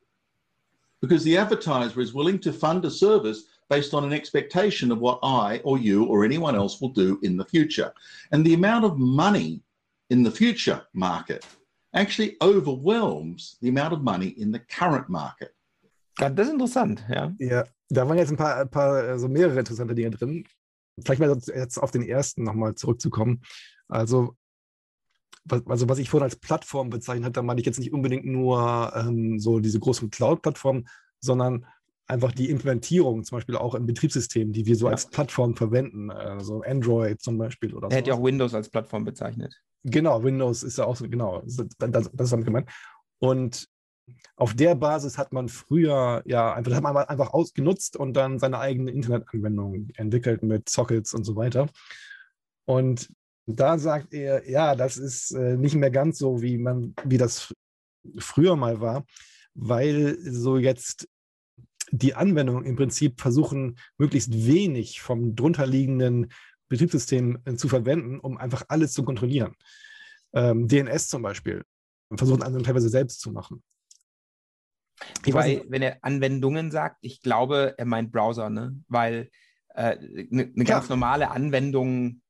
[1.02, 5.19] Because the advertiser is willing to fund a service based on an expectation of what
[5.22, 7.91] I or you or anyone else will do in the future.
[8.32, 9.61] And the amount of money
[10.10, 11.45] in the future market
[11.94, 15.53] actually overwhelms the amount of money in the current market.
[16.19, 17.32] Ja, das ist interessant, ja.
[17.40, 20.45] Ja, da waren jetzt ein paar, ein paar also mehrere interessante Dinge drin.
[21.03, 23.41] Vielleicht mal jetzt auf den ersten nochmal zurückzukommen.
[23.88, 24.36] Also was,
[25.65, 28.94] also was ich vorhin als Plattform bezeichnet habe, da meine ich jetzt nicht unbedingt nur
[28.95, 30.88] ähm, so diese großen Cloud-Plattformen,
[31.19, 31.65] sondern
[32.07, 34.94] einfach die Implementierung, zum Beispiel auch im Betriebssystem, die wir so ja.
[34.94, 37.91] als Plattform verwenden, also Android zum Beispiel oder so.
[37.91, 39.53] Er hätte ja auch Windows als Plattform bezeichnet.
[39.84, 42.69] Genau, Windows ist ja auch so, genau, das, das, das ist damit gemeint.
[43.19, 43.68] Und
[44.38, 48.60] auf der Basis hat man früher ja einfach, hat man einfach ausgenutzt und dann seine
[48.60, 51.68] eigene Internetanwendung entwickelt mit Sockets und so weiter.
[52.65, 53.10] Und
[53.48, 57.53] da sagt er, ja, das ist äh, nicht mehr ganz so, wie man, wie das
[58.19, 59.06] früher mal war,
[59.53, 61.07] weil so jetzt
[61.91, 66.32] die Anwendungen im Prinzip versuchen, möglichst wenig vom drunterliegenden
[66.68, 69.56] Betriebssystem äh, zu verwenden, um einfach alles zu kontrollieren.
[70.34, 71.64] Ähm, DNS zum Beispiel
[72.15, 73.64] versuchen andere teilweise selbst zu machen.
[75.24, 78.84] Wobei, wenn er Anwendungen sagt, ich glaube, er meint Browser, ne?
[78.90, 79.30] weil
[79.69, 82.22] eine äh, ne, ne ganz normale Anwendung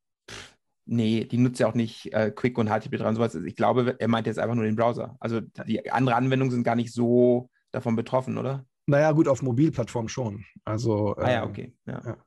[0.89, 3.35] Nee, die nutzt ja auch nicht äh, Quick und HTTP3 und sowas.
[3.35, 5.17] Ich glaube, er meint jetzt einfach nur den Browser.
[5.19, 8.65] Also die anderen Anwendungen sind gar nicht so davon betroffen, oder?
[8.85, 10.45] Naja, gut, auf Mobilplattformen schon.
[10.63, 11.73] Also, ah ja, ähm, okay.
[11.85, 12.01] Ja.
[12.05, 12.17] ja.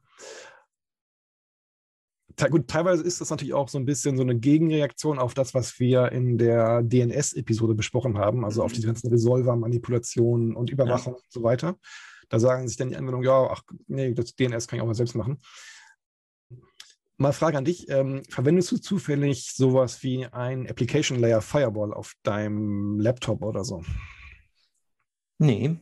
[2.49, 5.79] Gut, teilweise ist das natürlich auch so ein bisschen so eine Gegenreaktion auf das, was
[5.79, 8.67] wir in der DNS-Episode besprochen haben, also mhm.
[8.67, 11.19] auf die ganzen Resolver-Manipulationen und Überwachung ja.
[11.19, 11.77] und so weiter.
[12.29, 14.95] Da sagen sich dann die Anwendungen, ja, ach nee, das DNS kann ich auch mal
[14.95, 15.39] selbst machen.
[17.21, 22.15] Mal Frage an dich, ähm, verwendest du zufällig sowas wie ein Application Layer Firewall auf
[22.23, 23.85] deinem Laptop oder so?
[25.39, 25.77] Nee.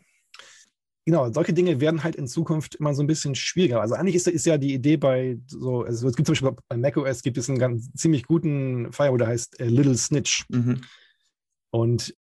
[1.06, 3.80] Genau, solche Dinge werden halt in Zukunft immer so ein bisschen schwieriger.
[3.80, 6.76] Also eigentlich ist, ist ja die Idee bei so, also es gibt zum Beispiel bei
[6.76, 10.44] macOS gibt es einen ganz ziemlich guten Firewall, der heißt äh, Little Snitch.
[10.48, 10.80] Mhm.
[11.70, 12.16] Und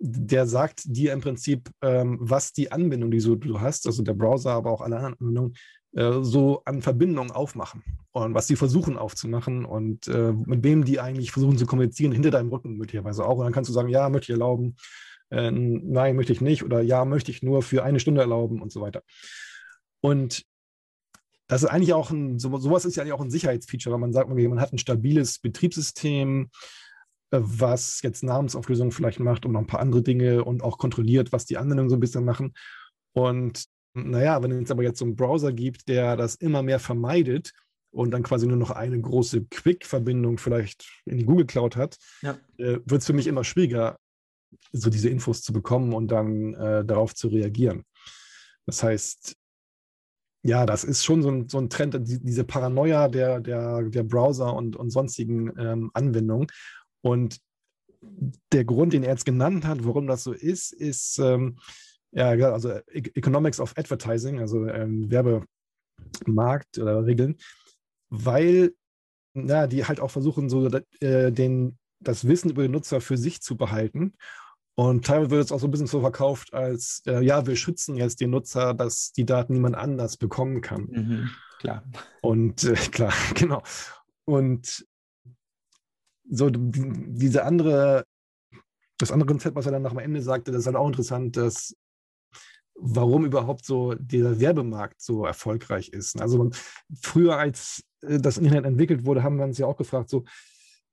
[0.00, 4.14] der sagt dir im Prinzip, ähm, was die Anbindung, die so, du hast, also der
[4.14, 5.54] Browser, aber auch alle anderen Anwendungen,
[5.92, 7.82] so an Verbindungen aufmachen
[8.12, 12.30] und was sie versuchen aufzumachen und äh, mit wem die eigentlich versuchen zu kommunizieren, hinter
[12.30, 13.38] deinem Rücken möglicherweise auch.
[13.38, 14.76] Und dann kannst du sagen, ja, möchte ich erlauben,
[15.30, 18.72] äh, nein, möchte ich nicht oder ja, möchte ich nur für eine Stunde erlauben und
[18.72, 19.02] so weiter.
[20.00, 20.44] Und
[21.48, 24.12] das ist eigentlich auch ein, so, sowas ist ja eigentlich auch ein Sicherheitsfeature, weil man
[24.12, 26.50] sagt, man hat ein stabiles Betriebssystem,
[27.30, 31.32] äh, was jetzt Namensauflösung vielleicht macht und noch ein paar andere Dinge und auch kontrolliert,
[31.32, 32.52] was die Anwendungen so ein bisschen machen.
[33.12, 37.52] Und naja, wenn es aber jetzt so einen Browser gibt, der das immer mehr vermeidet
[37.90, 42.38] und dann quasi nur noch eine große Quick-Verbindung vielleicht in die Google Cloud hat, ja.
[42.58, 43.98] äh, wird es für mich immer schwieriger,
[44.72, 47.84] so diese Infos zu bekommen und dann äh, darauf zu reagieren.
[48.66, 49.36] Das heißt,
[50.42, 54.02] ja, das ist schon so ein, so ein Trend, die, diese Paranoia der, der, der
[54.02, 56.48] Browser und, und sonstigen ähm, Anwendungen.
[57.00, 57.40] Und
[58.52, 61.58] der Grund, den er jetzt genannt hat, warum das so ist, ist, ähm,
[62.12, 67.36] ja, also e-, Economics of Advertising, also ähm, Werbemarkt oder Regeln,
[68.08, 68.72] weil
[69.34, 70.68] na, die halt auch versuchen, so
[71.00, 74.14] äh, den, das Wissen über den Nutzer für sich zu behalten.
[74.74, 77.96] Und teilweise wird es auch so ein bisschen so verkauft, als äh, ja, wir schützen
[77.96, 80.82] jetzt den Nutzer, dass die Daten niemand anders bekommen kann.
[80.82, 81.82] Mhm, klar.
[82.22, 83.62] Und äh, klar, genau.
[84.24, 84.86] Und
[86.30, 88.04] so diese andere,
[88.98, 91.36] das andere Konzept, was er dann nach dem Ende sagte, das ist halt auch interessant,
[91.36, 91.74] dass
[92.80, 96.20] warum überhaupt so dieser Werbemarkt so erfolgreich ist.
[96.20, 96.50] Also
[97.02, 100.24] früher, als äh, das Internet entwickelt wurde, haben wir uns ja auch gefragt, so,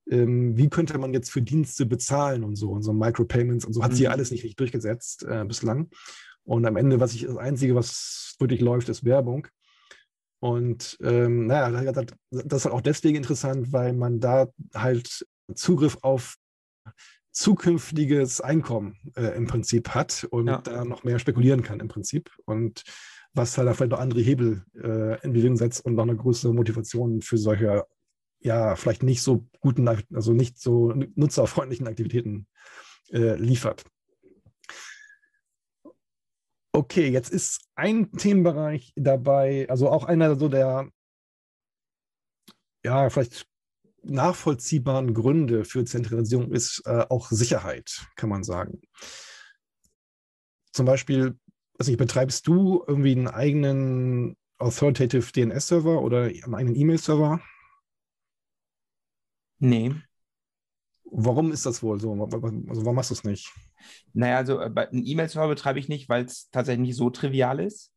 [0.10, 3.84] ähm, wie könnte man jetzt für Dienste bezahlen und so, und so Micropayments und so,
[3.84, 3.96] hat mhm.
[3.96, 5.90] sich ja alles nicht richtig durchgesetzt äh, bislang.
[6.44, 9.48] Und am Ende, was ich, das Einzige, was wirklich läuft, ist Werbung.
[10.40, 15.26] Und ähm, naja, das, das ist halt auch deswegen interessant, weil man da halt
[15.56, 16.36] Zugriff auf
[17.36, 20.62] zukünftiges Einkommen äh, im Prinzip hat und ja.
[20.62, 22.32] da noch mehr spekulieren kann im Prinzip.
[22.46, 22.84] Und
[23.34, 27.22] was halt vielleicht noch andere Hebel äh, in Bewegung setzt und noch eine größere Motivation
[27.22, 27.86] für solche,
[28.40, 32.48] ja, vielleicht nicht so guten, also nicht so nutzerfreundlichen Aktivitäten
[33.12, 33.84] äh, liefert.
[36.72, 40.90] Okay, jetzt ist ein Themenbereich dabei, also auch einer so der,
[42.86, 43.46] ja, vielleicht
[44.06, 48.82] nachvollziehbaren Gründe für Zentralisierung ist äh, auch Sicherheit, kann man sagen.
[50.72, 51.38] Zum Beispiel,
[51.80, 57.42] also nicht, betreibst du irgendwie einen eigenen Authoritative DNS-Server oder einen eigenen E-Mail-Server?
[59.60, 59.96] Nee.
[61.06, 62.12] Warum ist das wohl so?
[62.12, 63.54] Also warum machst du es nicht?
[64.14, 67.92] Naja, also äh, einen E-Mail-Server betreibe ich nicht, weil es tatsächlich nicht so trivial ist.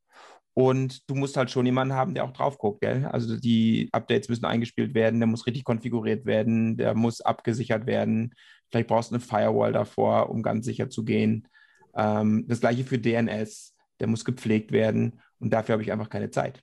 [0.59, 3.07] Und du musst halt schon jemanden haben, der auch drauf guckt, gell?
[3.07, 8.35] Also die Updates müssen eingespielt werden, der muss richtig konfiguriert werden, der muss abgesichert werden.
[8.69, 11.47] Vielleicht brauchst du eine Firewall davor, um ganz sicher zu gehen.
[11.95, 16.31] Ähm, das gleiche für DNS, der muss gepflegt werden und dafür habe ich einfach keine
[16.31, 16.61] Zeit.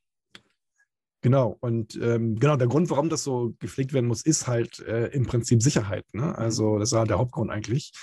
[1.21, 5.05] Genau, und ähm, genau der Grund, warum das so gepflegt werden muss, ist halt äh,
[5.13, 6.03] im Prinzip Sicherheit.
[6.11, 6.37] Ne?
[6.37, 7.93] Also das war der Hauptgrund eigentlich.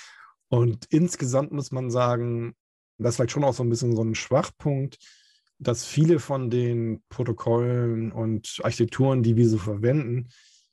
[0.48, 2.54] Und insgesamt muss man sagen,
[2.96, 4.96] das ist vielleicht schon auch so ein bisschen so ein Schwachpunkt
[5.62, 10.28] dass viele von den Protokollen und Architekturen, die wir so verwenden,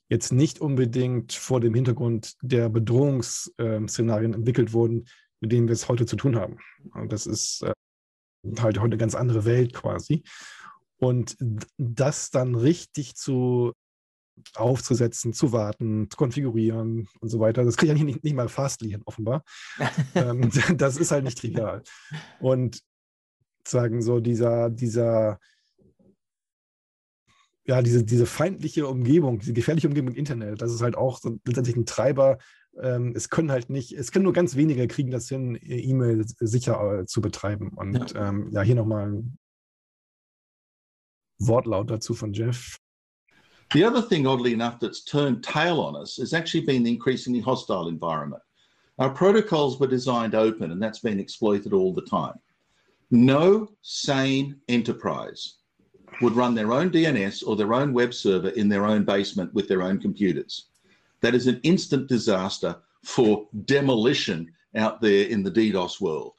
[0.08, 5.06] jetzt nicht unbedingt vor dem Hintergrund der Bedrohungsszenarien entwickelt wurden,
[5.40, 6.58] mit denen wir es heute zu tun haben.
[6.92, 7.72] Und das ist äh,
[8.58, 10.24] halt heute eine ganz andere Welt quasi.
[10.98, 11.36] Und
[11.78, 13.72] das dann richtig zu
[14.54, 17.64] aufzusetzen, zu warten, zu konfigurieren und so weiter.
[17.64, 19.44] Das kriege ich ja nicht, nicht mal Fastly hin, offenbar.
[20.14, 21.82] ähm, das ist halt nicht trivial.
[22.40, 22.82] Und
[23.66, 25.38] sagen, so dieser, dieser,
[27.64, 31.38] ja, diese, diese feindliche Umgebung, diese gefährliche Umgebung im Internet, das ist halt auch so
[31.44, 32.38] letztendlich ein Treiber.
[32.80, 37.00] Ähm, es können halt nicht, es können nur ganz wenige kriegen das hin, E-Mail sicher
[37.00, 37.70] äh, zu betreiben.
[37.76, 39.38] Und ja, ähm, ja hier nochmal ein
[41.38, 42.78] Wortlaut dazu von Jeff.
[43.72, 47.40] The other thing, oddly enough, that's turned tail on us has actually been the increasingly
[47.40, 48.42] hostile environment.
[48.98, 52.34] Our protocols were designed open, and that's been exploited all the time.
[53.10, 55.54] No sane enterprise
[56.20, 59.66] would run their own DNS or their own web server in their own basement with
[59.66, 60.66] their own computers.
[61.20, 66.34] That is an instant disaster for demolition out there in the DDoS world.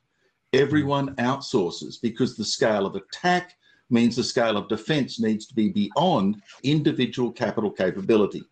[0.53, 3.55] Everyone outsources because the scale of attack
[3.89, 8.43] means the scale of defense needs to be beyond individual capital capability.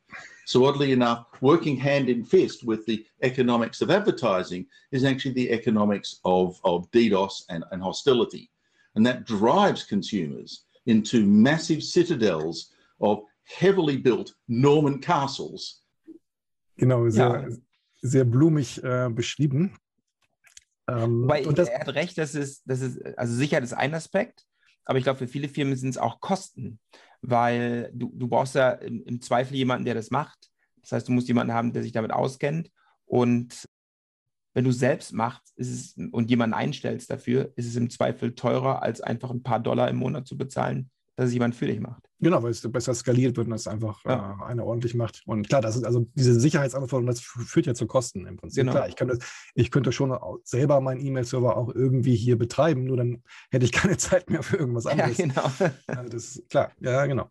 [0.50, 5.52] So, oddly enough, working hand in fist with the economics of advertising is actually the
[5.52, 8.50] economics of, of DDoS and, and hostility.
[8.96, 15.84] And that drives consumers into massive citadels of heavily built Norman castles.
[16.80, 17.58] Genau, sehr, ja.
[18.02, 19.78] sehr blumig äh, beschrieben.
[20.88, 23.94] Ähm, Weil und das, er hat recht, dass es, das ist, also Sicherheit ist ein
[23.94, 24.48] Aspekt,
[24.90, 26.80] aber ich glaube, für viele Firmen sind es auch Kosten,
[27.22, 30.50] weil du, du brauchst ja im, im Zweifel jemanden, der das macht.
[30.82, 32.72] Das heißt, du musst jemanden haben, der sich damit auskennt.
[33.06, 33.66] Und
[34.56, 39.00] wenn du selbst machst es, und jemanden einstellst dafür, ist es im Zweifel teurer, als
[39.00, 40.90] einfach ein paar Dollar im Monat zu bezahlen,
[41.20, 42.10] dass es jemand für dich macht.
[42.22, 44.40] Genau, weil es besser skaliert wird und das einfach ja.
[44.40, 45.22] äh, einer ordentlich macht.
[45.26, 48.62] Und klar, das ist also diese Sicherheitsanforderung, das führt ja zu Kosten im Prinzip.
[48.62, 48.72] Genau.
[48.72, 49.20] Klar, ich, könnte,
[49.54, 53.22] ich könnte schon selber meinen E-Mail-Server auch irgendwie hier betreiben, nur dann
[53.52, 55.18] hätte ich keine Zeit mehr für irgendwas anderes.
[55.18, 55.52] Ja, genau.
[55.88, 57.30] also das ist klar, ja, genau.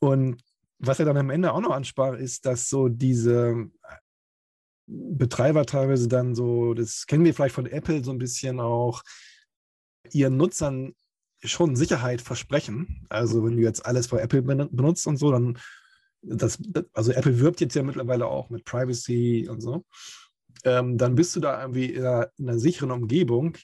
[0.00, 0.42] Und
[0.80, 3.70] was er dann am Ende auch noch ansprach, ist, dass so diese
[4.88, 9.04] Betreiber teilweise dann so, das kennen wir vielleicht von Apple so ein bisschen auch,
[10.10, 10.94] ihren Nutzern
[11.44, 13.06] schon Sicherheit versprechen.
[13.08, 15.58] Also wenn du jetzt alles bei Apple benutzt und so, dann
[16.22, 16.58] das,
[16.92, 19.84] also Apple wirbt jetzt ja mittlerweile auch mit Privacy und so,
[20.64, 23.56] ähm, dann bist du da irgendwie in einer, in einer, sicheren Umgebung.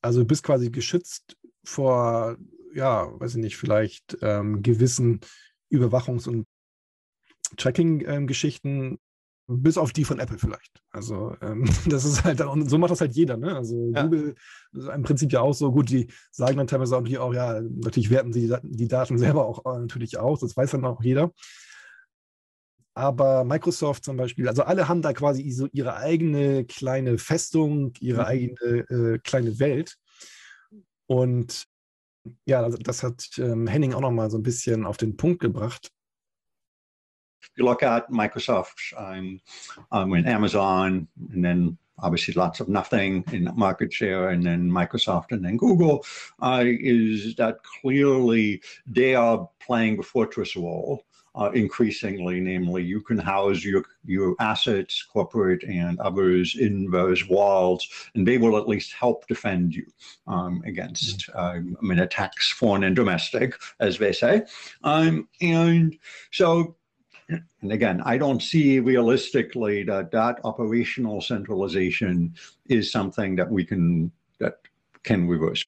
[0.00, 2.36] Also bist quasi geschützt vor,
[2.74, 5.20] ja, weiß ich nicht, vielleicht ähm, gewissen
[5.70, 6.46] Überwachungs- und
[7.56, 8.98] Tracking-Geschichten,
[9.48, 10.82] bis auf die von Apple vielleicht.
[10.90, 13.36] Also ähm, das ist halt, und so macht das halt jeder.
[13.36, 13.56] Ne?
[13.56, 14.02] Also ja.
[14.02, 14.34] Google
[14.72, 18.10] ist im Prinzip ja auch so gut, die sagen dann teilweise auch, auch ja, natürlich
[18.10, 21.32] werten sie die, Daten selber auch äh, natürlich aus, das weiß dann auch jeder.
[22.94, 28.22] Aber Microsoft zum Beispiel, also alle haben da quasi so ihre eigene kleine Festung, ihre
[28.22, 28.26] mhm.
[28.26, 29.96] eigene äh, kleine Welt.
[31.06, 31.64] Und
[32.44, 35.90] ja, das, das hat ähm, Henning auch nochmal so ein bisschen auf den Punkt gebracht
[37.42, 39.40] if you look at Microsoft um,
[39.92, 45.32] um, and Amazon, and then obviously lots of nothing in market share, and then Microsoft,
[45.32, 46.04] and then Google,
[46.40, 51.04] uh, is that clearly they are playing the fortress role.
[51.34, 57.86] Uh, increasingly, namely, you can house your your assets, corporate and others, in those walls,
[58.14, 59.86] and they will at least help defend you
[60.26, 64.42] um, against, um, I mean, attacks, foreign and domestic, as they say.
[64.82, 65.96] Um, and
[66.32, 66.74] so
[67.28, 72.34] and again, I don't see realistically that that operational centralization
[72.66, 74.60] is something that we can that
[75.02, 75.64] can reverse.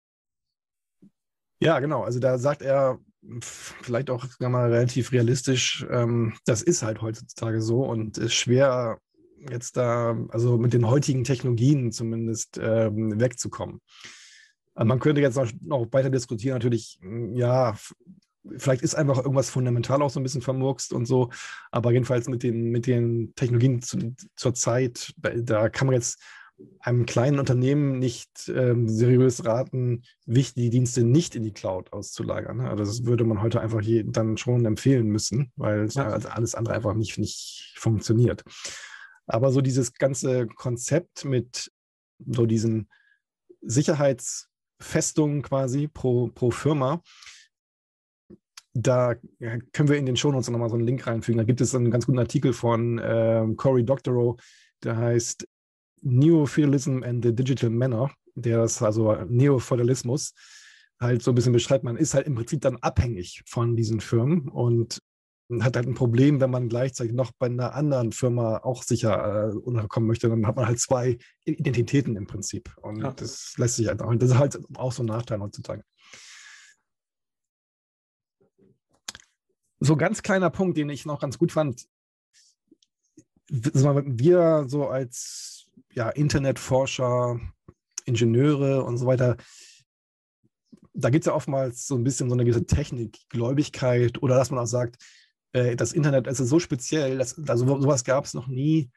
[1.60, 2.02] Ja, genau.
[2.02, 2.98] Also da sagt er
[3.40, 8.98] vielleicht auch mal relativ realistisch, ähm, das ist halt heutzutage so und ist schwer
[9.50, 13.80] jetzt da, also mit den heutigen Technologien zumindest ähm, wegzukommen.
[14.74, 16.98] Man könnte jetzt noch, noch weiter diskutieren, natürlich,
[17.32, 17.76] ja,
[18.56, 21.30] vielleicht ist einfach irgendwas fundamental auch so ein bisschen vermurkst und so.
[21.70, 26.20] Aber jedenfalls mit den, mit den Technologien zu, zur Zeit, da, kann man jetzt
[26.80, 32.62] einem kleinen Unternehmen nicht ähm, seriös raten, wichtige Dienste nicht in die Cloud auszulagern.
[32.62, 36.08] Also das würde man heute einfach je, dann schon empfehlen müssen, weil ja.
[36.08, 38.42] also alles andere einfach nicht, nicht funktioniert.
[39.26, 41.70] Aber so dieses ganze Konzept mit
[42.26, 42.88] so diesen
[43.60, 47.02] Sicherheitsfestungen quasi pro, pro Firma,
[48.82, 49.14] da
[49.72, 51.38] können wir in den Shownotes nochmal so einen Link reinfügen.
[51.38, 54.36] Da gibt es einen ganz guten Artikel von äh, Cory Doctorow,
[54.82, 55.46] der heißt
[56.02, 60.34] Neofeudalism and the Digital Manner, der ist also Neofeudalismus
[61.00, 61.84] halt so ein bisschen beschreibt.
[61.84, 65.00] Man ist halt im Prinzip dann abhängig von diesen Firmen und
[65.60, 69.56] hat halt ein Problem, wenn man gleichzeitig noch bei einer anderen Firma auch sicher äh,
[69.56, 72.74] unterkommen möchte, dann hat man halt zwei Identitäten im Prinzip.
[72.82, 73.12] Und ja.
[73.12, 75.82] das lässt sich halt auch, das ist halt auch so ein Nachteil heutzutage.
[79.80, 81.86] So ganz kleiner Punkt, den ich noch ganz gut fand.
[83.48, 87.40] Wir so als ja, Internetforscher,
[88.04, 89.36] Ingenieure und so weiter,
[90.94, 94.60] da gibt es ja oftmals so ein bisschen so eine gewisse Technikgläubigkeit oder dass man
[94.60, 94.96] auch sagt,
[95.52, 98.90] äh, das Internet ist so speziell, dass, also sowas gab es noch nie.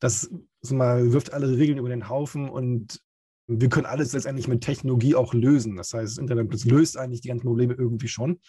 [0.00, 0.30] Das
[0.70, 3.00] mal wirft alle Regeln über den Haufen und
[3.46, 5.76] wir können alles letztendlich mit Technologie auch lösen.
[5.76, 8.40] Das heißt, das Internet löst eigentlich die ganzen Probleme irgendwie schon.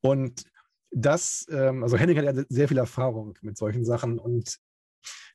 [0.00, 0.44] Und
[0.90, 4.58] das, ähm, also Henning hat ja sehr viel Erfahrung mit solchen Sachen und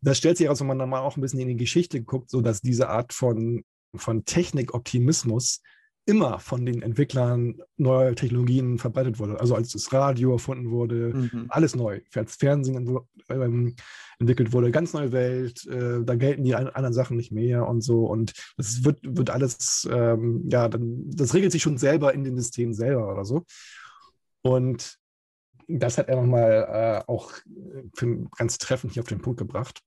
[0.01, 2.29] das stellt sich heraus, wenn man dann mal auch ein bisschen in die Geschichte guckt,
[2.29, 3.63] so dass diese Art von,
[3.95, 5.61] von Technikoptimismus
[6.05, 9.39] immer von den Entwicklern neuer Technologien verbreitet wurde.
[9.39, 11.45] Also als das Radio erfunden wurde, mhm.
[11.47, 12.01] alles neu.
[12.13, 12.99] Als Fernsehen
[13.29, 13.75] ähm,
[14.19, 18.05] entwickelt wurde, ganz neue Welt, äh, da gelten die anderen Sachen nicht mehr und so.
[18.05, 22.35] Und das wird, wird alles, ähm, ja, dann, das regelt sich schon selber in den
[22.35, 23.45] Systemen selber oder so.
[24.43, 24.99] Und
[25.67, 27.33] das hat er nochmal äh, auch
[28.01, 29.81] äh, ganz treffend hier auf den Punkt gebracht.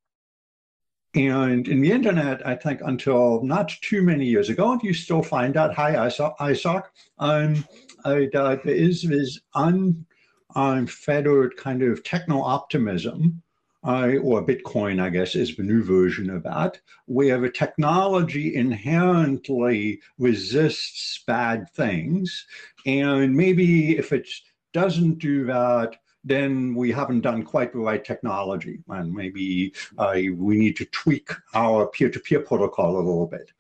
[1.15, 5.55] And in the internet, I think until not too many years ago, you still find
[5.55, 7.65] that, hi, Isaac, um,
[8.05, 13.41] uh, there is this unfettered kind of techno optimism,
[13.87, 20.01] uh, or Bitcoin, I guess, is the new version of that, where the technology inherently
[20.19, 22.47] resists bad things.
[22.85, 24.29] And maybe if it
[24.73, 28.81] doesn't do that, then we haven't done quite the right technology.
[28.89, 33.53] And maybe uh, we need to tweak our peer-to-peer protocol a little bit.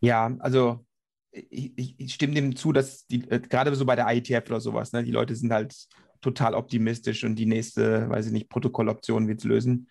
[0.00, 0.84] Ja, also
[1.30, 4.92] ich, ich stimme dem zu, dass die, äh, gerade so bei der IETF oder sowas,
[4.92, 5.74] ne, die Leute sind halt
[6.24, 9.88] total optimistisch und die nächste, weiß ich nicht, Protokolloption wird es lösen.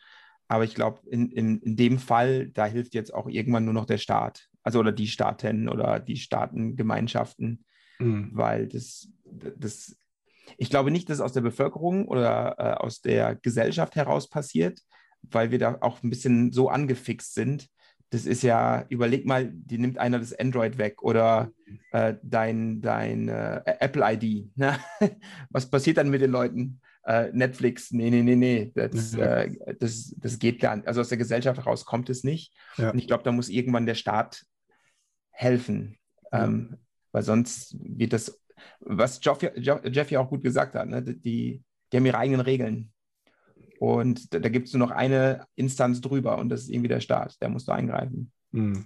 [0.47, 3.85] Aber ich glaube, in, in, in dem Fall, da hilft jetzt auch irgendwann nur noch
[3.85, 4.49] der Staat.
[4.64, 7.65] Also oder die Staaten oder die Staatengemeinschaften,
[7.99, 8.31] mhm.
[8.34, 9.10] weil das,
[9.57, 9.95] das
[10.57, 14.80] ich glaube nicht, dass es aus der Bevölkerung oder äh, aus der Gesellschaft heraus passiert,
[15.22, 17.68] weil wir da auch ein bisschen so angefixt sind.
[18.14, 21.52] Das ist ja, überleg mal, die nimmt einer das Android weg oder
[21.91, 24.56] äh, dein, dein äh, Apple ID.
[24.56, 24.77] Ne?
[25.49, 26.80] Was passiert dann mit den Leuten?
[27.06, 29.15] Äh, Netflix, nee, nee, nee, nee, das.
[29.15, 29.49] Äh,
[29.80, 30.88] das, das geht gar nicht.
[30.88, 32.53] Also aus der Gesellschaft heraus kommt es nicht.
[32.77, 32.91] Ja.
[32.91, 34.45] Und ich glaube, da muss irgendwann der Staat
[35.31, 35.98] helfen.
[36.31, 36.45] Ja.
[36.45, 36.77] Ähm,
[37.11, 38.40] weil sonst wird das
[38.80, 41.02] was Jeff, Jeff ja auch gut gesagt hat, ne?
[41.02, 42.94] die, die haben ihre eigenen Regeln.
[43.84, 47.01] Und da, da gibt es nur noch eine Instanz drüber und das ist irgendwie der
[47.01, 48.31] Staat, der muss da eingreifen.
[48.51, 48.85] Mhm.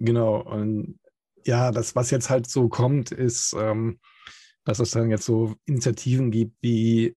[0.00, 0.42] Genau.
[0.42, 0.98] Und
[1.46, 4.00] ja, das, was jetzt halt so kommt, ist, ähm,
[4.64, 7.14] dass es dann jetzt so Initiativen gibt wie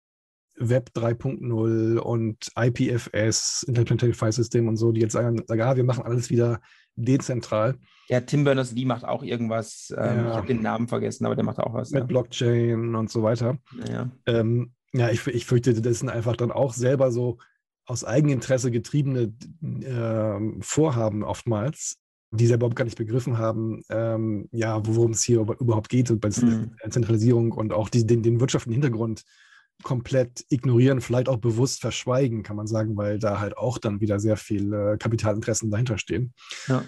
[0.57, 5.83] Web 3.0 und IPFS, Internet File System und so, die jetzt sagen, sagen ah, wir
[5.83, 6.61] machen alles wieder
[6.95, 7.79] dezentral.
[8.07, 9.91] Ja, Tim Berners-Lee macht auch irgendwas.
[9.97, 10.29] Ähm, ja.
[10.29, 11.89] Ich habe den Namen vergessen, aber der macht auch was.
[11.89, 12.05] Mit ja.
[12.05, 13.57] Blockchain und so weiter.
[13.89, 17.37] Ja, ähm, ja ich, ich fürchte, das sind einfach dann auch selber so
[17.85, 21.97] aus Eigeninteresse getriebene äh, Vorhaben oftmals,
[22.31, 26.29] die sie überhaupt gar nicht begriffen haben, ähm, ja, worum es hier überhaupt geht bei
[26.29, 26.71] der mhm.
[26.89, 29.23] Zentralisierung und auch die, den, den wirtschaftlichen Hintergrund
[29.83, 34.19] komplett ignorieren, vielleicht auch bewusst verschweigen, kann man sagen, weil da halt auch dann wieder
[34.19, 36.33] sehr viele Kapitalinteressen dahinter stehen.
[36.67, 36.85] Ja.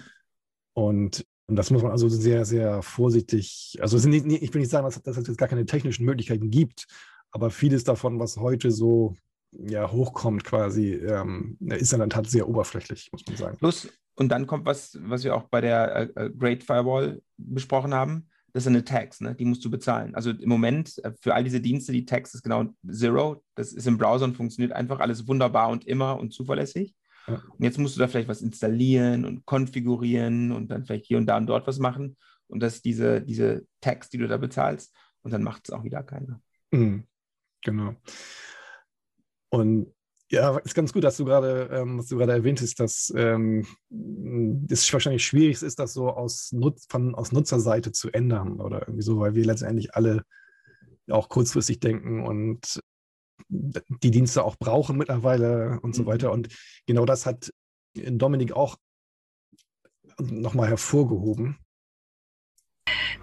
[0.72, 5.00] Und das muss man also sehr, sehr vorsichtig, also nicht, ich will nicht sagen, dass,
[5.02, 6.86] dass es jetzt gar keine technischen Möglichkeiten gibt,
[7.30, 9.16] aber vieles davon, was heute so
[9.52, 13.56] ja, hochkommt quasi, ähm, ist in der Tat sehr oberflächlich, muss man sagen.
[13.58, 17.94] Plus, und dann kommt was, was wir auch bei der äh, äh Great Firewall besprochen
[17.94, 19.34] haben, das sind eine Tax, ne?
[19.34, 20.14] die musst du bezahlen.
[20.14, 23.44] Also im Moment äh, für all diese Dienste, die Tax ist genau Zero.
[23.54, 26.94] Das ist im Browser und funktioniert einfach alles wunderbar und immer und zuverlässig.
[27.26, 27.34] Ja.
[27.34, 31.26] Und jetzt musst du da vielleicht was installieren und konfigurieren und dann vielleicht hier und
[31.26, 32.16] da und dort was machen.
[32.46, 34.94] Und das diese, diese Tax, die du da bezahlst.
[35.22, 36.40] Und dann macht es auch wieder keiner.
[36.70, 37.04] Mhm.
[37.62, 37.94] Genau.
[39.50, 39.94] Und
[40.30, 43.66] ja, ist ganz gut, dass du gerade, ähm, was du gerade erwähnt hast, dass ähm,
[44.68, 49.02] es wahrscheinlich schwierig ist, das so aus, Nutz, von, aus Nutzerseite zu ändern oder irgendwie
[49.02, 50.24] so, weil wir letztendlich alle
[51.10, 52.80] auch kurzfristig denken und
[53.48, 56.06] die Dienste auch brauchen mittlerweile und so mhm.
[56.06, 56.32] weiter.
[56.32, 56.48] Und
[56.86, 57.50] genau das hat
[57.94, 58.76] Dominik auch
[60.18, 61.58] nochmal hervorgehoben.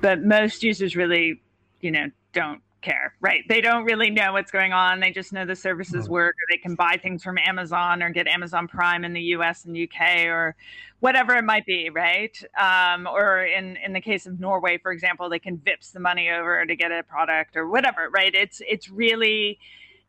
[0.01, 1.41] But most users really,
[1.81, 3.43] you know, don't care, right?
[3.49, 4.99] They don't really know what's going on.
[4.99, 8.27] They just know the services work, or they can buy things from Amazon or get
[8.27, 9.65] Amazon Prime in the U.S.
[9.65, 10.55] and UK or
[10.99, 12.37] whatever it might be, right?
[12.59, 16.29] Um, or in in the case of Norway, for example, they can VIPS the money
[16.29, 18.33] over to get a product or whatever, right?
[18.33, 19.59] It's it's really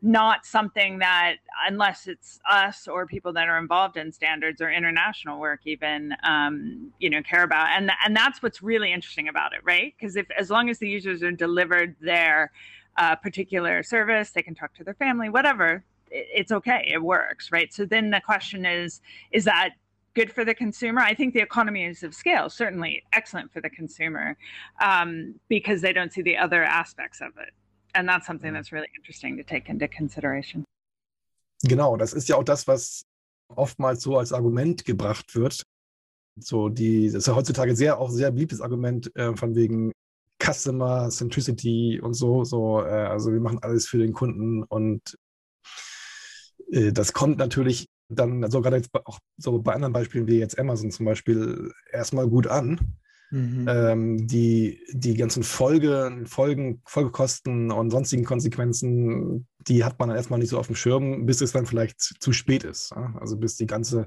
[0.02, 1.36] not something that
[1.68, 6.92] unless it's us or people that are involved in standards or international work even um,
[6.98, 10.26] you know care about and and that's what's really interesting about it right because if
[10.38, 12.50] as long as the users are delivered their
[12.98, 17.50] uh, particular service they can talk to their family whatever it, it's okay it works
[17.50, 19.00] right so then the question is
[19.32, 19.70] is that
[20.16, 21.02] good for the consumer.
[21.02, 24.36] I think the economies of scale certainly excellent for the consumer
[24.80, 27.52] um, because they don't see the other aspects of it.
[27.96, 30.64] And that's something that's really interesting to take into consideration.
[31.62, 33.04] Genau, das ist ja auch das, was
[33.48, 35.62] oftmals so als Argument gebracht wird.
[36.38, 39.92] So die, das ist ja heutzutage sehr auch sehr beliebtes Argument äh, von wegen,
[40.38, 45.16] Customer Centricity und so, so, äh, also wir machen alles für den Kunden und
[46.70, 50.58] äh, das kommt natürlich dann, also gerade jetzt auch so bei anderen Beispielen wie jetzt
[50.58, 52.98] Amazon zum Beispiel, erstmal gut an.
[53.30, 53.66] Mhm.
[53.68, 60.38] Ähm, die, die ganzen Folge, Folgen, Folgekosten und sonstigen Konsequenzen, die hat man dann erstmal
[60.38, 62.92] nicht so auf dem Schirm, bis es dann vielleicht zu spät ist.
[62.94, 63.14] Ja?
[63.20, 64.06] Also bis die ganze,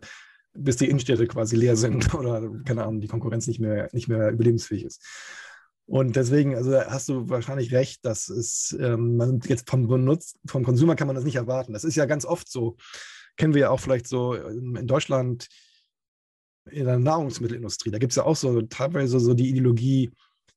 [0.54, 4.30] bis die Innenstädte quasi leer sind oder keine Ahnung, die Konkurrenz nicht mehr, nicht mehr
[4.30, 5.06] überlebensfähig ist.
[5.86, 10.64] Und deswegen, also hast du wahrscheinlich recht, dass es ähm, man jetzt vom Benutz, vom
[10.64, 11.74] Konsumer kann man das nicht erwarten.
[11.74, 12.78] Das ist ja ganz oft so.
[13.38, 15.48] Kennen wir ja auch vielleicht so in Deutschland
[16.72, 17.92] in der Nahrungsmittelindustrie.
[17.92, 20.12] Da gibt es ja auch so teilweise so die Ideologie,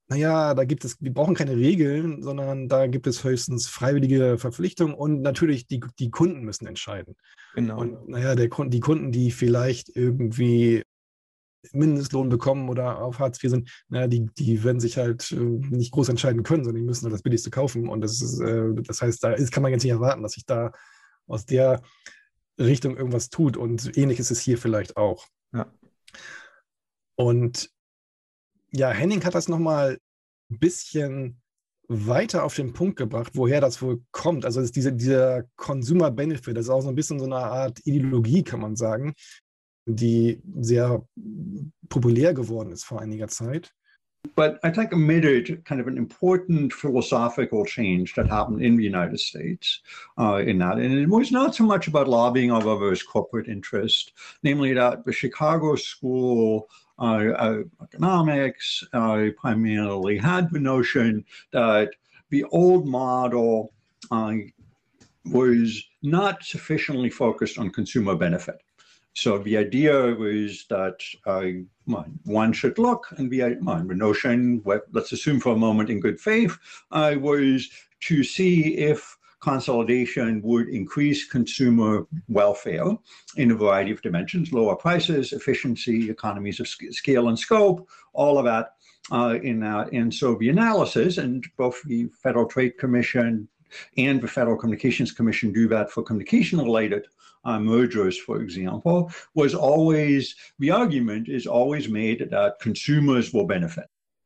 [0.07, 4.93] naja, da gibt es, wir brauchen keine Regeln, sondern da gibt es höchstens freiwillige Verpflichtungen
[4.93, 7.15] und natürlich die, die Kunden müssen entscheiden.
[7.55, 7.79] Genau.
[7.79, 10.83] Und naja, der, die Kunden, die vielleicht irgendwie
[11.71, 15.91] Mindestlohn bekommen oder auf Hartz IV sind, naja, die, die werden sich halt äh, nicht
[15.91, 17.87] groß entscheiden können, sondern die müssen halt das Billigste kaufen.
[17.87, 20.45] Und das ist, äh, das heißt, da ist, kann man jetzt nicht erwarten, dass sich
[20.45, 20.73] da
[21.27, 21.81] aus der
[22.59, 23.55] Richtung irgendwas tut.
[23.55, 25.27] Und ähnlich ist es hier vielleicht auch.
[25.53, 25.71] Ja.
[27.15, 27.69] Und
[28.71, 29.99] ja, Henning hat das nochmal
[30.49, 31.41] ein bisschen
[31.87, 34.45] weiter auf den Punkt gebracht, woher das wohl kommt.
[34.45, 37.79] Also ist diese, dieser Consumer Benefit, das ist auch so ein bisschen so eine Art
[37.85, 39.13] Ideologie, kann man sagen,
[39.85, 41.05] die sehr
[41.89, 43.71] populär geworden ist vor einiger Zeit.
[44.35, 49.19] But I think it kind of an important philosophical change that happened in the United
[49.19, 49.81] States
[50.17, 50.77] uh, in that.
[50.77, 55.13] And it was not so much about lobbying of others' corporate interest, namely that the
[55.13, 56.69] Chicago School
[56.99, 61.89] uh, economics uh, primarily had the notion that
[62.29, 63.73] the old model
[64.09, 64.33] uh,
[65.25, 68.61] was not sufficiently focused on consumer benefit.
[69.13, 71.43] So the idea was that uh,
[72.23, 74.61] one should look, and the, uh, the notion,
[74.91, 76.57] let's assume for a moment in good faith,
[76.91, 77.69] uh, was
[78.01, 82.97] to see if consolidation would increase consumer welfare
[83.35, 88.45] in a variety of dimensions, lower prices, efficiency, economies of scale and scope, all of
[88.45, 88.75] that
[89.11, 89.91] uh, in that.
[89.91, 93.47] And so the analysis, and both the Federal Trade Commission
[93.97, 97.05] and the Federal Communications Commission do that for communication related
[97.45, 103.85] uh, mergers, for example, was always the argument is always made that consumers will benefit.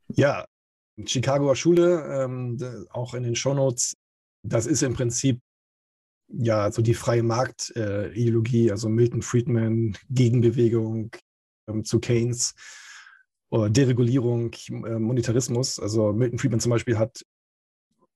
[0.10, 0.46] Ja,
[1.06, 2.58] Chicagoer Schule, ähm,
[2.92, 3.96] auch in den Shownotes,
[4.44, 5.40] das ist im Prinzip
[6.30, 11.12] ja so die freie Marktideologie, äh, also Milton Friedman, Gegenbewegung
[11.68, 12.54] ähm, zu Keynes,
[13.52, 15.80] äh, Deregulierung, äh, Monetarismus.
[15.80, 17.24] Also Milton Friedman zum Beispiel hat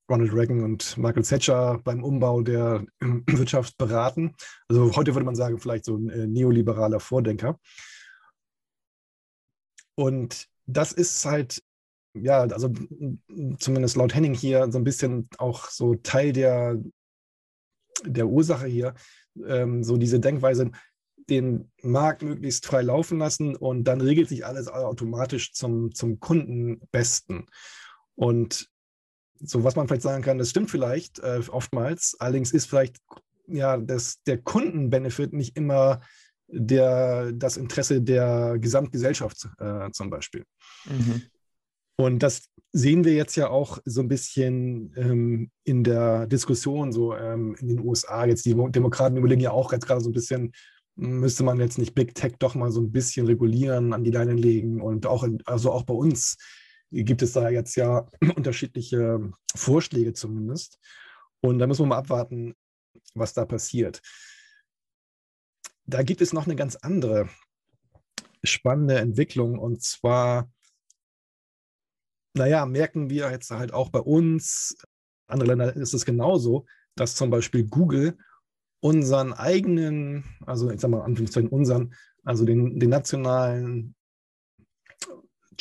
[0.09, 4.35] Ronald Reagan und Michael Thatcher beim Umbau der Wirtschaft beraten.
[4.67, 7.59] Also heute würde man sagen, vielleicht so ein äh, neoliberaler Vordenker.
[9.95, 11.63] Und das ist halt,
[12.13, 12.73] ja, also
[13.59, 16.81] zumindest laut Henning hier so ein bisschen auch so Teil der,
[18.03, 18.95] der Ursache hier,
[19.45, 20.71] ähm, so diese Denkweise,
[21.29, 27.45] den Markt möglichst frei laufen lassen und dann regelt sich alles automatisch zum, zum Kundenbesten.
[28.15, 28.70] Und
[29.43, 32.97] so was man vielleicht sagen kann, das stimmt vielleicht äh, oftmals, allerdings ist vielleicht
[33.47, 36.01] ja das, der Kundenbenefit nicht immer
[36.47, 40.45] der, das Interesse der Gesamtgesellschaft äh, zum Beispiel.
[40.85, 41.23] Mhm.
[41.97, 47.15] Und das sehen wir jetzt ja auch so ein bisschen ähm, in der Diskussion so
[47.15, 48.25] ähm, in den USA.
[48.25, 50.51] Jetzt die Demokraten überlegen ja auch jetzt gerade so ein bisschen,
[50.95, 54.33] müsste man jetzt nicht Big Tech doch mal so ein bisschen regulieren, an die Leine
[54.33, 56.37] legen und auch in, also auch bei uns
[56.91, 60.79] gibt es da jetzt ja unterschiedliche Vorschläge zumindest.
[61.41, 62.55] Und da müssen wir mal abwarten,
[63.15, 64.01] was da passiert.
[65.85, 67.29] Da gibt es noch eine ganz andere
[68.43, 70.51] spannende Entwicklung und zwar,
[72.33, 74.75] naja, merken wir jetzt halt auch bei uns,
[75.27, 76.65] andere Länder ist es genauso,
[76.95, 78.17] dass zum Beispiel Google
[78.81, 81.93] unseren eigenen, also ich sag mal Anführungszeichen unseren,
[82.23, 83.95] also den, den nationalen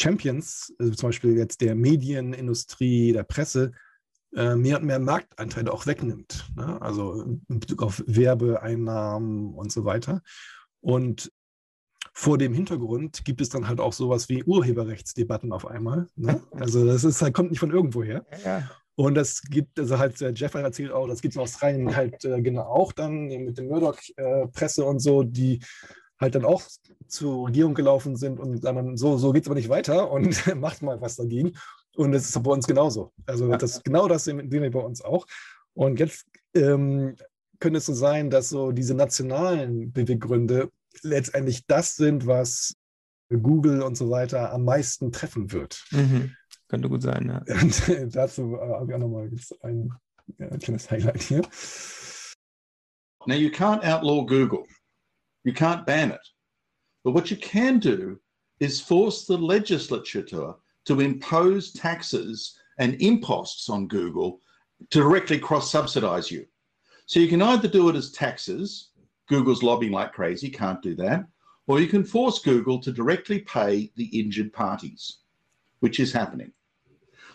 [0.01, 3.73] Champions, also zum Beispiel jetzt der Medienindustrie, der Presse,
[4.35, 6.47] äh, mehr und mehr Marktanteile auch wegnimmt.
[6.57, 6.81] Ne?
[6.81, 10.23] Also in Bezug auf Werbeeinnahmen und so weiter.
[10.81, 11.33] Und
[12.13, 16.09] vor dem Hintergrund gibt es dann halt auch sowas wie Urheberrechtsdebatten auf einmal.
[16.17, 16.43] Ne?
[16.53, 18.25] Also das ist halt, kommt nicht von irgendwoher.
[18.45, 18.71] Ja.
[18.95, 22.25] Und das gibt, also halt, Jeff hat erzählt auch, das gibt es in Australien halt
[22.25, 25.61] äh, genau auch dann mit der Murdoch-Presse äh, und so, die
[26.21, 26.63] halt dann auch
[27.09, 30.83] zur Regierung gelaufen sind und sagen, so, so geht es aber nicht weiter und macht
[30.83, 31.53] mal was dagegen.
[31.97, 33.13] Und das ist bei uns genauso.
[33.27, 35.27] Also das, genau das sehen wir bei uns auch.
[35.75, 37.17] Und jetzt ähm,
[37.59, 40.71] könnte es so sein, dass so diese nationalen Beweggründe
[41.03, 42.75] letztendlich das sind, was
[43.31, 45.85] Google und so weiter am meisten treffen wird.
[45.91, 46.35] Mhm.
[46.69, 47.55] Könnte gut sein, ja.
[48.03, 49.31] Und dazu äh, habe ich auch nochmal
[49.63, 49.93] ein,
[50.39, 51.43] ein kleines Highlight hier.
[53.27, 54.65] Now, you can't outlaw Google,
[55.45, 56.29] you can't ban it.
[57.05, 58.21] But what you can do
[58.59, 60.57] is force the legislature to,
[61.01, 64.41] impose taxes and imposts on Google
[64.91, 66.45] to directly cross subsidize you.
[67.07, 68.91] So you can either do it as taxes,
[69.29, 71.25] Google's lobbying like crazy, can't do that,
[71.69, 75.19] or you can force Google to directly pay the injured parties,
[75.79, 76.53] which is happening.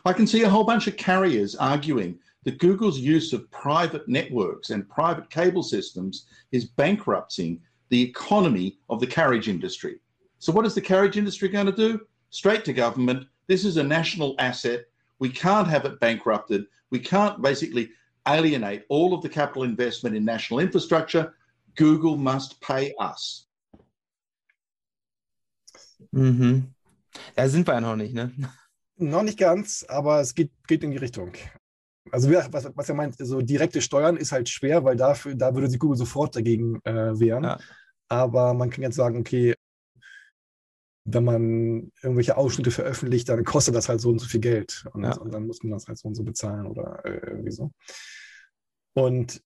[0.04, 4.70] I can see a whole bunch of carriers arguing that Google's use of private networks
[4.70, 10.00] and private cable systems is bankrupting the economy of the carriage industry.
[10.40, 12.02] So, what is the carriage industry going to do?
[12.30, 13.28] Straight to government.
[13.48, 14.86] This is a national asset.
[15.20, 16.66] We can't have it bankrupted.
[16.92, 17.90] We can't basically
[18.28, 21.34] alienate all of the capital investment in national infrastructure.
[21.76, 23.48] Google must pay us.
[26.14, 26.74] Mhm.
[27.36, 28.32] Da sind wir ja noch nicht, ne?
[28.98, 31.34] Noch nicht ganz, aber es geht, geht in die Richtung.
[32.12, 35.70] Also was, was er meint, so direkte Steuern ist halt schwer, weil dafür, da würde
[35.70, 37.44] sich Google sofort dagegen äh, wehren.
[37.44, 37.60] Ja.
[38.08, 39.56] Aber man kann jetzt sagen, okay,
[41.06, 44.86] wenn man irgendwelche Ausschnitte veröffentlicht, dann kostet das halt so und so viel Geld.
[44.94, 45.18] Und, ja.
[45.18, 47.72] und dann muss man das halt so und so bezahlen oder äh, irgendwie so.
[48.94, 49.42] Und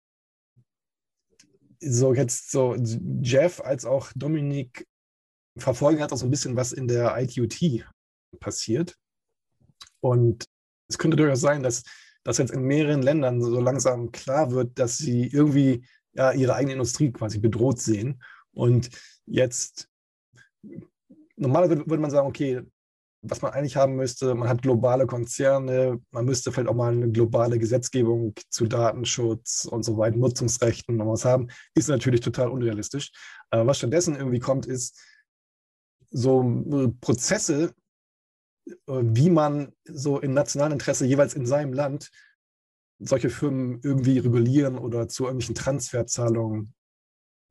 [1.82, 2.76] so jetzt so
[3.22, 4.86] Jeff als auch Dominik
[5.58, 7.86] verfolgen hat auch so ein bisschen, was in der ITUT
[8.40, 8.96] passiert.
[10.02, 10.46] Und
[10.88, 11.84] es könnte durchaus sein, dass
[12.30, 15.84] dass jetzt in mehreren Ländern so langsam klar wird, dass sie irgendwie
[16.14, 18.22] ja, ihre eigene Industrie quasi bedroht sehen.
[18.52, 18.92] Und
[19.26, 19.90] jetzt,
[21.38, 22.62] normalerweise würde man sagen, okay,
[23.24, 27.10] was man eigentlich haben müsste, man hat globale Konzerne, man müsste vielleicht auch mal eine
[27.10, 33.12] globale Gesetzgebung zu Datenschutz und so weiter, Nutzungsrechten und was haben, ist natürlich total unrealistisch.
[33.50, 35.02] Aber was stattdessen irgendwie kommt, ist
[36.12, 37.74] so Prozesse,
[38.88, 42.12] wie man so im nationalen Interesse jeweils in seinem Land
[43.00, 46.74] solche Firmen irgendwie regulieren oder zu irgendwelchen Transferzahlungen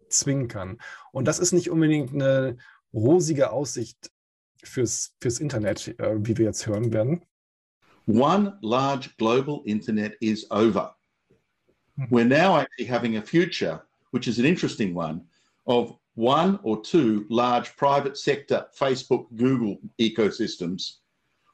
[0.09, 0.78] zwingen kann.
[1.12, 2.57] Und das ist nicht unbedingt eine
[2.93, 4.11] rosige Aussicht
[4.62, 7.24] fürs, fürs Internet, äh, wie wir jetzt hören werden.
[8.07, 10.97] One large global internet is over.
[12.11, 13.82] We're now actually having a future,
[14.12, 15.27] which is an interesting one,
[15.66, 21.01] of one or two large private sector Facebook, Google ecosystems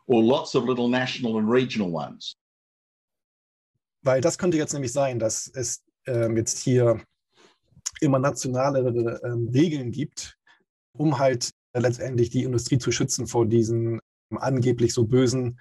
[0.06, 2.36] or lots of little national and regional ones.
[4.02, 7.02] Weil das könnte jetzt nämlich sein, dass es ähm, jetzt hier
[8.00, 10.36] immer nationale ähm, Regeln gibt,
[10.92, 14.00] um halt äh, letztendlich die Industrie zu schützen vor diesen
[14.30, 15.58] ähm, angeblich so bösen,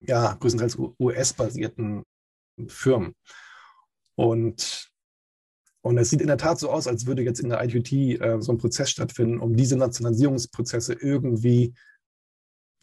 [0.00, 2.02] ja, größtenteils US-basierten
[2.66, 3.14] Firmen.
[4.16, 4.90] Und,
[5.82, 8.40] und es sieht in der Tat so aus, als würde jetzt in der ITT äh,
[8.40, 11.74] so ein Prozess stattfinden, um diese Nationalisierungsprozesse irgendwie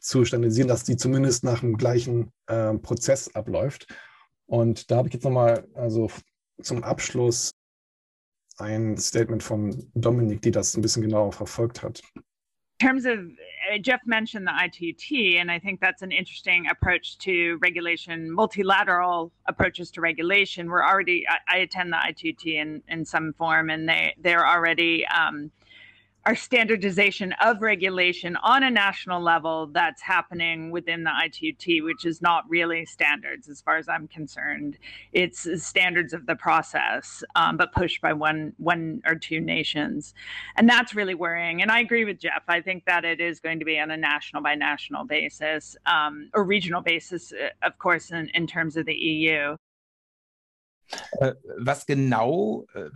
[0.02, 3.88] zu standardisieren, dass die zumindest nach dem gleichen äh, Prozess abläuft.
[4.48, 6.10] Und da habe ich jetzt nochmal also
[6.62, 7.52] zum Abschluss
[8.58, 12.02] ein Statement von Dominik, die das ein bisschen genauer verfolgt hat.
[12.80, 17.20] In terms of uh, Jeff mentioned the ITT, and I think that's an interesting approach
[17.20, 20.68] to regulation, multilateral approaches to regulation.
[20.68, 25.06] We're already, I, I attend the ITT in, in some form, and they, they're already
[25.08, 25.52] um,
[26.26, 32.22] our standardization of regulation on a national level that's happening within the ITUT, which is
[32.22, 34.78] not really standards as far as I'm concerned.
[35.14, 40.14] It's standards of the process, um, but pushed by one one or two nations,
[40.56, 41.62] and that's really worrying.
[41.62, 42.44] And I agree with Jeff.
[42.48, 46.30] I think that it is going to be on a national by national basis um,
[46.34, 49.56] or regional basis, uh, of course, in, in terms of the EU.
[51.20, 52.90] Äh, was genau, äh,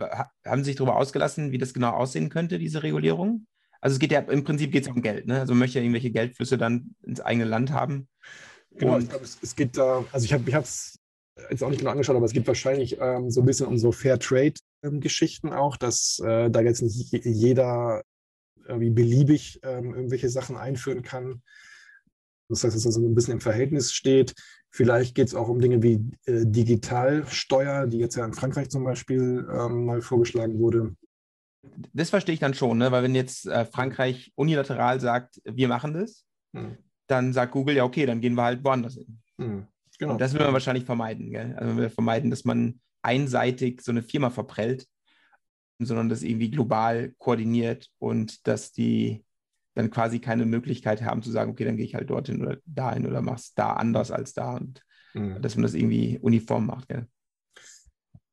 [0.44, 3.46] haben Sie sich darüber ausgelassen, wie das genau aussehen könnte, diese Regulierung?
[3.80, 5.40] Also es geht ja im Prinzip geht es um Geld, ne?
[5.40, 8.08] Also man möchte ja irgendwelche Geldflüsse dann ins eigene Land haben.
[8.74, 10.98] Genau, ich glaube, es, es, geht da, also ich habe es
[11.50, 13.92] jetzt auch nicht genau angeschaut, aber es geht wahrscheinlich ähm, so ein bisschen um so
[13.92, 18.02] Fair Trade-Geschichten ähm, auch, dass äh, da jetzt nicht jeder
[18.66, 21.42] irgendwie beliebig ähm, irgendwelche Sachen einführen kann.
[22.48, 24.34] Das heißt, dass es also ein bisschen im Verhältnis steht.
[24.76, 28.84] Vielleicht geht es auch um Dinge wie äh, Digitalsteuer, die jetzt ja in Frankreich zum
[28.84, 30.94] Beispiel ähm, mal vorgeschlagen wurde.
[31.94, 32.92] Das verstehe ich dann schon, ne?
[32.92, 36.76] weil wenn jetzt äh, Frankreich unilateral sagt, wir machen das, hm.
[37.06, 39.18] dann sagt Google, ja okay, dann gehen wir halt woanders hin.
[39.38, 39.66] Hm.
[39.98, 40.12] Genau.
[40.12, 41.30] Und das will man wahrscheinlich vermeiden.
[41.30, 41.54] Gell?
[41.56, 44.86] Also man will vermeiden, dass man einseitig so eine Firma verprellt,
[45.78, 49.24] sondern das irgendwie global koordiniert und dass die
[49.76, 53.06] dann quasi keine Möglichkeit haben zu sagen, okay, dann gehe ich halt dorthin oder dahin
[53.06, 54.82] oder mach's da anders als da und
[55.14, 55.40] mhm.
[55.42, 56.88] dass man das irgendwie uniform macht.
[56.88, 57.06] Gell?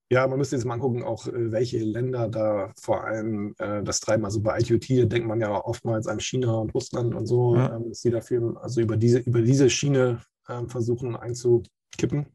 [0.10, 4.00] Ja, man müsste jetzt mal gucken, auch äh, welche Länder da vor allem äh, das
[4.00, 4.24] treiben.
[4.24, 7.76] Also bei IQT denkt man ja oftmals an China und Russland und so, ja.
[7.76, 12.28] ähm, dass die dafür also über diese, über diese Schiene äh, versuchen einzukippen.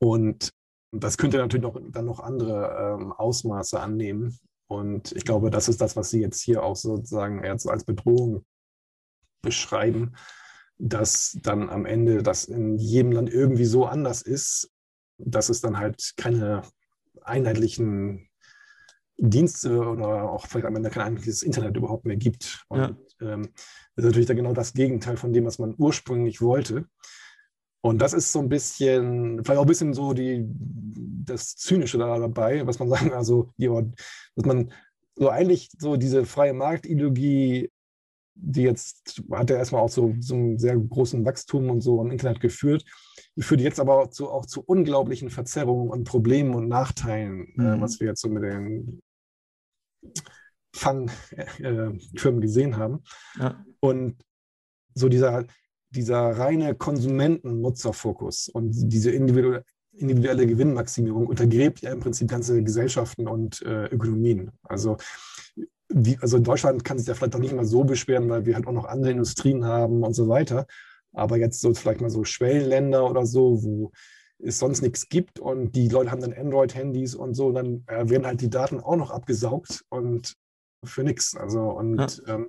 [0.00, 0.50] Und
[0.90, 4.36] das könnte natürlich noch, dann noch andere ähm, Ausmaße annehmen.
[4.72, 8.44] Und ich glaube, das ist das, was Sie jetzt hier auch sozusagen jetzt als Bedrohung
[9.42, 10.14] beschreiben,
[10.78, 14.70] dass dann am Ende das in jedem Land irgendwie so anders ist,
[15.18, 16.62] dass es dann halt keine
[17.20, 18.28] einheitlichen
[19.18, 22.64] Dienste oder auch vielleicht am Ende kein einheitliches Internet überhaupt mehr gibt.
[22.68, 22.96] Und ja.
[23.20, 23.50] ähm,
[23.94, 26.86] das ist natürlich dann genau das Gegenteil von dem, was man ursprünglich wollte.
[27.84, 30.44] Und das ist so ein bisschen, vielleicht auch ein bisschen so die,
[31.24, 34.72] das Zynische da dabei, was man sagen, also, dass man
[35.16, 37.70] so eigentlich so diese freie Marktideologie,
[38.34, 42.10] die jetzt hat ja erstmal auch so, so einen sehr großen Wachstum und so im
[42.10, 42.84] Internet geführt,
[43.36, 47.60] die führt jetzt aber auch zu, auch zu unglaublichen Verzerrungen und Problemen und Nachteilen, äh,
[47.60, 47.66] mhm.
[47.66, 49.00] äh, was wir jetzt so mit den
[50.74, 53.02] Fangfirmen äh, gesehen haben.
[53.38, 53.64] Ja.
[53.80, 54.22] Und
[54.94, 55.46] so dieser,
[55.94, 63.62] dieser reine Konsumenten-Nutzerfokus und diese individuelle, individuelle Gewinnmaximierung untergräbt ja im Prinzip ganze Gesellschaften und
[63.62, 64.50] äh, Ökonomien.
[64.62, 64.96] Also,
[65.88, 68.54] wie, also in Deutschland kann sich ja vielleicht auch nicht immer so beschweren, weil wir
[68.54, 70.66] halt auch noch andere Industrien haben und so weiter.
[71.12, 73.92] Aber jetzt so vielleicht mal so Schwellenländer oder so, wo
[74.38, 78.08] es sonst nichts gibt und die Leute haben dann Android-Handys und so, und dann äh,
[78.08, 80.34] werden halt die Daten auch noch abgesaugt und
[80.84, 81.36] für nichts.
[81.36, 82.34] Also und ja.
[82.34, 82.48] ähm,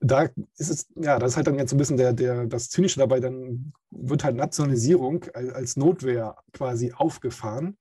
[0.00, 2.70] da ist es, ja, das ist halt dann jetzt so ein bisschen der, der, das
[2.70, 7.76] Zynische dabei, dann wird halt Nationalisierung als Notwehr quasi aufgefahren.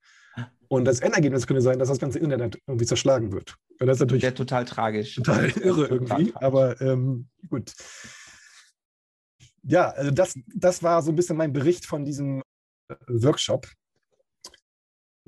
[0.67, 3.55] Und das Endergebnis könnte sein, dass das ganze Internet irgendwie zerschlagen wird.
[3.79, 5.15] Und das ist natürlich ja, total tragisch.
[5.15, 6.33] Total irre irgendwie.
[6.35, 7.73] Aber ähm, gut.
[9.63, 12.41] Ja, also das, das war so ein bisschen mein Bericht von diesem
[12.89, 13.67] äh, Workshop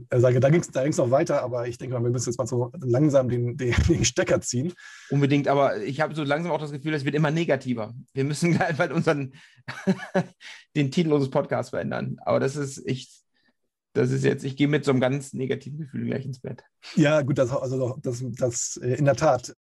[0.09, 2.47] sage, da ging es da noch weiter, aber ich denke mal, wir müssen jetzt mal
[2.47, 4.73] so langsam den, den, den Stecker ziehen.
[5.09, 7.93] Unbedingt, aber ich habe so langsam auch das Gefühl, es wird immer negativer.
[8.13, 9.33] Wir müssen einfach unseren
[10.75, 12.17] den Titel unseres Podcasts verändern.
[12.21, 13.21] Aber das ist, ich,
[13.93, 16.63] das ist jetzt, ich gehe mit so einem ganz negativen Gefühl gleich ins Bett.
[16.95, 19.55] Ja, gut, das, also das, das äh, in der Tat.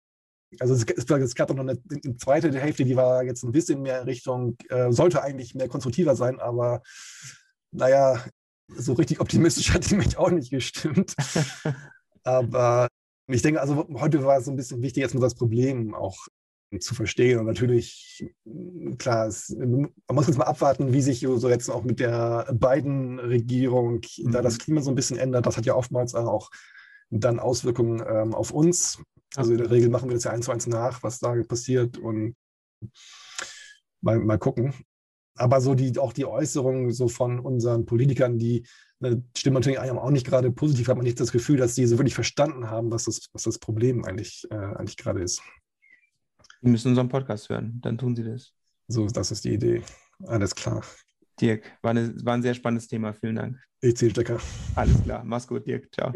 [0.60, 4.01] Also es, es gab noch eine, eine, zweite Hälfte, die war jetzt ein bisschen mehr
[4.01, 6.82] in Richtung, äh, sollte eigentlich mehr konstruktiver sein, aber
[7.70, 8.24] naja,
[8.69, 11.15] so richtig optimistisch hat die mich auch nicht gestimmt.
[12.23, 12.89] Aber
[13.27, 16.16] ich denke, also heute war es so ein bisschen wichtig, jetzt mal das Problem auch
[16.81, 17.39] zu verstehen.
[17.39, 18.27] Und natürlich,
[18.99, 23.19] klar, es, man muss jetzt mal abwarten, wie sich so jetzt auch mit der beiden
[23.19, 24.32] Regierung mhm.
[24.32, 24.59] da das mhm.
[24.59, 25.47] Klima so ein bisschen ändert.
[25.47, 26.51] Das hat ja oftmals auch
[27.11, 29.03] dann Auswirkungen ähm, auf uns.
[29.35, 31.97] Also in der Regel machen wir das ja eins zu eins nach, was da passiert
[31.99, 32.35] und
[34.01, 34.74] mal, mal gucken
[35.39, 38.66] aber so die, auch die Äußerungen so von unseren Politikern, die
[39.01, 41.98] ne, stimmen natürlich auch nicht gerade positiv, hat man nicht das Gefühl, dass die so
[41.98, 45.43] wirklich verstanden haben, was das, was das Problem eigentlich, äh, eigentlich gerade ist.
[46.62, 48.52] Die müssen unseren Podcast hören, dann tun sie das.
[48.89, 49.82] So, das ist die Idee.
[50.27, 50.82] Alles klar.
[51.40, 53.12] Dirk, war, eine, war ein sehr spannendes Thema.
[53.12, 53.59] Vielen Dank.
[53.81, 54.39] Ich zähle Stecker.
[54.74, 55.23] Alles klar.
[55.24, 55.89] Mach's gut, Dirk.
[55.93, 56.12] Ciao.